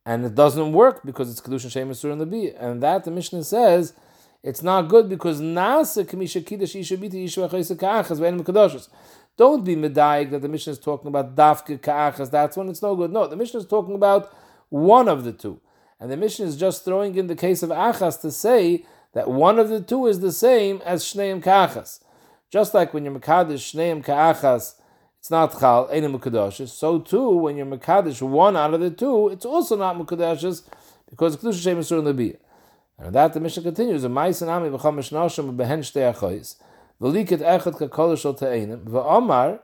And 0.06 0.26
it 0.26 0.36
doesn't 0.36 0.74
work 0.74 1.02
because 1.04 1.32
it's 1.32 1.42
Kedusha 1.42 1.72
Shem 1.72 1.90
and 2.12 2.22
the 2.22 2.26
B. 2.26 2.52
And 2.52 2.82
that 2.84 3.06
the 3.06 3.12
Mishnah 3.12 3.44
says 3.44 3.94
it's 4.44 4.62
not 4.62 4.84
good 4.84 5.10
because 5.10 5.42
Nasa 5.42 6.06
Kamisha 6.06 6.46
Kiddush 6.46 6.76
Isha 6.76 6.98
Bita 6.98 7.24
Isha 7.24 7.42
V'chayse 7.42 7.80
Ka'achas 7.80 8.20
V'enim 8.20 8.44
Kadoshas. 8.44 8.90
Don't 9.38 9.64
be 9.64 9.76
medayik 9.76 10.32
that 10.32 10.42
the 10.42 10.48
Mishnah 10.48 10.74
is 10.74 10.80
talking 10.80 11.08
about 11.08 11.36
Dafka 11.36 11.82
Ka'achas. 11.82 12.30
That's 12.30 12.56
when 12.56 12.70
it's 12.70 12.82
no 12.82 12.96
good. 12.96 13.12
No, 13.12 13.28
the 13.28 13.36
Mishnah 13.36 13.62
is 13.62 13.66
talking 13.66 13.96
about 13.96 14.32
one 14.70 15.08
of 15.08 15.24
the 15.24 15.32
two. 15.32 15.60
And 16.00 16.12
the 16.12 16.18
mission 16.18 16.46
is 16.46 16.58
just 16.58 16.84
throwing 16.84 17.16
in 17.16 17.28
the 17.28 17.36
case 17.36 17.64
of 17.64 17.70
Achas 17.70 18.20
to 18.22 18.32
say 18.32 18.86
that 19.14 19.30
one 19.30 19.60
of 19.60 19.70
the 19.70 19.82
two 19.82 20.08
is 20.08 20.20
the 20.20 20.32
same 20.32 20.82
as 20.86 21.04
Shneim 21.04 21.42
Ka'achas. 21.42 22.02
Just 22.52 22.74
like 22.74 22.94
when 22.94 23.06
you're 23.06 23.18
Makadish 23.18 23.74
Shneim 23.74 24.04
Ka'achas, 24.04 24.76
it's 25.20 25.32
not 25.32 25.60
Chal, 25.60 25.88
Einim 25.88 26.20
Mukadashis. 26.20 26.70
So 26.70 27.00
too, 27.00 27.32
when 27.32 27.58
you're 27.58 27.66
Makadish 27.66 28.22
one 28.22 28.56
out 28.56 28.74
of 28.74 28.80
the 28.80 28.92
two, 28.92 29.30
it's 29.30 29.46
also 29.46 29.76
not 29.76 29.98
Mukadashis 29.98 30.64
because 31.10 31.38
Kedusha 31.38 31.64
Shem 31.64 31.78
Yisur 31.78 32.04
Nabiyah. 32.04 32.38
And 33.00 33.16
that 33.16 33.34
the 33.34 33.40
mission 33.40 33.64
continues, 33.64 34.04
a 34.04 34.08
Ma'is 34.08 34.48
Ami 34.48 34.70
B'cham 34.70 34.96
Mishnashim 34.96 35.56
B'hen 35.56 35.80
Shtei 35.80 36.14
Achois, 36.14 36.58
V'liket 37.02 37.40
Echad 37.40 37.80
Kakol 37.80 38.20
Shal 38.20 38.34
Ta'einim, 38.34 38.84
V'omar, 38.84 39.62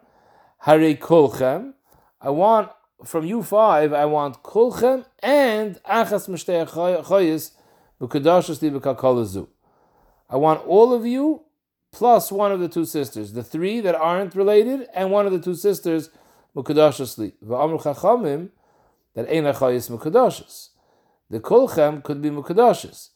Harei 0.66 0.97
Kolchem, 0.97 1.74
I 2.20 2.30
want 2.30 2.72
from 3.04 3.26
you 3.26 3.43
five, 3.43 3.93
I 3.93 4.06
want 4.06 4.43
kulchem 4.43 5.06
and 5.20 5.76
achas 5.84 6.30
mishtei 6.30 6.68
choyis 6.68 7.52
b'kedashos 7.99 8.62
li 8.62 8.70
b'kalkolazu. 8.70 9.47
I 10.30 10.38
want 10.38 10.66
all 10.66 10.93
of 10.93 11.06
you 11.06 11.43
plus 11.91 12.32
one 12.32 12.52
of 12.52 12.60
the 12.60 12.70
two 12.70 12.86
sisters, 12.86 13.34
the 13.34 13.43
three 13.43 13.82
that 13.82 13.95
aren't 13.95 14.36
related, 14.36 14.88
and 14.93 15.12
one 15.12 15.26
of 15.26 15.32
the 15.32 15.39
two 15.39 15.56
sisters 15.56 16.10
b'kedashos 16.56 17.18
li. 17.18 17.34
V'amr 17.45 17.82
chachamim 17.82 18.49
that 19.16 19.28
ein 19.30 19.43
b'kedashos. 19.43 20.70
The 21.30 21.39
kulchem 21.39 22.04
could 22.04 22.22
be 22.22 22.30
mukadashis. 22.30 23.10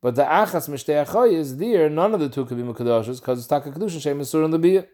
But 0.00 0.14
the 0.14 0.22
achas 0.22 0.68
mishtei 0.68 1.04
achoyis, 1.04 1.58
there, 1.58 1.90
none 1.90 2.14
of 2.14 2.20
the 2.20 2.28
two 2.28 2.46
could 2.46 2.56
be 2.56 2.62
mukadashis 2.62 3.20
because 3.20 3.38
it's 3.38 3.46
taka 3.46 3.70
shem 4.00 4.20
in 4.20 4.50
the 4.50 4.58
biyah. 4.58 4.86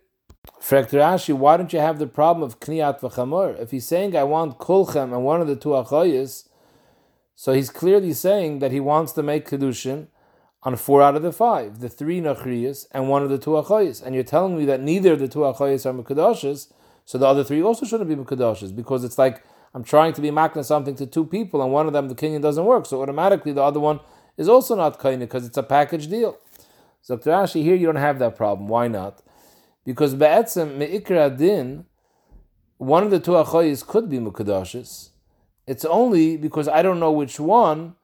Rashi, 0.61 1.35
why 1.35 1.57
don't 1.57 1.73
you 1.73 1.79
have 1.79 1.99
the 1.99 2.07
problem 2.07 2.43
of 2.43 2.59
kniyat 2.61 3.01
v'chamor? 3.01 3.61
If 3.61 3.71
he's 3.71 3.87
saying 3.87 4.17
I 4.17 4.25
want 4.25 4.59
kulchem 4.59 5.13
and 5.13 5.25
one 5.25 5.41
of 5.41 5.47
the 5.47 5.57
two 5.57 5.71
achoyis, 5.71 6.49
so 7.37 7.53
he's 7.53 7.71
clearly 7.71 8.13
saying 8.13 8.61
that 8.61 8.73
he 8.73 8.81
wants 8.81 9.13
to 9.13 9.23
make 9.23 9.49
kedushin 9.49 10.09
on 10.63 10.77
four 10.77 11.03
out 11.03 11.17
of 11.17 11.23
the 11.23 11.33
five, 11.33 11.81
the 11.81 11.89
three 11.89 12.21
nachriyas 12.21 12.87
and 12.93 13.09
one 13.09 13.23
of 13.23 13.29
the 13.29 13.39
two 13.39 13.51
achoyis. 13.51 14.03
And 14.03 14.15
you're 14.15 14.25
telling 14.25 14.57
me 14.57 14.65
that 14.65 14.81
neither 14.81 15.13
of 15.13 15.19
the 15.19 15.29
two 15.29 15.41
achoyis 15.41 15.85
are 15.85 15.93
mekadoshes, 15.93 16.73
so 17.05 17.19
the 17.19 17.27
other 17.27 17.45
three 17.45 17.63
also 17.63 17.85
shouldn't 17.85 18.09
be 18.09 18.17
mekadoshes 18.17 18.75
because 18.75 19.05
it's 19.05 19.19
like 19.19 19.43
I'm 19.75 19.85
trying 19.85 20.13
to 20.15 20.21
be 20.21 20.31
makna 20.31 20.65
something 20.65 20.95
to 20.97 21.07
two 21.07 21.27
people, 21.27 21.63
and 21.63 21.73
one 21.73 21.87
of 21.87 21.93
them 21.93 22.09
the 22.09 22.15
kinyan 22.15 22.41
doesn't 22.41 22.65
work, 22.65 22.87
so 22.87 23.03
automatically 23.03 23.53
the 23.53 23.63
other 23.63 23.81
one 23.81 24.01
is 24.37 24.49
also 24.49 24.75
not 24.77 24.99
kinyan 24.99 25.21
because 25.21 25.45
it's 25.45 25.59
a 25.59 25.63
package 25.63 26.09
deal. 26.09 26.39
So 27.03 27.19
Rashi, 27.19 27.63
here 27.63 27.75
you 27.75 27.87
don't 27.87 27.97
have 27.97 28.19
that 28.21 28.37
problem. 28.37 28.69
Why 28.69 28.89
not? 28.89 29.21
Because 29.85 30.15
be'etzem 30.15 30.77
me'ikra 30.77 31.37
din, 31.37 31.85
one 32.79 33.03
of 33.03 33.11
the 33.11 33.21
two 33.21 33.33
achoyis 33.33 33.87
could 33.87 34.09
be 34.09 34.19
mukadashis. 34.19 35.11
It's 35.67 35.85
only 35.85 36.37
because 36.37 36.69
I 36.69 36.83
don't 36.83 37.01
know 37.01 37.13
which 37.13 37.39
one. 37.39 37.95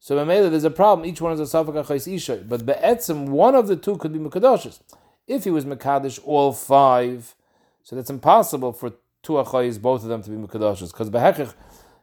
So 0.00 0.16
Mamela, 0.16 0.50
there's 0.50 0.64
a 0.64 0.70
problem. 0.70 1.08
Each 1.08 1.20
one 1.20 1.32
is 1.32 1.40
a 1.40 1.44
safak 1.44 1.74
achayis 1.84 2.12
isha. 2.14 2.44
But 2.48 2.66
be'etzem, 2.66 3.28
one 3.28 3.54
of 3.54 3.66
the 3.66 3.76
two 3.76 3.96
could 3.96 4.12
be 4.12 4.18
mukadashis. 4.18 4.80
If 5.26 5.44
he 5.44 5.50
was 5.50 5.64
mekadosh 5.64 6.20
all 6.24 6.52
five, 6.52 7.34
so 7.82 7.96
that's 7.96 8.10
impossible 8.10 8.72
for 8.72 8.92
two 9.22 9.34
achayis, 9.34 9.80
both 9.80 10.02
of 10.02 10.08
them 10.08 10.22
to 10.22 10.30
be 10.30 10.36
mukadashis. 10.36 10.92
Because 10.92 11.10
behechich, 11.10 11.54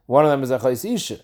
one 0.06 0.24
of 0.24 0.30
them 0.30 0.42
is 0.42 0.50
achayis 0.50 0.94
isha. 0.94 1.20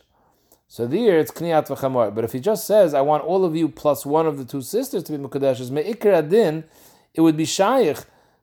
So 0.69 0.87
there 0.87 1.19
it's 1.19 1.33
kniyat 1.33 1.67
v'chamor. 1.69 2.15
But 2.15 2.25
if 2.25 2.33
he 2.33 2.41
just 2.41 2.67
says, 2.67 2.95
I 2.95 3.01
want 3.01 3.25
all 3.25 3.45
of 3.45 3.57
you 3.57 3.69
plus 3.69 4.07
one 4.07 4.27
of 4.27 4.39
the 4.39 4.45
two 4.45 4.63
sisters 4.63 5.03
to 5.05 5.13
be 5.13 5.19
mukadashis, 5.19 5.71
me'ikra 5.71 6.29
din, 6.29 6.65
it 7.15 7.21
would 7.21 7.37
be 7.37 7.45
shaykh 7.45 7.99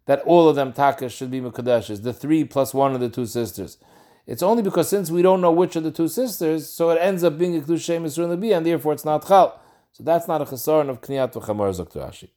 that 0.05 0.21
all 0.21 0.49
of 0.49 0.55
them 0.55 0.73
takas 0.73 1.11
should 1.11 1.29
be 1.29 1.41
mukadeshes, 1.41 2.03
the 2.03 2.13
three 2.13 2.43
plus 2.43 2.73
one 2.73 2.93
of 2.93 2.99
the 2.99 3.09
two 3.09 3.25
sisters. 3.25 3.77
It's 4.25 4.43
only 4.43 4.61
because 4.61 4.89
since 4.89 5.09
we 5.09 5.21
don't 5.21 5.39
know 5.39 5.51
which 5.51 5.75
of 5.77 5.83
the 5.83 5.91
two 5.91 6.07
sisters, 6.09 6.69
so 6.69 6.89
it 6.89 6.95
ends 6.95 7.23
up 7.23 7.37
being 7.37 7.55
a 7.55 7.61
kedusha 7.61 7.99
Yisrael 8.01 8.57
and 8.57 8.65
therefore 8.65 8.93
it's 8.93 9.05
not 9.05 9.25
chal. 9.25 9.59
So 9.93 10.03
that's 10.03 10.27
not 10.27 10.41
a 10.41 10.45
chesaron 10.45 10.89
of 10.89 11.01
kniyat 11.01 11.33
v'chamor 11.33 11.73
zaktu 11.73 12.27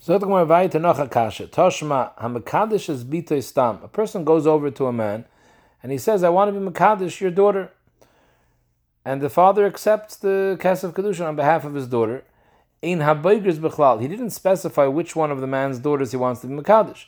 So 0.00 0.16
the 0.16 0.26
Gemara 0.26 0.46
vayit 0.46 0.80
noch 0.80 0.98
akasha. 0.98 1.48
Toshma 1.48 2.16
hamakadosh 2.18 3.32
is 3.32 3.46
stam. 3.46 3.80
A 3.82 3.88
person 3.88 4.24
goes 4.24 4.46
over 4.46 4.70
to 4.70 4.86
a 4.86 4.92
man, 4.92 5.24
and 5.82 5.90
he 5.90 5.98
says, 5.98 6.22
"I 6.22 6.28
want 6.28 6.54
to 6.54 6.58
be 6.58 6.64
makadosh 6.64 7.20
your 7.20 7.32
daughter." 7.32 7.72
And 9.04 9.20
the 9.20 9.28
father 9.28 9.66
accepts 9.66 10.16
the 10.16 10.56
kesef 10.60 10.92
kedusha 10.92 11.26
on 11.26 11.34
behalf 11.34 11.64
of 11.64 11.74
his 11.74 11.88
daughter. 11.88 12.24
In 12.80 13.00
haboigers 13.00 13.58
bechlal, 13.58 14.00
he 14.00 14.06
didn't 14.06 14.30
specify 14.30 14.86
which 14.86 15.16
one 15.16 15.32
of 15.32 15.40
the 15.40 15.48
man's 15.48 15.80
daughters 15.80 16.12
he 16.12 16.16
wants 16.16 16.42
to 16.42 16.46
be 16.46 16.54
makadosh. 16.54 17.06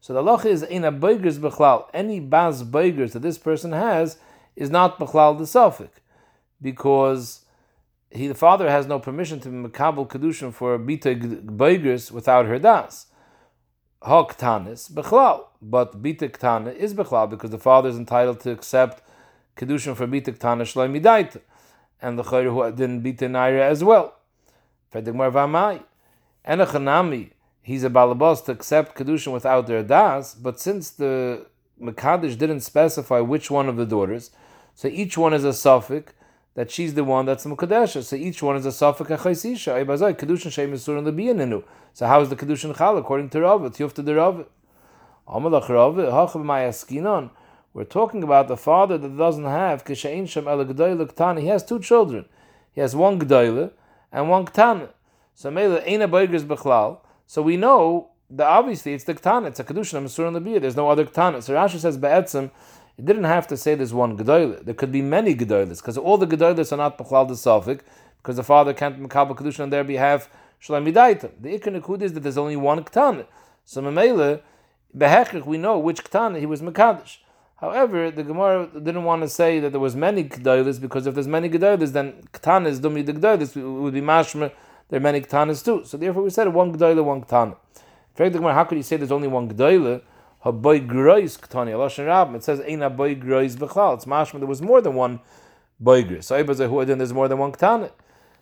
So 0.00 0.14
the 0.14 0.22
loch 0.22 0.46
is 0.46 0.62
in 0.62 0.82
haboigers 0.82 1.38
bechlal. 1.38 1.88
Any 1.92 2.20
bas 2.20 2.62
boigers 2.62 3.12
that 3.12 3.20
this 3.20 3.36
person 3.36 3.72
has 3.72 4.16
is 4.56 4.70
not 4.70 4.98
bechlal 4.98 5.36
the 5.36 5.46
suffix, 5.46 6.00
because 6.62 7.44
he 8.10 8.26
the 8.28 8.34
father 8.34 8.70
has 8.70 8.86
no 8.86 8.98
permission 8.98 9.40
to 9.40 9.50
be 9.50 9.68
makabel 9.68 10.08
kedushin 10.08 10.54
for 10.54 10.78
bita 10.78 11.44
boigers 11.44 12.10
without 12.10 12.46
her 12.46 12.58
das. 12.58 13.06
Hok 14.02 14.38
tanis 14.38 14.90
bechlal, 14.90 15.44
but 15.60 16.02
bita 16.02 16.30
ktana 16.30 16.74
is 16.74 16.94
bechlal 16.94 17.28
because 17.28 17.50
the 17.50 17.58
father 17.58 17.90
is 17.90 17.98
entitled 17.98 18.40
to 18.40 18.52
accept 18.52 19.02
kedushin 19.56 19.94
for 19.94 20.06
bita 20.06 20.34
ktana 20.38 20.62
shloimidaita, 20.62 21.42
and 22.00 22.18
the 22.18 22.22
chayr 22.22 22.50
who 22.50 22.74
didn't 22.74 23.02
bita 23.02 23.28
naira 23.28 23.60
as 23.60 23.84
well. 23.84 24.14
He's 24.92 25.04
a 27.84 27.90
balabas 27.90 28.44
to 28.46 28.52
accept 28.52 28.96
kedushin 28.96 29.32
without 29.32 29.66
their 29.66 29.82
das, 29.82 30.34
but 30.34 30.58
since 30.58 30.90
the 30.90 31.46
Mekadesh 31.80 32.36
didn't 32.36 32.60
specify 32.60 33.20
which 33.20 33.50
one 33.50 33.68
of 33.68 33.76
the 33.76 33.86
daughters, 33.86 34.30
so 34.74 34.88
each 34.88 35.16
one 35.16 35.32
is 35.32 35.44
a 35.44 35.52
suffix 35.52 36.12
that 36.54 36.70
she's 36.70 36.94
the 36.94 37.04
one 37.04 37.26
that's 37.26 37.44
the 37.44 37.50
Mekadesh. 37.50 38.02
So 38.02 38.16
each 38.16 38.42
one 38.42 38.56
is 38.56 38.66
a 38.66 38.72
suffix 38.72 39.10
achaisisha. 39.10 39.84
Ibazai 39.84 40.14
kedushin 40.18 40.50
shem 40.50 40.72
yisur 40.72 40.98
in 40.98 41.04
the 41.04 41.12
biyaninu. 41.12 41.62
So 41.94 42.06
how 42.06 42.20
is 42.20 42.28
the 42.28 42.36
kedushin 42.36 42.76
chal 42.76 42.96
according 42.98 43.28
to 43.30 43.40
Rav? 43.42 43.60
Tiyuf 43.60 43.92
to 43.94 44.02
the 44.02 44.14
Rav. 44.16 44.46
Amalach 45.28 45.68
Rav. 45.68 47.30
We're 47.72 47.84
talking 47.84 48.24
about 48.24 48.48
the 48.48 48.56
father 48.56 48.98
that 48.98 49.16
doesn't 49.16 49.44
have 49.44 49.84
kishain 49.84 50.28
shem 50.28 50.48
el 50.48 51.36
He 51.36 51.46
has 51.46 51.64
two 51.64 51.78
children. 51.78 52.24
He 52.72 52.80
has 52.80 52.96
one 52.96 53.20
g'dayla 53.20 53.70
and 54.12 54.28
one 54.28 54.46
ktan. 54.46 54.88
So 55.34 55.50
mele 55.50 55.80
ain't 55.84 56.02
a 56.02 56.08
boigers 56.08 56.44
bechlal. 56.44 56.98
So 57.26 57.42
we 57.42 57.56
know 57.56 58.10
that 58.30 58.46
obviously 58.46 58.94
it's 58.94 59.04
the 59.04 59.14
ktan. 59.14 59.46
It's 59.46 59.60
a 59.60 59.64
kedushin 59.64 60.26
on 60.26 60.32
the 60.32 60.40
beer. 60.40 60.60
There's 60.60 60.76
no 60.76 60.88
other 60.88 61.04
ktan. 61.04 61.42
So 61.42 61.54
Rashi 61.54 61.78
says 61.78 61.96
be'etzim. 61.96 62.50
It 62.98 63.06
didn't 63.06 63.24
have 63.24 63.46
to 63.48 63.56
say 63.56 63.74
there's 63.74 63.94
one 63.94 64.18
gedoyle. 64.18 64.64
There 64.64 64.74
could 64.74 64.92
be 64.92 65.02
many 65.02 65.34
gedoyles 65.34 65.78
because 65.78 65.96
all 65.96 66.18
the 66.18 66.26
gedoyles 66.26 66.72
are 66.72 66.76
not 66.76 66.98
bechlal 66.98 67.26
the 67.28 67.34
safik 67.34 67.80
because 68.18 68.36
the 68.36 68.44
father 68.44 68.74
can't 68.74 69.02
makabel 69.02 69.36
kedushin 69.36 69.60
on 69.60 69.70
their 69.70 69.84
behalf. 69.84 70.28
Shalom 70.58 70.84
midaitim. 70.84 71.30
The 71.40 71.58
ikon 71.58 72.02
is 72.02 72.12
that 72.12 72.20
there's 72.20 72.36
only 72.38 72.56
one 72.56 72.84
ktan. 72.84 73.24
So 73.64 73.80
memele 73.80 74.42
behechich 74.96 75.46
we 75.46 75.56
know 75.56 75.78
which 75.78 76.04
ktan 76.04 76.38
he 76.38 76.46
was 76.46 76.60
mekadosh. 76.60 77.18
However, 77.60 78.10
the 78.10 78.22
Gemara 78.22 78.68
didn't 78.72 79.04
want 79.04 79.20
to 79.20 79.28
say 79.28 79.60
that 79.60 79.70
there 79.70 79.80
was 79.80 79.94
many 79.94 80.24
G'daylis 80.24 80.80
because 80.80 81.06
if 81.06 81.12
there's 81.12 81.28
many 81.28 81.50
G'daylis, 81.50 81.92
then 81.92 82.14
Ktanis, 82.32 82.80
Dumi 82.80 83.04
the 83.04 83.12
G'daylis, 83.12 83.82
would 83.82 83.92
be 83.92 84.00
Mashma, 84.00 84.50
there 84.88 84.96
are 84.96 85.02
many 85.02 85.20
Ktanis 85.20 85.62
too. 85.62 85.84
So 85.84 85.98
therefore 85.98 86.22
we 86.22 86.30
said 86.30 86.48
one 86.48 86.74
G'dayla, 86.74 87.04
one 87.04 87.20
Ktana. 87.22 87.52
In 87.52 88.14
fact, 88.14 88.32
the 88.32 88.38
Gemara, 88.38 88.54
how 88.54 88.64
could 88.64 88.78
you 88.78 88.82
say 88.82 88.96
there's 88.96 89.12
only 89.12 89.28
one 89.28 89.46
G'dayla? 89.46 90.00
Haboy 90.42 90.88
Grois 90.88 91.38
Ktani, 91.38 91.72
Lashon 91.72 92.06
Rab. 92.06 92.34
It 92.34 92.42
says, 92.42 92.60
Ein 92.60 92.78
Haboy 92.78 93.22
Grois 93.22 93.54
B'chal. 93.56 93.94
It's 93.94 94.06
Mashma, 94.06 94.38
there 94.38 94.46
was 94.46 94.62
more 94.62 94.80
than 94.80 94.94
one 94.94 95.20
Boigris. 95.82 96.24
So 96.24 96.42
then 96.84 96.98
there's 96.98 97.12
more 97.12 97.28
than 97.28 97.36
one 97.36 97.52
Ktana. 97.52 97.90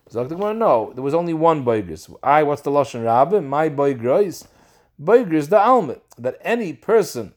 So 0.07 0.23
the 0.23 0.33
Gemara, 0.33 0.53
no, 0.53 0.93
there 0.93 1.03
was 1.03 1.13
only 1.13 1.33
one 1.33 1.65
Boigris. 1.65 2.15
I, 2.23 2.43
what's 2.43 2.61
the 2.61 2.71
Lashon 2.71 3.03
Rab? 3.03 3.43
My 3.43 3.67
Boigris. 3.67 4.47
Boigris, 5.01 5.49
the 5.49 5.57
Almit. 5.57 5.99
That 6.17 6.37
any 6.41 6.71
person 6.71 7.33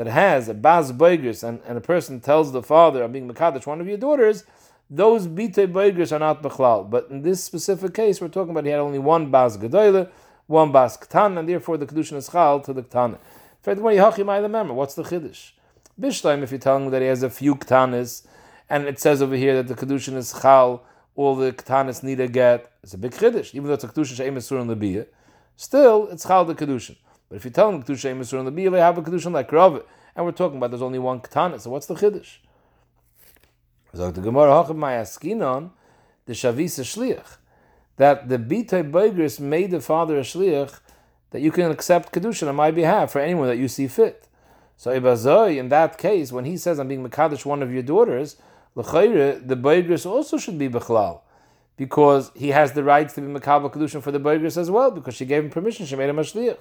that 0.00 0.06
has 0.06 0.48
a 0.48 0.54
bas 0.54 0.92
boigris 0.92 1.46
and, 1.46 1.60
and 1.66 1.76
a 1.76 1.80
person 1.82 2.20
tells 2.20 2.52
the 2.52 2.62
father, 2.62 3.02
I'm 3.02 3.12
being 3.12 3.30
Makadish, 3.30 3.66
one 3.66 3.82
of 3.82 3.86
your 3.86 3.98
daughters, 3.98 4.44
those 4.88 5.26
bite 5.26 5.56
boigris 5.56 6.10
are 6.10 6.18
not 6.18 6.42
bechlal. 6.42 6.88
But 6.88 7.08
in 7.10 7.20
this 7.20 7.44
specific 7.44 7.92
case, 7.92 8.18
we're 8.18 8.28
talking 8.28 8.52
about 8.52 8.64
he 8.64 8.70
had 8.70 8.80
only 8.80 8.98
one 8.98 9.30
bas 9.30 9.58
gedoyle, 9.58 10.08
one 10.46 10.72
bas 10.72 10.96
ktan, 10.96 11.38
and 11.38 11.46
therefore 11.46 11.76
the 11.76 11.84
kedushin 11.84 12.16
is 12.16 12.30
chal 12.30 12.60
to 12.60 12.72
the 12.72 12.82
ktan. 12.82 13.18
Remember, 13.66 14.72
what's 14.72 14.94
the 14.94 15.02
chiddush? 15.02 15.50
Bishleim, 16.00 16.42
if 16.42 16.50
you're 16.50 16.58
telling 16.58 16.84
me 16.84 16.90
that 16.92 17.02
he 17.02 17.08
has 17.08 17.22
a 17.22 17.28
few 17.28 17.54
ktanis, 17.54 18.26
and 18.70 18.86
it 18.86 18.98
says 18.98 19.20
over 19.20 19.36
here 19.36 19.62
that 19.62 19.68
the 19.68 19.74
kedushin 19.74 20.16
is 20.16 20.32
chal, 20.40 20.82
all 21.14 21.36
the 21.36 21.52
ktanis 21.52 22.02
need 22.02 22.20
a 22.20 22.26
get, 22.26 22.72
it's 22.82 22.94
a 22.94 22.98
big 22.98 23.12
chiddush. 23.12 23.54
Even 23.54 23.66
though 23.66 23.74
it's 23.74 23.84
a 23.84 23.88
kedushin 23.88 24.16
she'em 24.16 24.36
esur 24.36 24.66
the 24.66 25.06
still 25.56 26.08
it's 26.08 26.26
chal 26.26 26.46
the 26.46 26.54
kedushin. 26.54 26.96
But 27.30 27.36
if 27.36 27.44
you 27.44 27.50
tell 27.52 27.70
him 27.70 27.82
kedusha 27.82 28.14
Yisrael 28.14 28.44
the 28.44 28.70
they 28.70 28.80
have 28.80 28.98
a 28.98 29.02
kedusha 29.02 29.32
like 29.32 29.50
Rav, 29.52 29.82
and 30.14 30.26
we're 30.26 30.32
talking 30.32 30.58
about 30.58 30.72
there's 30.72 30.82
only 30.82 30.98
one 30.98 31.20
katana. 31.20 31.58
So 31.60 31.70
what's 31.70 31.86
the 31.86 31.94
chiddush? 31.94 32.38
So 33.94 34.10
the 34.10 34.20
Gemara 34.20 34.50
Hachav 34.50 34.76
Mayaskinon, 34.76 35.70
the 36.26 36.32
Shavisa 36.32 36.84
Shliach, 36.84 37.36
that 37.96 38.28
the 38.28 38.36
Bitay 38.36 38.90
Beigris 38.90 39.38
made 39.38 39.70
the 39.70 39.80
father 39.80 40.18
a 40.18 40.22
Shliach 40.22 40.80
that 41.30 41.40
you 41.40 41.52
can 41.52 41.70
accept 41.70 42.12
kedusha 42.12 42.48
on 42.48 42.56
my 42.56 42.72
behalf 42.72 43.12
for 43.12 43.20
anyone 43.20 43.46
that 43.46 43.58
you 43.58 43.68
see 43.68 43.86
fit. 43.86 44.26
So 44.76 44.90
Ibazoi, 44.98 45.56
in 45.56 45.68
that 45.68 45.98
case, 45.98 46.32
when 46.32 46.44
he 46.44 46.56
says 46.56 46.80
I'm 46.80 46.88
being 46.88 47.08
Mekadosh 47.08 47.44
one 47.44 47.62
of 47.62 47.72
your 47.72 47.84
daughters, 47.84 48.36
the 48.74 48.82
Beigris 48.82 50.04
also 50.04 50.36
should 50.36 50.58
be 50.58 50.68
Bechlal 50.68 51.20
because 51.76 52.30
he 52.34 52.48
has 52.48 52.72
the 52.72 52.82
rights 52.82 53.14
to 53.14 53.20
be 53.20 53.28
Makabal 53.28 53.72
Kedusha 53.72 54.02
for 54.02 54.10
the 54.10 54.20
Beigris 54.20 54.56
as 54.56 54.70
well, 54.70 54.90
because 54.90 55.14
she 55.14 55.24
gave 55.24 55.44
him 55.44 55.50
permission, 55.50 55.86
she 55.86 55.96
made 55.96 56.08
him 56.08 56.18
a 56.18 56.22
Shliach. 56.22 56.58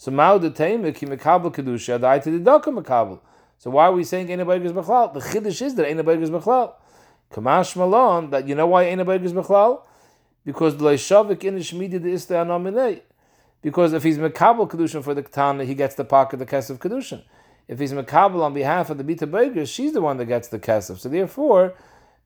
So 0.00 0.10
Mao 0.10 0.38
the 0.38 0.50
Taimek 0.50 0.96
he 0.96 1.04
mekabel 1.04 1.54
kedusha, 1.54 2.00
the 2.00 2.18
to 2.24 2.30
the 2.30 2.38
daka 2.38 2.70
mekabel. 2.70 3.20
So 3.58 3.68
why 3.68 3.84
are 3.84 3.92
we 3.92 4.02
saying 4.02 4.30
anybody 4.30 4.64
is 4.64 4.72
bechlal? 4.72 5.12
The 5.12 5.20
chiddush 5.20 5.60
is 5.60 5.74
that 5.74 5.86
anybody 5.86 6.22
is 6.22 6.30
bechlal. 6.30 6.72
Kamash 7.30 7.76
malon 7.76 8.30
that 8.30 8.48
you 8.48 8.54
know 8.54 8.66
why 8.66 8.86
anybody 8.86 9.26
is 9.26 9.34
bechlal? 9.34 9.82
Because 10.42 10.78
the 10.78 10.84
leishavik 10.86 11.44
in 11.44 11.56
the 11.56 11.60
shmidi 11.60 12.02
the 12.02 12.14
ista 12.14 12.32
anominate. 12.32 13.02
Because 13.60 13.92
if 13.92 14.02
he's 14.02 14.16
mekabel 14.16 14.70
kedusha 14.70 15.04
for 15.04 15.12
the 15.12 15.22
ketana, 15.22 15.66
he 15.66 15.74
gets 15.74 15.96
the 15.96 16.04
pocket 16.06 16.40
of 16.40 16.48
the 16.48 16.56
kesef 16.56 16.78
kedusha. 16.78 17.22
If 17.68 17.78
he's 17.78 17.92
mekabel 17.92 18.40
on 18.40 18.54
behalf 18.54 18.88
of 18.88 18.96
the 18.96 19.04
bita 19.04 19.30
burgers, 19.30 19.68
she's 19.68 19.92
the 19.92 20.00
one 20.00 20.16
that 20.16 20.24
gets 20.24 20.48
the 20.48 20.58
kesef. 20.58 20.98
So 20.98 21.10
therefore, 21.10 21.74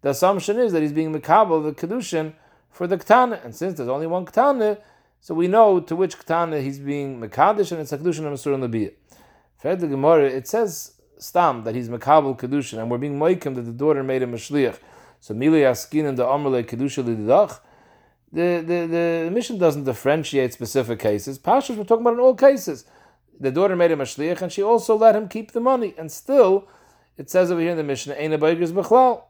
the 0.03 0.11
assumption 0.11 0.61
is 0.61 0.73
that 0.75 0.83
he's 0.83 0.93
being 0.93 1.13
mekabel 1.13 1.65
the 1.65 1.73
kedushin 1.73 2.35
for 2.71 2.87
the 2.87 2.99
ketana, 2.99 3.45
and 3.45 3.53
since 3.53 3.77
there's 3.77 3.89
only 3.89 4.07
one 4.07 4.27
ketana, 4.27 4.79
so 5.25 5.33
we 5.33 5.49
know 5.49 5.81
to 5.81 5.97
which 5.97 6.19
Ketana 6.19 6.63
he's 6.63 6.79
being 6.79 7.19
Mekadosh 7.19 7.73
and 7.73 7.81
it's 7.81 7.93
a 7.93 7.97
Kedushin 7.97 8.27
and 8.27 8.37
Masur 8.37 8.59
Nabiyah. 8.59 8.93
Fred 9.57 9.81
the 9.81 9.87
Gemara, 9.87 10.27
it 10.27 10.47
says 10.47 11.01
Stam 11.17 11.65
that 11.65 11.75
he's 11.75 11.89
Mekabel 11.89 12.39
Kedushin 12.39 12.79
and 12.79 12.91
we're 12.91 12.99
being 12.99 13.19
Moikim 13.19 13.55
that 13.55 13.63
the 13.63 13.73
daughter 13.73 14.03
made 14.03 14.21
him 14.21 14.35
a 14.35 14.37
Shliach. 14.37 14.79
So 15.21 15.33
Mili 15.33 15.63
Askin 15.67 16.05
and 16.05 16.19
the 16.19 16.27
Amrle 16.27 16.63
Kedusha 16.63 17.03
Lidach. 17.03 17.59
The, 18.35 18.63
the, 18.67 18.87
the 18.87 19.31
mission 19.33 19.57
doesn't 19.57 19.85
differentiate 19.85 20.53
specific 20.53 20.99
cases. 20.99 21.39
Pashas, 21.39 21.75
we're 21.75 21.85
talking 21.85 22.03
about 22.03 22.13
in 22.15 22.21
all 22.21 22.35
cases. 22.35 22.85
the 23.41 23.51
daughter 23.51 23.77
made 23.77 23.93
him 23.93 24.03
a 24.03 24.05
shliach, 24.05 24.43
and 24.43 24.53
she 24.53 24.63
also 24.63 24.95
let 24.95 25.17
him 25.17 25.29
keep 25.29 25.53
the 25.53 25.61
money. 25.61 25.95
And 25.97 26.13
still, 26.13 26.69
it 27.17 27.31
says 27.31 27.51
over 27.51 27.63
here 27.63 27.71
in 27.71 27.79
the 27.79 27.83
Mishnah, 27.83 28.17
"Ein 28.17 28.33
Beigers 28.33 28.73
Bechlal." 28.73 29.23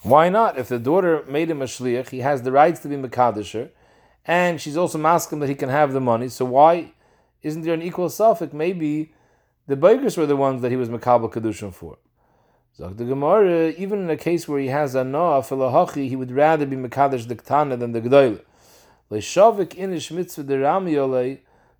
Why 0.00 0.30
not? 0.30 0.56
If 0.56 0.68
the 0.68 0.78
daughter 0.78 1.22
made 1.28 1.50
him 1.50 1.60
a 1.60 1.66
shliach, 1.66 2.08
he 2.08 2.20
has 2.20 2.40
the 2.40 2.52
rights 2.52 2.80
to 2.80 2.88
be 2.88 2.96
mekadesher, 2.96 3.68
and 4.26 4.60
she's 4.60 4.76
also 4.76 4.98
masking 4.98 5.38
that 5.40 5.48
he 5.48 5.54
can 5.54 5.68
have 5.68 5.92
the 5.92 6.00
money. 6.00 6.28
So 6.28 6.44
why 6.44 6.92
isn't 7.42 7.62
there 7.62 7.74
an 7.74 7.82
equal 7.82 8.10
suffix? 8.10 8.52
Maybe 8.52 9.12
the 9.66 9.76
Beigers 9.76 10.16
were 10.16 10.26
the 10.26 10.36
ones 10.36 10.62
that 10.62 10.70
he 10.70 10.76
was 10.76 10.88
mekabel 10.88 11.32
kedushin 11.32 11.72
for. 11.72 11.98
Zog 12.76 12.96
the 12.96 13.04
Gemara, 13.04 13.70
even 13.70 14.02
in 14.02 14.10
a 14.10 14.16
case 14.16 14.46
where 14.46 14.60
he 14.60 14.66
has 14.66 14.94
a 14.94 15.02
noah 15.02 15.40
filahachi, 15.40 16.08
he 16.08 16.16
would 16.16 16.30
rather 16.30 16.66
be 16.66 16.76
mekadesh 16.76 17.26
diktana 17.26 17.78
than 17.78 17.92
the 17.92 18.00
gdoile. 18.02 18.42
Leishavik 19.10 19.74
inish 19.76 20.10
mitzvah 20.10 20.42
de 20.42 20.56
ramyole, 20.58 21.38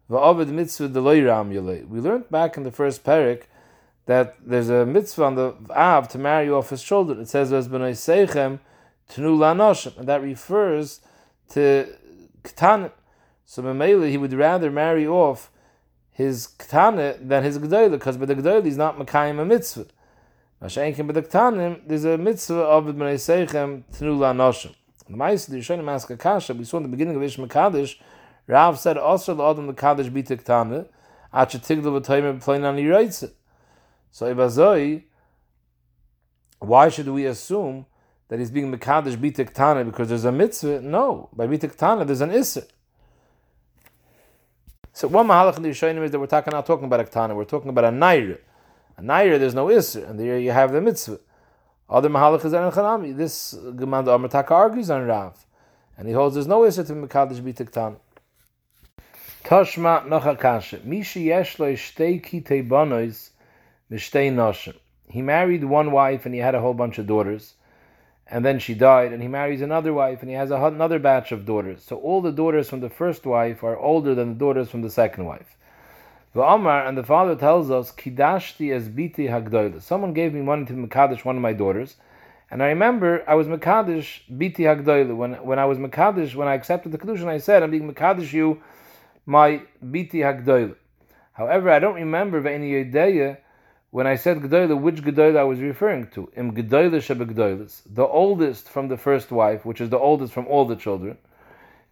va'ovid 0.09 0.49
mitzvah 0.49 0.88
de 0.88 1.01
loy. 1.01 1.84
We 1.86 2.01
learned 2.01 2.30
back 2.30 2.57
in 2.57 2.62
the 2.62 2.70
first 2.70 3.05
parak 3.05 3.42
that 4.07 4.36
there's 4.40 4.70
a 4.70 4.86
mitzvah 4.86 5.24
on 5.24 5.34
the 5.34 5.55
Av 5.70 6.09
to 6.09 6.18
marry 6.18 6.49
off 6.49 6.70
his 6.70 6.82
children. 6.82 7.20
It 7.20 7.28
says, 7.28 7.53
"As 7.53 7.68
b'nai 7.68 7.90
seichem 7.90 8.61
tenu 9.11 9.36
lanoshim," 9.36 9.99
and 9.99 10.07
that 10.07 10.22
refers 10.22 11.01
to 11.51 11.88
ketanim. 12.47 12.92
So 13.44 13.62
Mamela, 13.62 14.09
he 14.11 14.16
would 14.16 14.32
rather 14.32 14.70
marry 14.70 15.07
off 15.07 15.51
his 16.11 16.49
ketana 16.59 17.16
than 17.20 17.44
his 17.44 17.59
gdoila, 17.59 17.92
because 17.92 18.16
by 18.16 18.24
the 18.24 18.34
gdoila 18.34 18.64
he's 18.64 18.76
not 18.76 18.99
makayim 18.99 19.38
a 19.38 19.44
mitzvah. 19.44 19.86
Mashenkim 20.62 21.07
by 21.07 21.12
the 21.12 21.22
ketanim, 21.22 21.80
there's 21.86 22.05
a 22.05 22.16
mitzvah 22.16 22.55
of 22.55 22.84
b'nai 22.86 23.14
seichem 23.14 23.84
tenu 23.92 24.16
lanoshim. 24.16 24.74
The 25.07 25.12
Ma'is, 25.12 25.49
the 25.49 25.59
Yishonim 25.59 25.88
ask 25.88 26.11
a 26.11 26.16
kasha, 26.16 26.55
we 26.55 26.64
saw 26.64 26.78
in 26.78 26.84
the 26.84 26.88
beginning 26.88 27.16
of 27.16 27.22
Ish 27.22 27.36
Mekadosh, 27.36 27.97
Rav 28.47 28.78
said, 28.78 28.97
also 28.97 29.34
the 29.34 29.44
Adam 29.44 29.72
Mekadosh 29.72 30.11
b'tik 30.11 30.42
tana, 30.42 30.86
at 31.32 31.51
shetigdel 31.51 32.01
v'toyim 32.01 32.40
b'plein 32.40 32.64
ani 32.64 32.84
roitze. 32.84 33.30
So 34.11 34.34
Ibazoi, 34.34 35.05
why 36.59 36.88
should 36.88 37.09
we 37.09 37.26
assume 37.26 37.86
that 38.28 38.38
he's 38.38 38.50
being 38.50 38.72
Mekadosh 38.72 39.16
Bitik 39.16 39.84
because 39.84 40.08
there's 40.08 40.24
a 40.24 40.32
mitzvah? 40.32 40.80
No, 40.80 41.28
by 41.32 41.46
Bitik 41.46 42.06
there's 42.06 42.20
an 42.20 42.30
Isser. 42.30 42.66
So 44.92 45.08
one 45.08 45.26
Mahalach 45.26 45.56
in 45.58 45.62
the 45.62 45.68
Yishonim 45.70 46.04
is 46.04 46.10
that 46.10 46.18
we're 46.18 46.26
talking, 46.26 46.52
not 46.52 46.66
talking 46.66 46.86
about 46.86 47.00
a 47.00 47.04
Ktana, 47.04 47.36
we're 47.36 47.44
talking 47.44 47.68
about 47.68 47.84
a 47.84 47.88
Naira. 47.88 48.38
A 48.96 49.02
Naira, 49.02 49.38
there's 49.38 49.54
no 49.54 49.66
Isser, 49.66 50.08
and 50.08 50.18
there 50.18 50.38
you 50.38 50.52
have 50.52 50.72
the 50.72 50.80
mitzvah. 50.80 51.20
Other 51.88 52.08
Mahalach 52.08 52.44
is 52.44 52.52
an 52.52 52.70
Chanami. 52.70 53.16
This 53.16 53.54
Gemanda 53.54 54.18
Amartaka 54.18 54.50
argues 54.50 54.90
on 54.90 55.06
Rav, 55.06 55.44
and 55.98 56.08
he 56.08 56.14
holds 56.14 56.34
there's 56.34 56.46
no 56.46 56.60
Isser 56.60 56.86
to 56.86 56.94
Mekadosh 56.94 57.40
Bitik 57.40 57.70
Tana. 57.70 57.96
Toshma 59.44 60.06
Nochakasha. 60.06 60.80
Mishi 60.80 61.26
Yeshlo 61.26 61.74
Shtei 61.74 62.24
Kitei 62.24 62.66
Bonois 62.66 63.30
he 65.08 65.22
married 65.22 65.64
one 65.64 65.92
wife 65.92 66.26
and 66.26 66.34
he 66.34 66.40
had 66.40 66.56
a 66.56 66.60
whole 66.60 66.74
bunch 66.74 66.98
of 66.98 67.06
daughters, 67.06 67.54
and 68.28 68.44
then 68.44 68.58
she 68.58 68.74
died, 68.74 69.12
and 69.12 69.22
he 69.22 69.28
marries 69.28 69.60
another 69.60 69.92
wife 69.92 70.20
and 70.20 70.28
he 70.28 70.34
has 70.34 70.50
another 70.50 70.98
batch 70.98 71.30
of 71.30 71.46
daughters. 71.46 71.84
So 71.84 71.96
all 71.96 72.20
the 72.20 72.32
daughters 72.32 72.68
from 72.68 72.80
the 72.80 72.90
first 72.90 73.24
wife 73.24 73.62
are 73.62 73.78
older 73.78 74.14
than 74.14 74.30
the 74.30 74.38
daughters 74.38 74.68
from 74.68 74.82
the 74.82 74.90
second 74.90 75.26
wife. 75.26 75.56
The 76.32 76.42
Amar 76.42 76.86
and 76.86 76.98
the 76.98 77.04
father 77.04 77.36
tells 77.36 77.70
us, 77.70 77.92
Kidashti 77.92 78.74
as 78.74 78.88
biti 78.88 79.28
hagdoila. 79.28 79.80
Someone 79.80 80.12
gave 80.12 80.34
me 80.34 80.42
money 80.42 80.66
to 80.66 80.72
Mekadesh 80.72 81.24
one 81.24 81.36
of 81.36 81.42
my 81.42 81.52
daughters, 81.52 81.96
and 82.50 82.62
I 82.62 82.66
remember 82.66 83.24
I 83.28 83.34
was 83.34 83.46
Mekadesh 83.46 84.20
biti 84.30 84.58
hagdoila. 84.58 85.16
When, 85.16 85.32
when 85.34 85.58
I 85.58 85.64
was 85.64 85.78
Mekadesh, 85.78 86.34
when 86.34 86.48
I 86.48 86.54
accepted 86.54 86.92
the 86.92 86.98
Kedushin, 86.98 87.28
I 87.28 87.38
said, 87.38 87.62
I'm 87.62 87.70
being 87.70 87.90
Mekadesh 87.90 88.32
you, 88.32 88.60
my 89.24 89.62
biti 89.82 90.16
hagdoila. 90.16 90.74
However, 91.32 91.70
I 91.70 91.78
don't 91.78 91.94
remember 91.94 92.46
any 92.48 92.76
idea 92.76 93.38
when 93.91 94.07
I 94.07 94.16
said 94.16 94.39
Gedoyle, 94.39 94.80
which 94.80 95.03
Gedoyle 95.03 95.39
I 95.39 95.45
was 95.45 95.61
referring 95.61 96.09
to? 96.09 96.30
Im 96.37 96.53
Gedoyle 96.53 97.01
Shebegdoyles, 97.01 97.82
the 97.87 98.05
oldest 98.05 98.68
from 98.68 98.89
the 98.89 98.97
first 98.97 99.30
wife, 99.30 99.64
which 99.64 99.80
is 99.80 99.91
the 99.91 99.99
oldest 99.99 100.32
from 100.32 100.47
all 100.49 100.64
the 100.64 100.76
children. 100.76 101.16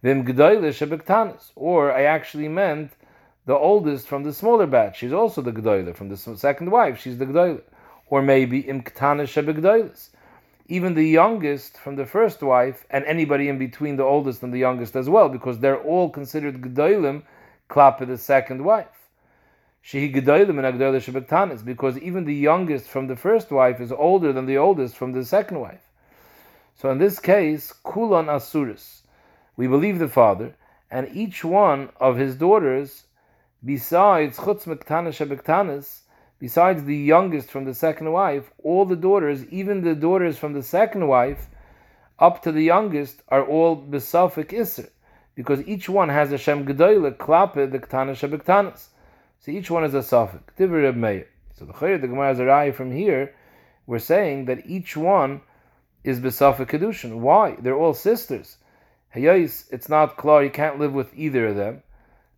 Vim 0.03 0.25
Gedoyle 0.25 0.69
Shebektanis, 0.69 1.51
or 1.55 1.91
I 1.91 2.03
actually 2.03 2.47
meant 2.47 2.91
the 3.45 3.55
oldest 3.55 4.07
from 4.07 4.23
the 4.23 4.33
smaller 4.33 4.67
batch. 4.67 4.97
She's 4.97 5.13
also 5.13 5.41
the 5.41 5.51
Gedoyle 5.51 5.95
from 5.95 6.09
the 6.09 6.17
second 6.17 6.69
wife. 6.69 6.99
She's 6.99 7.17
the 7.17 7.25
Gedoyle, 7.25 7.61
or 8.07 8.21
maybe 8.21 8.59
Im 8.59 8.83
Ktanis 8.83 9.31
Shebegdoyles. 9.33 10.09
Even 10.67 10.95
the 10.95 11.07
youngest 11.07 11.77
from 11.77 11.95
the 11.95 12.05
first 12.05 12.41
wife, 12.41 12.85
and 12.89 13.05
anybody 13.05 13.47
in 13.49 13.57
between 13.57 13.95
the 13.95 14.03
oldest 14.03 14.43
and 14.43 14.53
the 14.53 14.59
youngest 14.59 14.95
as 14.95 15.09
well, 15.09 15.29
because 15.29 15.59
they're 15.59 15.81
all 15.81 16.09
considered 16.09 16.61
Gedoylim, 16.61 17.23
Klapa 17.69 18.05
the 18.05 18.17
second 18.17 18.63
wife. 18.63 18.87
Shehi 19.74 19.74
Gedolim 19.74 19.74
and 19.74 19.74
Agdola 19.74 19.74
Shebektanis, 19.74 19.74
because 21.63 21.99
even 21.99 22.25
the 22.25 22.33
youngest 22.33 22.87
from 22.87 23.05
the 23.05 23.15
first 23.15 23.51
wife 23.51 23.79
is 23.79 23.91
older 23.91 24.33
than 24.33 24.47
the 24.47 24.57
oldest 24.57 24.95
from 24.95 25.11
the 25.11 25.23
second 25.23 25.59
wife. 25.59 25.83
So 26.75 26.89
in 26.89 26.97
this 26.97 27.19
case, 27.19 27.71
Kulon 27.83 28.25
Asuris, 28.25 29.01
we 29.55 29.67
believe 29.67 29.99
the 29.99 30.07
father, 30.07 30.55
and 30.89 31.15
each 31.15 31.45
one 31.45 31.89
of 31.99 32.17
his 32.17 32.35
daughters, 32.35 33.03
besides 33.63 34.37
Chutz 34.37 34.65
Shebektanis, 34.65 36.01
besides 36.39 36.83
the 36.83 36.97
youngest 36.97 37.51
from 37.51 37.65
the 37.65 37.75
second 37.75 38.11
wife, 38.11 38.49
all 38.63 38.85
the 38.85 38.95
daughters, 38.95 39.45
even 39.49 39.83
the 39.83 39.93
daughters 39.93 40.35
from 40.35 40.53
the 40.53 40.63
second 40.63 41.07
wife, 41.07 41.45
up 42.17 42.41
to 42.41 42.51
the 42.51 42.63
youngest, 42.63 43.21
are 43.29 43.45
all 43.45 43.75
Besafik 43.75 44.49
Isser, 44.49 44.89
because 45.35 45.61
each 45.67 45.87
one 45.87 46.09
has 46.09 46.31
a 46.31 46.39
Shem 46.39 46.65
Gedoyle, 46.65 47.15
Klape, 47.15 47.71
the 47.71 47.79
Shebektanis. 47.79 48.87
So 49.45 49.51
each 49.51 49.69
one 49.69 49.83
is 49.83 49.93
a 49.93 50.01
suffix. 50.01 50.43
So 50.57 50.65
the 50.65 51.73
Chayr, 51.73 52.01
the 52.01 52.07
Gemara 52.07 52.67
a 52.67 52.71
from 52.71 52.91
here. 52.91 53.35
We're 53.85 53.99
saying 53.99 54.45
that 54.45 54.65
each 54.65 54.97
one 54.97 55.41
is 56.03 56.19
besafik 56.19 56.65
kedushin. 56.65 57.19
Why? 57.19 57.55
They're 57.59 57.77
all 57.77 57.93
sisters. 57.93 58.57
Hayais, 59.15 59.65
it's 59.71 59.87
not 59.87 60.17
klar. 60.17 60.43
You 60.43 60.49
can't 60.49 60.79
live 60.79 60.95
with 60.95 61.15
either 61.15 61.49
of 61.49 61.57
them 61.57 61.83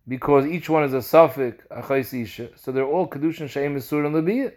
because 0.06 0.44
each 0.44 0.68
one 0.68 0.84
is 0.84 0.92
a 0.92 1.00
suffix 1.00 1.64
achais 1.70 2.12
isha. 2.12 2.50
So 2.58 2.72
they're 2.72 2.84
all 2.84 3.08
kedushin 3.08 3.48
sheim 3.48 3.74
isur 3.76 4.04
and 4.04 4.14
lebiyit. 4.14 4.56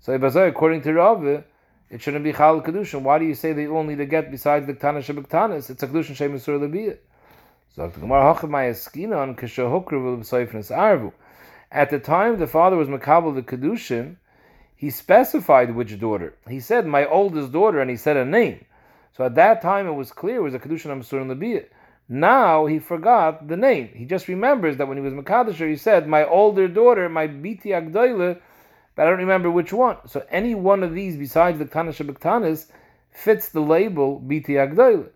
So 0.00 0.12
according 0.12 0.82
to 0.82 0.92
Rav, 0.92 1.24
it 1.24 2.02
shouldn't 2.02 2.24
be 2.24 2.32
chal 2.32 2.62
kedushin. 2.62 3.02
Why 3.02 3.20
do 3.20 3.26
you 3.26 3.36
say 3.36 3.52
they 3.52 3.68
all 3.68 3.84
need 3.84 3.98
to 3.98 4.06
get 4.06 4.32
besides 4.32 4.66
the 4.66 4.74
ktana? 4.74 5.56
It's 5.56 5.70
a 5.70 5.86
kedushin 5.86 6.16
sheim 6.16 6.34
isur 6.34 6.58
lebiyit. 6.58 6.98
So 7.76 7.86
the 7.86 8.00
Gemara 8.00 8.34
hachad 8.34 8.50
ma'askina 8.50 9.18
on 9.18 9.36
kishahukru 9.36 9.92
v'l'b'soifnes 9.92 10.76
arvu. 10.76 11.12
At 11.70 11.90
the 11.90 11.98
time 11.98 12.38
the 12.38 12.46
father 12.46 12.76
was 12.76 12.88
Makabal 12.88 13.34
the 13.34 13.42
Kedushin, 13.42 14.16
he 14.76 14.90
specified 14.90 15.74
which 15.74 15.98
daughter. 15.98 16.34
He 16.48 16.60
said, 16.60 16.86
My 16.86 17.06
oldest 17.06 17.52
daughter, 17.52 17.80
and 17.80 17.90
he 17.90 17.96
said 17.96 18.16
a 18.16 18.24
name. 18.24 18.64
So 19.16 19.24
at 19.24 19.34
that 19.36 19.62
time 19.62 19.86
it 19.86 19.92
was 19.92 20.12
clear 20.12 20.36
it 20.36 20.42
was 20.42 20.54
a 20.54 20.58
Kedushin 20.58 20.90
Amsur 20.90 21.20
and 21.20 21.30
Labiyah. 21.30 21.66
Now 22.08 22.66
he 22.66 22.78
forgot 22.78 23.48
the 23.48 23.56
name. 23.56 23.88
He 23.94 24.04
just 24.04 24.28
remembers 24.28 24.76
that 24.76 24.86
when 24.86 24.96
he 24.96 25.02
was 25.02 25.14
Makadasher, 25.14 25.68
he 25.68 25.76
said, 25.76 26.06
My 26.06 26.24
older 26.24 26.68
daughter, 26.68 27.08
my 27.08 27.26
Biti 27.26 27.66
Agdoile, 27.66 28.38
but 28.94 29.06
I 29.06 29.10
don't 29.10 29.18
remember 29.18 29.50
which 29.50 29.72
one. 29.72 29.96
So 30.06 30.24
any 30.30 30.54
one 30.54 30.82
of 30.82 30.94
these 30.94 31.16
besides 31.16 31.58
the 31.58 31.64
Tanash 31.64 32.04
Bektanis 32.06 32.66
fits 33.10 33.48
the 33.48 33.60
label 33.60 34.20
Biti 34.20 34.50
Agdoile. 34.50 35.08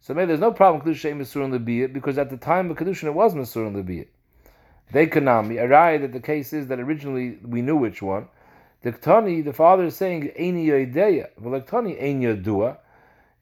So 0.00 0.14
maybe 0.14 0.26
there's 0.26 0.40
no 0.40 0.52
problem 0.52 0.82
Masur 0.94 1.44
and 1.44 1.52
Labiyah 1.52 1.92
because 1.92 2.18
at 2.18 2.30
the 2.30 2.36
time 2.36 2.70
of 2.70 2.76
Kedushin 2.76 3.04
it 3.04 3.14
was 3.14 3.34
Masur 3.34 3.66
and 3.66 3.76
Labiyah. 3.76 4.06
They 4.92 5.06
kanami. 5.06 5.62
A 5.62 5.68
raya 5.68 6.00
that 6.00 6.12
the 6.12 6.20
case 6.20 6.52
is 6.52 6.68
that 6.68 6.80
originally 6.80 7.38
we 7.42 7.62
knew 7.62 7.76
which 7.76 8.00
one. 8.02 8.28
The 8.82 8.92
Ktani, 8.92 9.44
the 9.44 9.52
father 9.52 9.86
is 9.86 9.96
saying 9.96 10.30
Eini 10.38 10.66
Yodeya, 10.66 11.30
V'lektani 11.42 12.00
Ein 12.00 12.22
Yodua, 12.22 12.78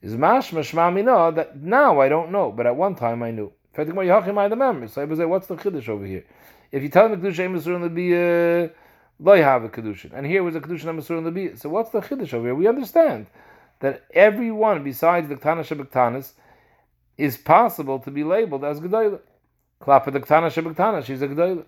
is 0.01 0.13
mashma 0.13 0.61
shma 0.61 1.35
that 1.35 1.57
now 1.57 1.99
I 2.01 2.09
don't 2.09 2.31
know, 2.31 2.51
but 2.51 2.65
at 2.65 2.75
one 2.75 2.95
time 2.95 3.21
I 3.21 3.31
knew. 3.31 3.51
So 3.75 3.83
I 3.83 5.05
was 5.05 5.19
like, 5.19 5.27
what's 5.27 5.47
the 5.47 5.55
chiddush 5.55 5.87
over 5.87 6.05
here? 6.05 6.25
If 6.71 6.81
you 6.81 6.89
tell 6.89 7.07
me 7.09 7.15
kedusha 7.17 7.47
emisur 7.47 7.79
the 7.81 7.89
be 7.89 8.73
loy 9.19 9.41
have 9.41 9.63
a 9.63 9.69
kedushin, 9.69 10.11
and 10.13 10.25
here 10.25 10.41
was 10.43 10.55
a 10.55 10.59
kedusha 10.59 10.85
emisur 10.85 11.23
the 11.23 11.31
be. 11.31 11.55
So 11.55 11.69
what's 11.69 11.91
the 11.91 12.01
chiddush 12.01 12.33
over 12.33 12.47
here? 12.47 12.55
We 12.55 12.67
understand 12.67 13.27
that 13.79 14.03
everyone 14.13 14.83
besides 14.83 15.29
the 15.29 15.35
ktana 15.35 15.61
shebektanis 15.61 16.31
is 17.17 17.37
possible 17.37 17.99
to 17.99 18.09
be 18.09 18.23
labeled 18.23 18.63
as 18.63 18.79
gedolah. 18.79 19.19
Klapa 19.81 20.11
the 20.11 20.19
Ktana 20.19 20.51
Shebektana, 20.51 21.05
she's 21.05 21.21
a 21.21 21.27
Gdoila. 21.27 21.63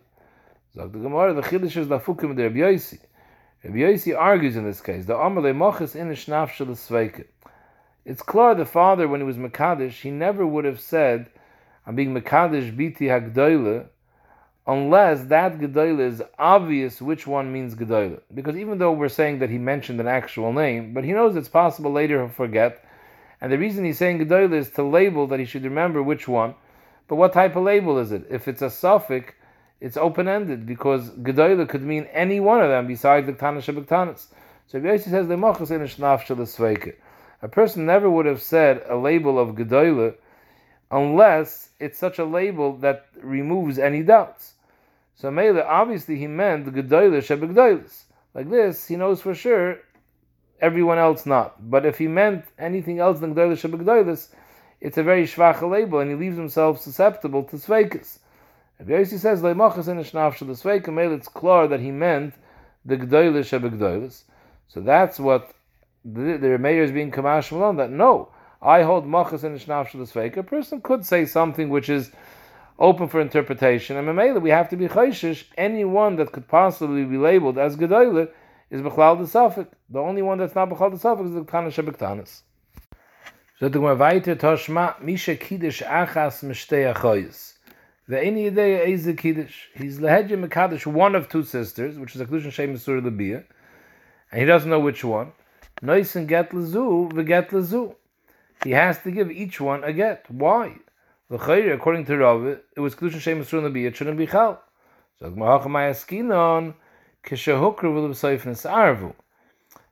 Zog 0.76 0.92
the 0.92 1.00
Gemara, 1.00 1.34
the 1.34 1.42
Chiddush 1.42 1.78
is 1.78 1.88
Lafukim 1.88 2.36
de 2.36 2.44
Rabbi 2.44 2.60
Yosi. 2.60 3.00
Rabbi 3.64 4.14
argues 4.14 4.56
in 4.56 4.64
this 4.64 4.82
case, 4.82 5.06
the 5.06 5.14
Amalei 5.14 5.56
Mochis 5.56 5.96
in 5.96 6.10
Shnaf 6.10 6.50
Shel. 6.52 7.26
It's 8.06 8.22
clear 8.22 8.56
the 8.56 8.66
father, 8.66 9.08
when 9.08 9.20
he 9.20 9.26
was 9.26 9.38
Mekadesh, 9.38 10.02
he 10.02 10.12
never 10.12 10.46
would 10.46 10.66
have 10.66 10.80
said, 10.80 11.30
I'm 11.86 11.96
being 11.96 12.14
Mekadesh 12.14 12.76
Biti 12.76 13.02
HaGdoila, 13.02 13.88
unless 14.66 15.24
that 15.26 15.60
Gedoila 15.60 16.02
is 16.02 16.24
obvious 16.38 17.02
which 17.02 17.28
one 17.28 17.52
means 17.52 17.76
Gedoila. 17.76 18.22
Because 18.34 18.56
even 18.56 18.78
though 18.78 18.92
we're 18.92 19.10
saying 19.10 19.40
that 19.40 19.50
he 19.50 19.58
mentioned 19.58 20.00
an 20.00 20.08
actual 20.08 20.54
name, 20.54 20.94
but 20.94 21.04
he 21.04 21.12
knows 21.12 21.36
it's 21.36 21.50
possible 21.50 21.92
later 21.92 22.20
he'll 22.20 22.30
forget. 22.30 22.84
And 23.42 23.52
the 23.52 23.58
reason 23.58 23.84
he's 23.86 23.98
saying 23.98 24.20
Gedoila 24.20 24.54
is 24.54 24.70
to 24.72 24.84
label 24.84 25.28
that 25.28 25.40
he 25.40 25.46
should 25.46 25.64
remember 25.64 26.02
which 26.02 26.28
one. 26.28 26.56
But 27.10 27.16
what 27.16 27.34
type 27.34 27.56
of 27.56 27.64
label 27.64 27.98
is 27.98 28.12
it? 28.12 28.28
If 28.30 28.48
it's 28.48 28.62
a 28.62 28.70
suffix, 28.70 29.34
it's 29.82 29.98
open 29.98 30.28
ended 30.28 30.68
because 30.68 31.10
Gedoyle 31.10 31.68
could 31.68 31.82
mean 31.82 32.04
any 32.14 32.40
one 32.40 32.62
of 32.62 32.70
them 32.70 32.86
besides 32.86 33.26
the 33.26 33.34
Ktana 33.34 33.58
Shabaktanis. 33.58 34.28
So 34.68 34.78
Rabbi 34.78 34.98
says 34.98 35.28
the 35.28 35.36
Machas 35.36 35.72
in 35.72 35.82
Shnaf 35.82 36.94
A 37.42 37.48
person 37.48 37.88
never 37.88 38.08
would 38.08 38.28
have 38.28 38.44
said 38.44 38.84
a 38.88 38.96
label 38.96 39.40
of 39.40 39.56
Gedoyle 39.56 40.14
unless 40.92 41.70
it's 41.80 41.98
such 41.98 42.20
a 42.20 42.26
label 42.26 42.78
that 42.78 43.08
removes 43.22 43.80
any 43.80 44.04
doubts. 44.04 44.54
So 45.16 45.32
Mele, 45.32 45.62
obviously 45.62 46.18
he 46.18 46.28
meant 46.28 46.68
Gedoyle 46.68 47.18
Shabakdoilis. 47.18 48.04
Like 48.36 48.52
this, 48.52 48.88
he 48.88 48.98
knows 48.98 49.20
for 49.20 49.34
sure 49.34 49.80
everyone 50.62 51.00
else 51.00 51.26
not. 51.26 51.72
But 51.72 51.88
if 51.88 51.98
he 51.98 52.08
meant 52.08 52.46
anything 52.60 53.00
else 53.00 53.20
than 53.20 53.34
Gedoyle 53.34 53.54
Shabakdoilis, 53.54 54.28
it's 54.82 54.98
a 54.98 55.04
very 55.04 55.26
schwache 55.26 55.70
label 55.70 56.00
and 56.00 56.10
he 56.10 56.16
leaves 56.16 56.38
himself 56.38 56.82
susceptible 56.82 57.44
to 57.44 57.58
Sveikas. 57.58 58.20
Rabbi 58.80 58.94
Yossi 58.94 59.20
says, 59.20 59.42
Leimachas 59.42 59.90
in 59.90 59.98
Shnaf 59.98 60.36
Shal 60.36 60.48
Sveikim, 60.48 61.16
it's 61.16 61.28
clear 61.28 61.68
that 61.68 61.82
he 61.82 61.92
meant 61.92 62.34
the 62.86 62.96
Gdoilish 62.96 63.60
Ebegdoilis. 63.60 64.24
So 64.70 64.80
that's 64.80 65.20
what 65.20 65.54
the, 66.06 66.38
the 66.38 66.58
mayor 66.58 66.84
is 66.84 66.92
being 66.92 67.12
Kamash 67.12 67.52
Malon, 67.52 67.76
that 67.76 67.92
no, 67.92 68.30
I 68.62 68.84
hold 68.84 69.06
Machas 69.06 69.44
in 69.44 69.58
Shnaf 69.60 69.90
Shal 69.90 70.02
Sveikim. 70.02 70.38
A 70.38 70.44
person 70.44 70.80
could 70.80 71.06
say 71.06 71.26
something 71.26 71.70
which 71.70 71.90
is 71.90 72.12
open 72.78 73.10
for 73.10 73.20
interpretation, 73.20 73.98
and 73.98 74.08
Mamela, 74.08 74.42
we 74.42 74.50
have 74.50 74.70
to 74.70 74.78
be 74.78 74.88
Chayshish, 74.88 75.44
anyone 75.58 76.16
that 76.16 76.32
could 76.32 76.48
possibly 76.48 77.04
be 77.04 77.18
labeled 77.18 77.58
as 77.58 77.76
Gdoilah 77.76 78.30
is 78.70 78.82
Bechlal 78.82 79.18
the 79.18 79.26
Safik. 79.26 79.68
The 79.90 80.00
only 80.00 80.22
one 80.22 80.38
that's 80.38 80.56
not 80.56 80.70
Bechlal 80.70 80.92
the 80.92 81.10
Safik 81.10 81.26
is 81.26 81.34
the 81.34 81.44
Tana 81.44 81.68
Shebektanis. 81.68 82.44
So 83.60 83.68
the 83.68 83.78
Gemara 83.78 83.96
weiter, 83.98 84.38
Toshma, 84.38 85.02
Misha 85.02 85.36
Kiddush 85.36 85.82
Achas 85.82 86.46
Mishtei 86.46 86.90
Achoyes. 86.90 87.56
The 88.08 88.18
any 88.18 88.50
day 88.50 88.90
is 88.90 89.06
a 89.06 89.14
kiddush. 89.14 89.66
He's 89.76 90.00
lehedja 90.00 90.42
mekadosh 90.42 90.86
one 90.86 91.14
of 91.14 91.28
two 91.28 91.44
sisters, 91.44 92.00
which 92.00 92.16
is 92.16 92.22
a 92.22 92.26
kedushin 92.26 92.54
shem 92.54 92.74
mesur 92.74 93.02
lebia, 93.02 93.44
and 94.32 94.40
he 94.40 94.46
doesn't 94.46 94.70
know 94.70 94.80
which 94.80 95.04
one. 95.04 95.34
Nois 95.82 96.16
and 96.16 96.26
get 96.26 96.52
lezu, 96.52 97.10
get 97.28 97.50
lezu. 97.50 97.96
He 98.64 98.72
has 98.72 99.00
to 99.00 99.12
give 99.12 99.30
each 99.30 99.60
one 99.60 99.84
a 99.84 99.92
get. 99.92 100.24
Why? 100.32 100.76
L'chayri, 101.30 101.74
according 101.74 102.06
to 102.06 102.18
Rav, 102.18 102.46
it 102.46 102.80
was 102.80 102.96
kedushin 102.96 103.20
shem 103.20 103.44
mesur 103.44 103.62
lebia. 103.62 103.88
It 103.88 103.98
shouldn't 103.98 104.18
be 104.18 104.28
chal. 104.28 104.64
So 105.20 105.32
Gemara 105.32 105.60
skinon 105.60 106.76
kishahukru 107.26 107.76
v'leb'soifnes 107.82 108.72
arvu. 108.72 109.14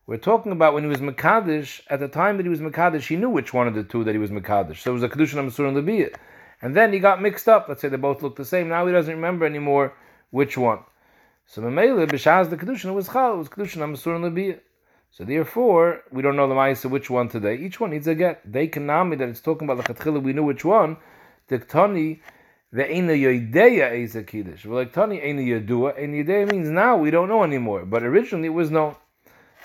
We're 0.07 0.17
talking 0.17 0.51
about 0.51 0.73
when 0.73 0.83
he 0.83 0.89
was 0.89 1.01
Makadish, 1.01 1.81
at 1.89 1.99
the 1.99 2.07
time 2.07 2.37
that 2.37 2.43
he 2.43 2.49
was 2.49 2.61
Makadish, 2.61 3.07
he 3.07 3.17
knew 3.17 3.29
which 3.29 3.53
one 3.53 3.67
of 3.67 3.75
the 3.75 3.83
two 3.83 4.03
that 4.05 4.13
he 4.13 4.19
was 4.19 4.31
Makadish. 4.31 4.77
So 4.77 4.91
it 4.91 4.93
was 4.93 5.03
a 5.03 5.09
Kedushin 5.09 5.35
Amasur 5.35 5.67
and 5.67 5.77
Lebiyah 5.77 6.15
and 6.61 6.75
then 6.75 6.93
he 6.93 6.99
got 6.99 7.21
mixed 7.21 7.47
up. 7.47 7.67
Let's 7.67 7.81
say 7.81 7.89
they 7.89 7.97
both 7.97 8.21
look 8.21 8.35
the 8.35 8.45
same. 8.45 8.69
Now 8.69 8.85
he 8.85 8.93
doesn't 8.93 9.13
remember 9.13 9.45
anymore 9.45 9.93
which 10.31 10.57
one. 10.57 10.79
So 11.45 11.61
Mamela 11.61 12.07
b'shaz 12.07 12.49
the 12.49 12.57
kedushin 12.57 12.93
was 12.93 13.07
chal, 13.07 13.35
it 13.35 13.37
was 13.37 13.49
kedushin 13.49 13.77
amasur 13.77 14.15
and 14.15 14.25
lebiyah. 14.25 14.59
So 15.11 15.23
therefore, 15.23 16.03
we 16.11 16.21
don't 16.21 16.35
know 16.35 16.47
the 16.47 16.55
ma'isa 16.55 16.89
which 16.89 17.09
one 17.09 17.29
today. 17.29 17.55
Each 17.55 17.79
one 17.79 17.91
needs 17.91 18.07
a 18.07 18.15
get. 18.15 18.41
They 18.51 18.67
can 18.67 18.85
nami 18.85 19.15
that 19.15 19.29
it's 19.29 19.39
talking 19.39 19.69
about 19.69 19.85
the 19.85 19.93
chatchila. 19.93 20.21
We 20.21 20.33
knew 20.33 20.43
which 20.43 20.65
one. 20.65 20.97
The 21.47 21.59
tani 21.59 22.21
the 22.73 22.83
eina 22.83 23.17
yodeya 23.17 23.97
is 23.97 24.15
a 24.15 24.23
kiddush. 24.23 24.65
Well, 24.65 24.79
like 24.79 24.93
tani 24.93 25.19
eina 25.19 25.45
yodua. 25.45 25.97
Eina 25.97 26.25
yodeya 26.25 26.51
means 26.51 26.69
now 26.69 26.97
we 26.97 27.11
don't 27.11 27.29
know 27.29 27.43
anymore, 27.43 27.85
but 27.85 28.03
originally 28.03 28.47
it 28.47 28.51
was 28.51 28.69
known. 28.69 28.95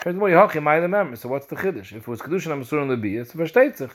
So 0.05 0.11
what's 0.11 1.47
the 1.47 1.55
chiddush? 1.55 1.93
If 1.93 1.95
it 1.95 2.09
was 2.09 2.21
kedushin 2.21 2.49
amasur 2.49 2.83
and 2.83 2.91
lebiyah, 2.91 3.21
it's 3.21 3.33
versteht 3.35 3.77
sich. 3.77 3.91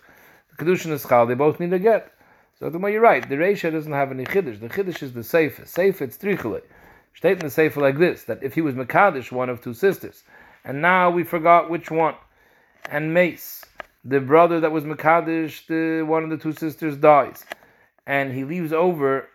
The 0.50 0.64
kedushin 0.64 0.92
is 0.92 1.06
chal. 1.06 1.26
They 1.26 1.34
both 1.34 1.60
need 1.60 1.74
a 1.74 1.80
get. 1.80 2.14
So 2.58 2.70
the 2.70 2.80
way 2.80 2.94
you're 2.94 3.02
right, 3.02 3.28
the 3.28 3.36
Reisha 3.36 3.74
doesn't 3.74 3.92
have 3.92 4.12
any 4.12 4.24
chiddush. 4.24 4.62
The 4.62 4.70
chiddush 4.70 5.04
is 5.04 5.12
the 5.12 5.24
Sefer. 5.24 5.66
Sefer, 5.66 6.06
it's 6.06 6.18
trichule. 6.18 6.62
State 7.14 7.34
in 7.34 7.40
the 7.40 7.50
Sefer 7.50 7.82
like 7.82 7.98
this, 7.98 8.24
that 8.24 8.42
if 8.42 8.56
he 8.56 8.62
was 8.62 8.76
Makadish, 8.76 9.34
one 9.34 9.50
of 9.50 9.62
two 9.62 9.74
sisters, 9.74 10.24
and 10.64 10.82
now 10.82 11.10
we 11.10 11.26
forgot 11.26 11.70
which 11.70 11.92
one, 11.92 12.16
and 12.90 13.14
Mace, 13.14 13.66
the 14.06 14.22
brother 14.22 14.62
that 14.62 14.72
was 14.72 14.86
Makadish, 14.86 15.68
the, 15.68 16.06
one 16.06 16.24
of 16.24 16.30
the 16.30 16.38
two 16.38 16.54
sisters 16.54 16.96
dies, 16.96 17.44
and 18.06 18.32
he 18.32 18.46
leaves 18.46 18.72
over 18.72 19.28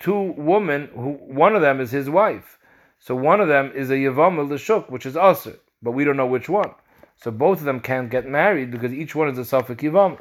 two 0.00 0.34
women, 0.36 0.88
who 0.92 1.12
one 1.12 1.54
of 1.54 1.62
them 1.62 1.80
is 1.80 1.92
his 1.92 2.10
wife. 2.10 2.58
So 2.98 3.14
one 3.14 3.40
of 3.40 3.46
them 3.46 3.70
is 3.76 3.90
a 3.90 3.94
Yavam 3.94 4.48
Lashuk, 4.48 4.90
which 4.90 5.06
is 5.06 5.16
Aser, 5.16 5.60
but 5.82 5.92
we 5.92 6.04
don't 6.04 6.16
know 6.16 6.26
which 6.26 6.48
one. 6.48 6.70
So 7.16 7.30
both 7.30 7.58
of 7.58 7.64
them 7.64 7.80
can't 7.80 8.10
get 8.10 8.26
married 8.26 8.70
because 8.70 8.92
each 8.92 9.14
one 9.14 9.28
is 9.28 9.38
a 9.38 9.44
Suffolk 9.44 9.78
Yavam. 9.78 10.18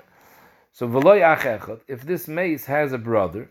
So 0.72 0.88
v'loy 0.88 1.22
achechot, 1.22 1.82
if 1.88 2.02
this 2.04 2.28
mace 2.28 2.66
has 2.66 2.92
a 2.92 2.98
brother, 2.98 3.50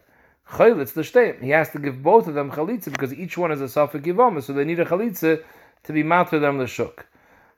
chaylitz 0.51 0.95
l'shteim, 0.95 1.43
he 1.43 1.51
has 1.51 1.71
to 1.71 1.79
give 1.79 2.03
both 2.03 2.27
of 2.27 2.35
them 2.35 2.51
chalitza 2.51 2.91
because 2.91 3.15
each 3.15 3.39
one 3.39 3.51
is 3.51 3.61
a 3.61 3.65
safek 3.65 4.03
yivama, 4.03 4.43
so 4.43 4.53
they 4.53 4.65
need 4.65 4.81
a 4.81 4.85
chalitza 4.85 5.43
to 5.85 5.93
be 5.93 6.03
matter 6.03 6.39
them 6.39 6.59
l'shuk. 6.61 7.07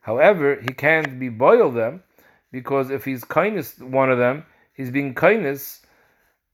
However, 0.01 0.61
he 0.61 0.69
can't 0.69 1.19
be 1.19 1.27
boil 1.27 1.71
them 1.71 2.03
because 2.51 2.89
if 2.89 3.03
he's 3.03 3.25
kindness 3.25 3.77
one 3.79 4.09
of 4.09 4.17
them, 4.17 4.45
he's 4.73 4.89
being 4.89 5.13
kindness 5.13 5.81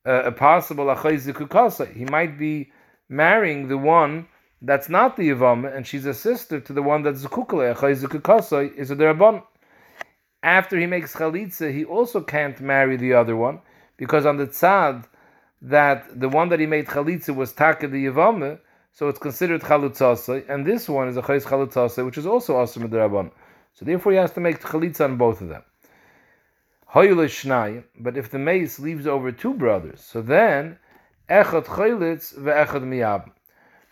uh, 0.07 0.23
a 0.23 0.31
possible 0.31 0.85
achayzikukasa. 0.85 1.93
He 1.95 2.05
might 2.05 2.39
be 2.39 2.71
marrying 3.09 3.67
the 3.67 3.77
one 3.77 4.27
that's 4.63 4.89
not 4.89 5.17
the 5.17 5.29
yivama, 5.29 5.75
and 5.75 5.85
she's 5.85 6.05
a 6.05 6.13
sister 6.13 6.59
to 6.59 6.73
the 6.73 6.81
one 6.81 7.03
that's 7.03 7.23
zukukale 7.23 7.75
achayzikukasa 7.75 8.75
is 8.75 8.89
a 8.89 8.95
derabon 8.95 9.43
after 10.43 10.77
he 10.77 10.85
makes 10.85 11.13
chalitza, 11.15 11.73
he 11.73 11.85
also 11.85 12.19
can't 12.21 12.59
marry 12.59 12.97
the 12.97 13.13
other 13.13 13.35
one 13.35 13.59
because 13.95 14.25
on 14.25 14.37
the 14.37 14.47
tzad 14.47 15.05
that 15.61 16.19
the 16.19 16.27
one 16.27 16.49
that 16.49 16.59
he 16.59 16.65
made 16.65 16.85
chalitza 16.85 17.33
was 17.33 17.53
taka 17.53 17.87
the 17.87 18.05
yavame, 18.07 18.59
so 18.91 19.07
it's 19.07 19.19
considered 19.19 19.61
chalutzasa, 19.61 20.47
and 20.49 20.65
this 20.65 20.89
one 20.89 21.07
is 21.07 21.15
a 21.15 21.21
chayis 21.21 21.43
chalutzasa, 21.43 22.05
which 22.05 22.17
is 22.17 22.25
also 22.27 22.57
awesome 22.57 22.89
rabban. 22.89 23.31
So 23.73 23.85
therefore, 23.85 24.11
he 24.11 24.17
has 24.17 24.33
to 24.33 24.41
make 24.41 24.59
chalitza 24.59 25.05
on 25.05 25.17
both 25.17 25.41
of 25.41 25.47
them. 25.47 25.63
But 26.93 28.17
if 28.17 28.29
the 28.29 28.37
mace 28.37 28.77
leaves 28.77 29.07
over 29.07 29.31
two 29.31 29.53
brothers, 29.53 30.01
so 30.01 30.21
then 30.21 30.77
echad 31.29 31.65
chaylitz 31.65 32.37
ve'echad 32.37 32.83
miyab. 32.83 33.31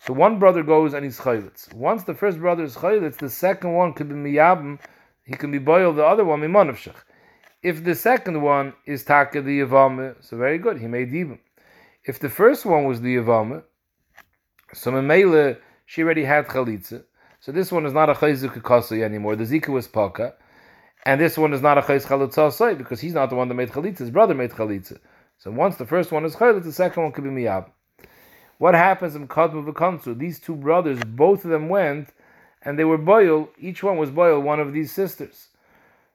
So 0.06 0.14
one 0.14 0.40
brother 0.40 0.64
goes 0.64 0.94
and 0.94 1.04
he's 1.04 1.20
chaylitz. 1.20 1.72
Once 1.74 2.04
the 2.04 2.16
first 2.16 2.40
brother 2.40 2.64
is 2.64 2.76
chaylitz, 2.76 3.18
the 3.18 3.30
second 3.30 3.74
one 3.74 3.94
could 3.94 4.10
be 4.10 4.16
miyabim 4.16 4.80
he 5.24 5.34
can 5.34 5.52
be 5.52 5.60
boiled 5.60 5.98
the 5.98 6.06
other 6.06 6.26
one 6.26 6.42
mimonavshach. 6.42 6.96
If 7.62 7.84
the 7.84 7.94
second 7.94 8.42
one 8.42 8.74
is 8.86 9.04
taka 9.04 9.42
the 9.42 9.60
yavame, 9.62 10.16
so 10.20 10.38
very 10.38 10.58
good, 10.58 10.80
he 10.80 10.88
made 10.88 11.14
even. 11.14 11.40
If 12.04 12.20
the 12.20 12.30
first 12.30 12.66
one 12.66 12.86
was 12.86 13.02
the 13.02 13.18
yavame, 13.18 13.64
so 14.74 14.92
memele 14.92 15.58
she 15.86 16.02
already 16.02 16.24
had 16.24 16.48
chalitza. 16.48 17.04
So 17.40 17.52
this 17.52 17.72
one 17.72 17.86
is 17.86 17.94
not 17.94 18.10
a 18.10 18.14
chayzuk 18.14 18.60
kasei 18.62 19.04
anymore. 19.04 19.36
The 19.36 19.44
zika 19.44 19.70
was 19.70 19.88
paka, 19.88 20.34
and 21.06 21.22
this 21.22 21.38
one 21.38 21.54
is 21.54 21.62
not 21.62 21.78
a 21.78 21.82
chayz 21.82 22.08
chalitza 22.08 22.78
because 22.78 23.00
he's 23.00 23.14
not 23.14 23.30
the 23.30 23.36
one 23.36 23.48
that 23.50 23.56
made 23.56 23.70
chalitza. 23.70 24.00
His 24.00 24.12
brother 24.12 24.34
made 24.34 24.52
chalitza. 24.52 25.00
So 25.38 25.52
once 25.52 25.76
the 25.76 25.86
first 25.86 26.12
one 26.12 26.26
is 26.26 26.36
chalitza, 26.36 26.64
the 26.64 26.74
second 26.74 27.04
one 27.04 27.12
could 27.12 27.24
be 27.24 27.30
miyab. 27.30 27.70
What 28.62 28.76
happens 28.76 29.16
in 29.16 29.28
Kadmu 29.28 29.74
v'Kansu? 29.74 30.16
These 30.16 30.40
two 30.40 30.56
brothers, 30.56 31.00
both 31.04 31.46
of 31.46 31.50
them 31.50 31.68
went 31.68 32.10
and 32.62 32.78
they 32.78 32.84
were 32.84 33.00
boil. 33.00 33.50
Each 33.60 33.82
one 33.82 33.98
was 33.98 34.12
boil 34.12 34.40
one 34.40 34.60
of 34.60 34.72
these 34.72 34.92
sisters. 34.92 35.48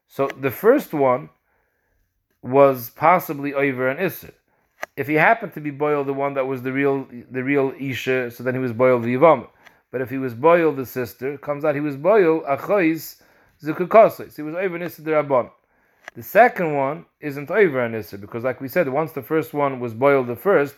So 0.06 0.28
the 0.28 0.52
first 0.52 0.94
one 0.94 1.30
was 2.42 2.90
possibly 2.90 3.52
over 3.52 3.88
an 3.88 3.96
isser. 3.96 4.30
If 4.96 5.08
he 5.08 5.14
happened 5.14 5.54
to 5.54 5.60
be 5.60 5.72
boil 5.72 6.04
the 6.04 6.12
one 6.12 6.34
that 6.34 6.46
was 6.46 6.62
the 6.62 6.72
real 6.72 7.08
the 7.32 7.42
real 7.42 7.72
isha, 7.80 8.30
so 8.30 8.44
then 8.44 8.54
he 8.54 8.60
was 8.60 8.72
boil 8.72 9.00
the 9.00 9.16
yivam. 9.16 9.48
But 9.90 10.00
if 10.00 10.10
he 10.10 10.18
was 10.18 10.32
boil 10.32 10.70
the 10.72 10.86
sister, 10.86 11.36
comes 11.38 11.64
out 11.64 11.74
he 11.74 11.80
was 11.80 11.96
boil 11.96 12.42
achois 12.42 13.20
zukukosis. 13.60 14.36
He 14.36 14.42
was 14.42 14.54
over 14.54 14.76
an 14.76 14.82
isser 14.82 15.00
derabon. 15.00 15.50
The 16.14 16.22
second 16.22 16.76
one 16.76 17.06
isn't 17.20 17.50
over 17.50 17.80
an 17.84 17.94
isser 17.94 18.20
because, 18.20 18.44
like 18.44 18.60
we 18.60 18.68
said, 18.68 18.88
once 18.88 19.10
the 19.10 19.20
first 19.20 19.52
one 19.52 19.80
was 19.80 19.94
boiled 19.94 20.28
the 20.28 20.36
first, 20.36 20.76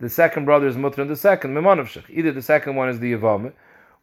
the 0.00 0.08
second 0.08 0.44
brother 0.44 0.66
is 0.66 0.76
mutter 0.76 1.02
and 1.02 1.10
the 1.10 1.16
second 1.16 1.54
mimanovshich. 1.54 2.08
Either 2.10 2.32
the 2.32 2.42
second 2.42 2.76
one 2.76 2.88
is 2.88 3.00
the 3.00 3.12
yivam, 3.12 3.52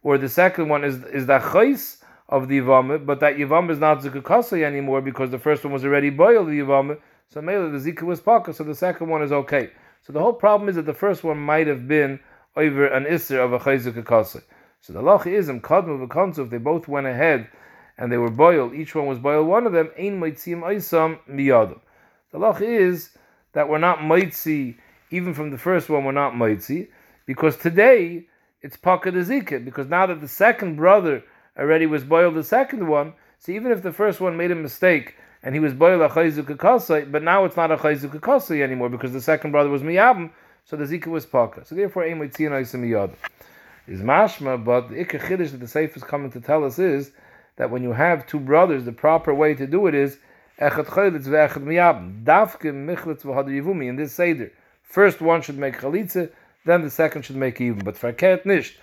or 0.04 0.18
the 0.18 0.30
second 0.30 0.70
one 0.70 0.84
is 0.84 1.04
is 1.06 1.26
the 1.26 1.40
chayis 1.40 1.98
of 2.30 2.48
the 2.48 2.60
Yavama, 2.60 3.06
but 3.06 3.20
that 3.20 3.38
Yavama 3.38 3.72
is 3.72 3.80
not 3.80 4.02
Zukakasai 4.02 4.64
anymore 4.64 5.02
because 5.02 5.30
the 5.30 5.40
first 5.40 5.64
one 5.64 5.74
was 5.74 5.86
already 5.86 6.10
boiled 6.10 6.48
the 6.48 6.60
Yavama, 6.60 6.98
so 7.28 7.42
maybe 7.42 7.70
the 7.70 7.78
Zika 7.78 8.02
was 8.04 8.20
Paka, 8.20 8.54
so 8.54 8.64
the 8.64 8.76
second 8.76 9.10
one 9.10 9.22
is 9.22 9.32
okay. 9.32 9.70
So 10.02 10.14
the 10.14 10.20
whole 10.20 10.34
problem 10.34 10.70
is 10.70 10.76
that 10.76 10.86
the 10.86 10.94
first 10.94 11.24
one 11.24 11.38
might 11.38 11.68
have 11.68 11.88
been 11.88 12.20
over 12.56 12.88
an 12.88 13.06
Isser 13.06 13.44
of 13.44 13.54
a 13.54 13.60
Chayzukakasai. 13.60 14.44
So 14.82 14.94
the 14.94 15.02
Lach 15.02 15.28
is, 15.28 15.50
in 15.50 15.62
Kadmu 15.62 16.40
if 16.40 16.50
they 16.50 16.58
both 16.58 16.88
went 16.88 17.08
ahead 17.08 17.48
and 17.98 18.12
they 18.12 18.18
were 18.18 18.30
boiled, 18.30 18.74
each 18.74 18.94
one 18.94 19.08
was 19.08 19.20
boiled, 19.20 19.48
one 19.48 19.66
of 19.66 19.74
them, 19.74 19.90
Ein 19.98 20.20
Maitzim 20.20 20.62
Aisam 20.62 21.20
Miyadim. 21.30 21.80
The 22.32 22.40
Lach 22.40 22.62
is 22.62 23.12
that 23.54 23.68
we're 23.70 23.78
not 23.78 24.00
Maitzi, 24.00 24.78
even 25.16 25.34
from 25.34 25.52
the 25.52 25.58
first 25.58 25.90
one, 25.90 26.04
we're 26.04 26.12
not 26.12 26.34
Maitzi, 26.34 26.88
because 27.26 27.56
today, 27.58 28.28
it's 28.62 28.78
Paka 28.78 29.12
Zika, 29.12 29.64
because 29.64 29.88
now 29.88 30.06
that 30.06 30.20
the 30.22 30.28
second 30.28 30.76
brother 30.76 31.24
already 31.58 31.86
was 31.86 32.04
boiled 32.04 32.36
the 32.36 32.44
second 32.44 32.88
one, 32.88 33.14
so 33.40 33.52
even 33.52 33.72
if 33.72 33.82
the 33.82 33.94
first 33.94 34.20
one 34.20 34.36
made 34.36 34.52
a 34.52 34.56
mistake 34.56 35.16
and 35.44 35.54
he 35.54 35.60
was 35.60 35.74
boiled 35.74 36.02
a 36.02 36.10
chayzuk 36.10 37.12
but 37.12 37.24
now 37.24 37.46
it's 37.46 37.56
not 37.56 37.72
a 37.72 37.78
chayzuk 37.78 38.62
anymore 38.62 38.90
because 38.90 39.14
the 39.14 39.22
second 39.22 39.52
brother 39.52 39.70
was 39.70 39.84
miyabim, 39.84 40.32
so 40.66 40.76
the 40.76 40.86
zika 40.86 41.08
was 41.08 41.26
paka. 41.26 41.64
So 41.64 41.76
therefore, 41.76 42.06
aim 42.06 42.20
with 42.20 42.34
miyad 42.34 43.14
is 43.88 44.02
mashma. 44.02 44.64
But 44.64 44.90
the 44.90 44.96
ikka 45.06 45.20
chiddush 45.20 45.52
that 45.52 45.60
the 45.60 45.68
Seif 45.68 45.96
is 45.96 46.04
coming 46.04 46.32
to 46.32 46.42
tell 46.42 46.64
us 46.64 46.80
is 46.80 47.12
that 47.58 47.70
when 47.70 47.84
you 47.84 47.94
have 47.94 48.26
two 48.28 48.40
brothers, 48.40 48.84
the 48.86 48.92
proper 48.92 49.34
way 49.34 49.54
to 49.54 49.68
do 49.68 49.88
it 49.88 49.96
is 49.96 50.18
echad 50.60 50.88
cholitz 50.88 51.28
ve'echad. 51.28 52.24
Dafke 52.24 52.74
michlitz 52.74 53.24
yivumi. 53.24 53.88
In 53.88 53.96
this 53.96 54.14
seder, 54.14 54.52
first 54.88 55.22
one 55.22 55.42
should 55.42 55.58
make 55.58 55.80
chalitza, 55.80 56.32
then 56.66 56.82
the 56.82 56.90
second 56.90 57.24
should 57.24 57.36
make 57.36 57.62
even. 57.62 57.84
But 57.84 57.98
for 57.98 58.12
ket 58.14 58.46
nisht, 58.46 58.74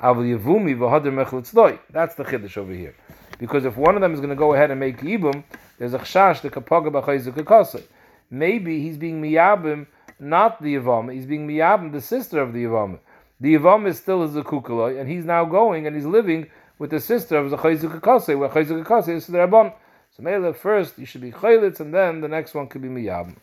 avul 0.00 0.24
yivumi 0.24 0.76
v'hadr 0.76 1.12
michlitz 1.12 1.54
loy. 1.54 1.78
That's 1.90 2.14
the 2.14 2.24
chiddush 2.24 2.56
over 2.56 2.72
here. 2.72 2.94
Because 3.38 3.64
if 3.64 3.76
one 3.76 3.94
of 3.94 4.02
them 4.02 4.12
is 4.12 4.20
going 4.20 4.30
to 4.30 4.36
go 4.36 4.52
ahead 4.52 4.70
and 4.70 4.78
make 4.78 4.98
ibum, 4.98 5.44
there's 5.78 5.94
a 5.94 5.98
chshash 5.98 6.42
the 6.42 6.50
kapaga 6.50 6.90
b'chayzik 6.90 7.82
Maybe 8.30 8.82
he's 8.82 8.98
being 8.98 9.22
miyabim, 9.22 9.86
not 10.20 10.62
the 10.62 10.74
Yavam, 10.76 11.12
he's 11.12 11.26
being 11.26 11.48
miyabim, 11.48 11.90
the 11.90 12.00
sister 12.00 12.40
of 12.40 12.52
the 12.52 12.64
Yavam. 12.64 12.98
The 13.40 13.54
Yavam 13.54 13.86
is 13.86 13.98
still 13.98 14.22
as 14.22 14.36
a 14.36 14.42
kukaloi, 14.42 15.00
and 15.00 15.08
he's 15.08 15.24
now 15.24 15.46
going 15.46 15.86
and 15.86 15.96
he's 15.96 16.04
living 16.04 16.48
with 16.78 16.90
the 16.90 17.00
sister 17.00 17.38
of 17.38 17.50
the 17.50 17.56
chayzik 17.56 18.38
where 18.38 18.48
chayzik 18.50 19.08
is 19.08 19.26
the 19.26 19.38
Rabban. 19.38 19.72
So 20.16 20.22
Mele 20.22 20.52
first 20.52 20.98
you 20.98 21.06
should 21.06 21.22
be 21.22 21.32
chaylitz, 21.32 21.80
and 21.80 21.94
then 21.94 22.20
the 22.20 22.28
next 22.28 22.54
one 22.54 22.66
could 22.68 22.82
be 22.82 22.88
miyabim. 22.88 23.36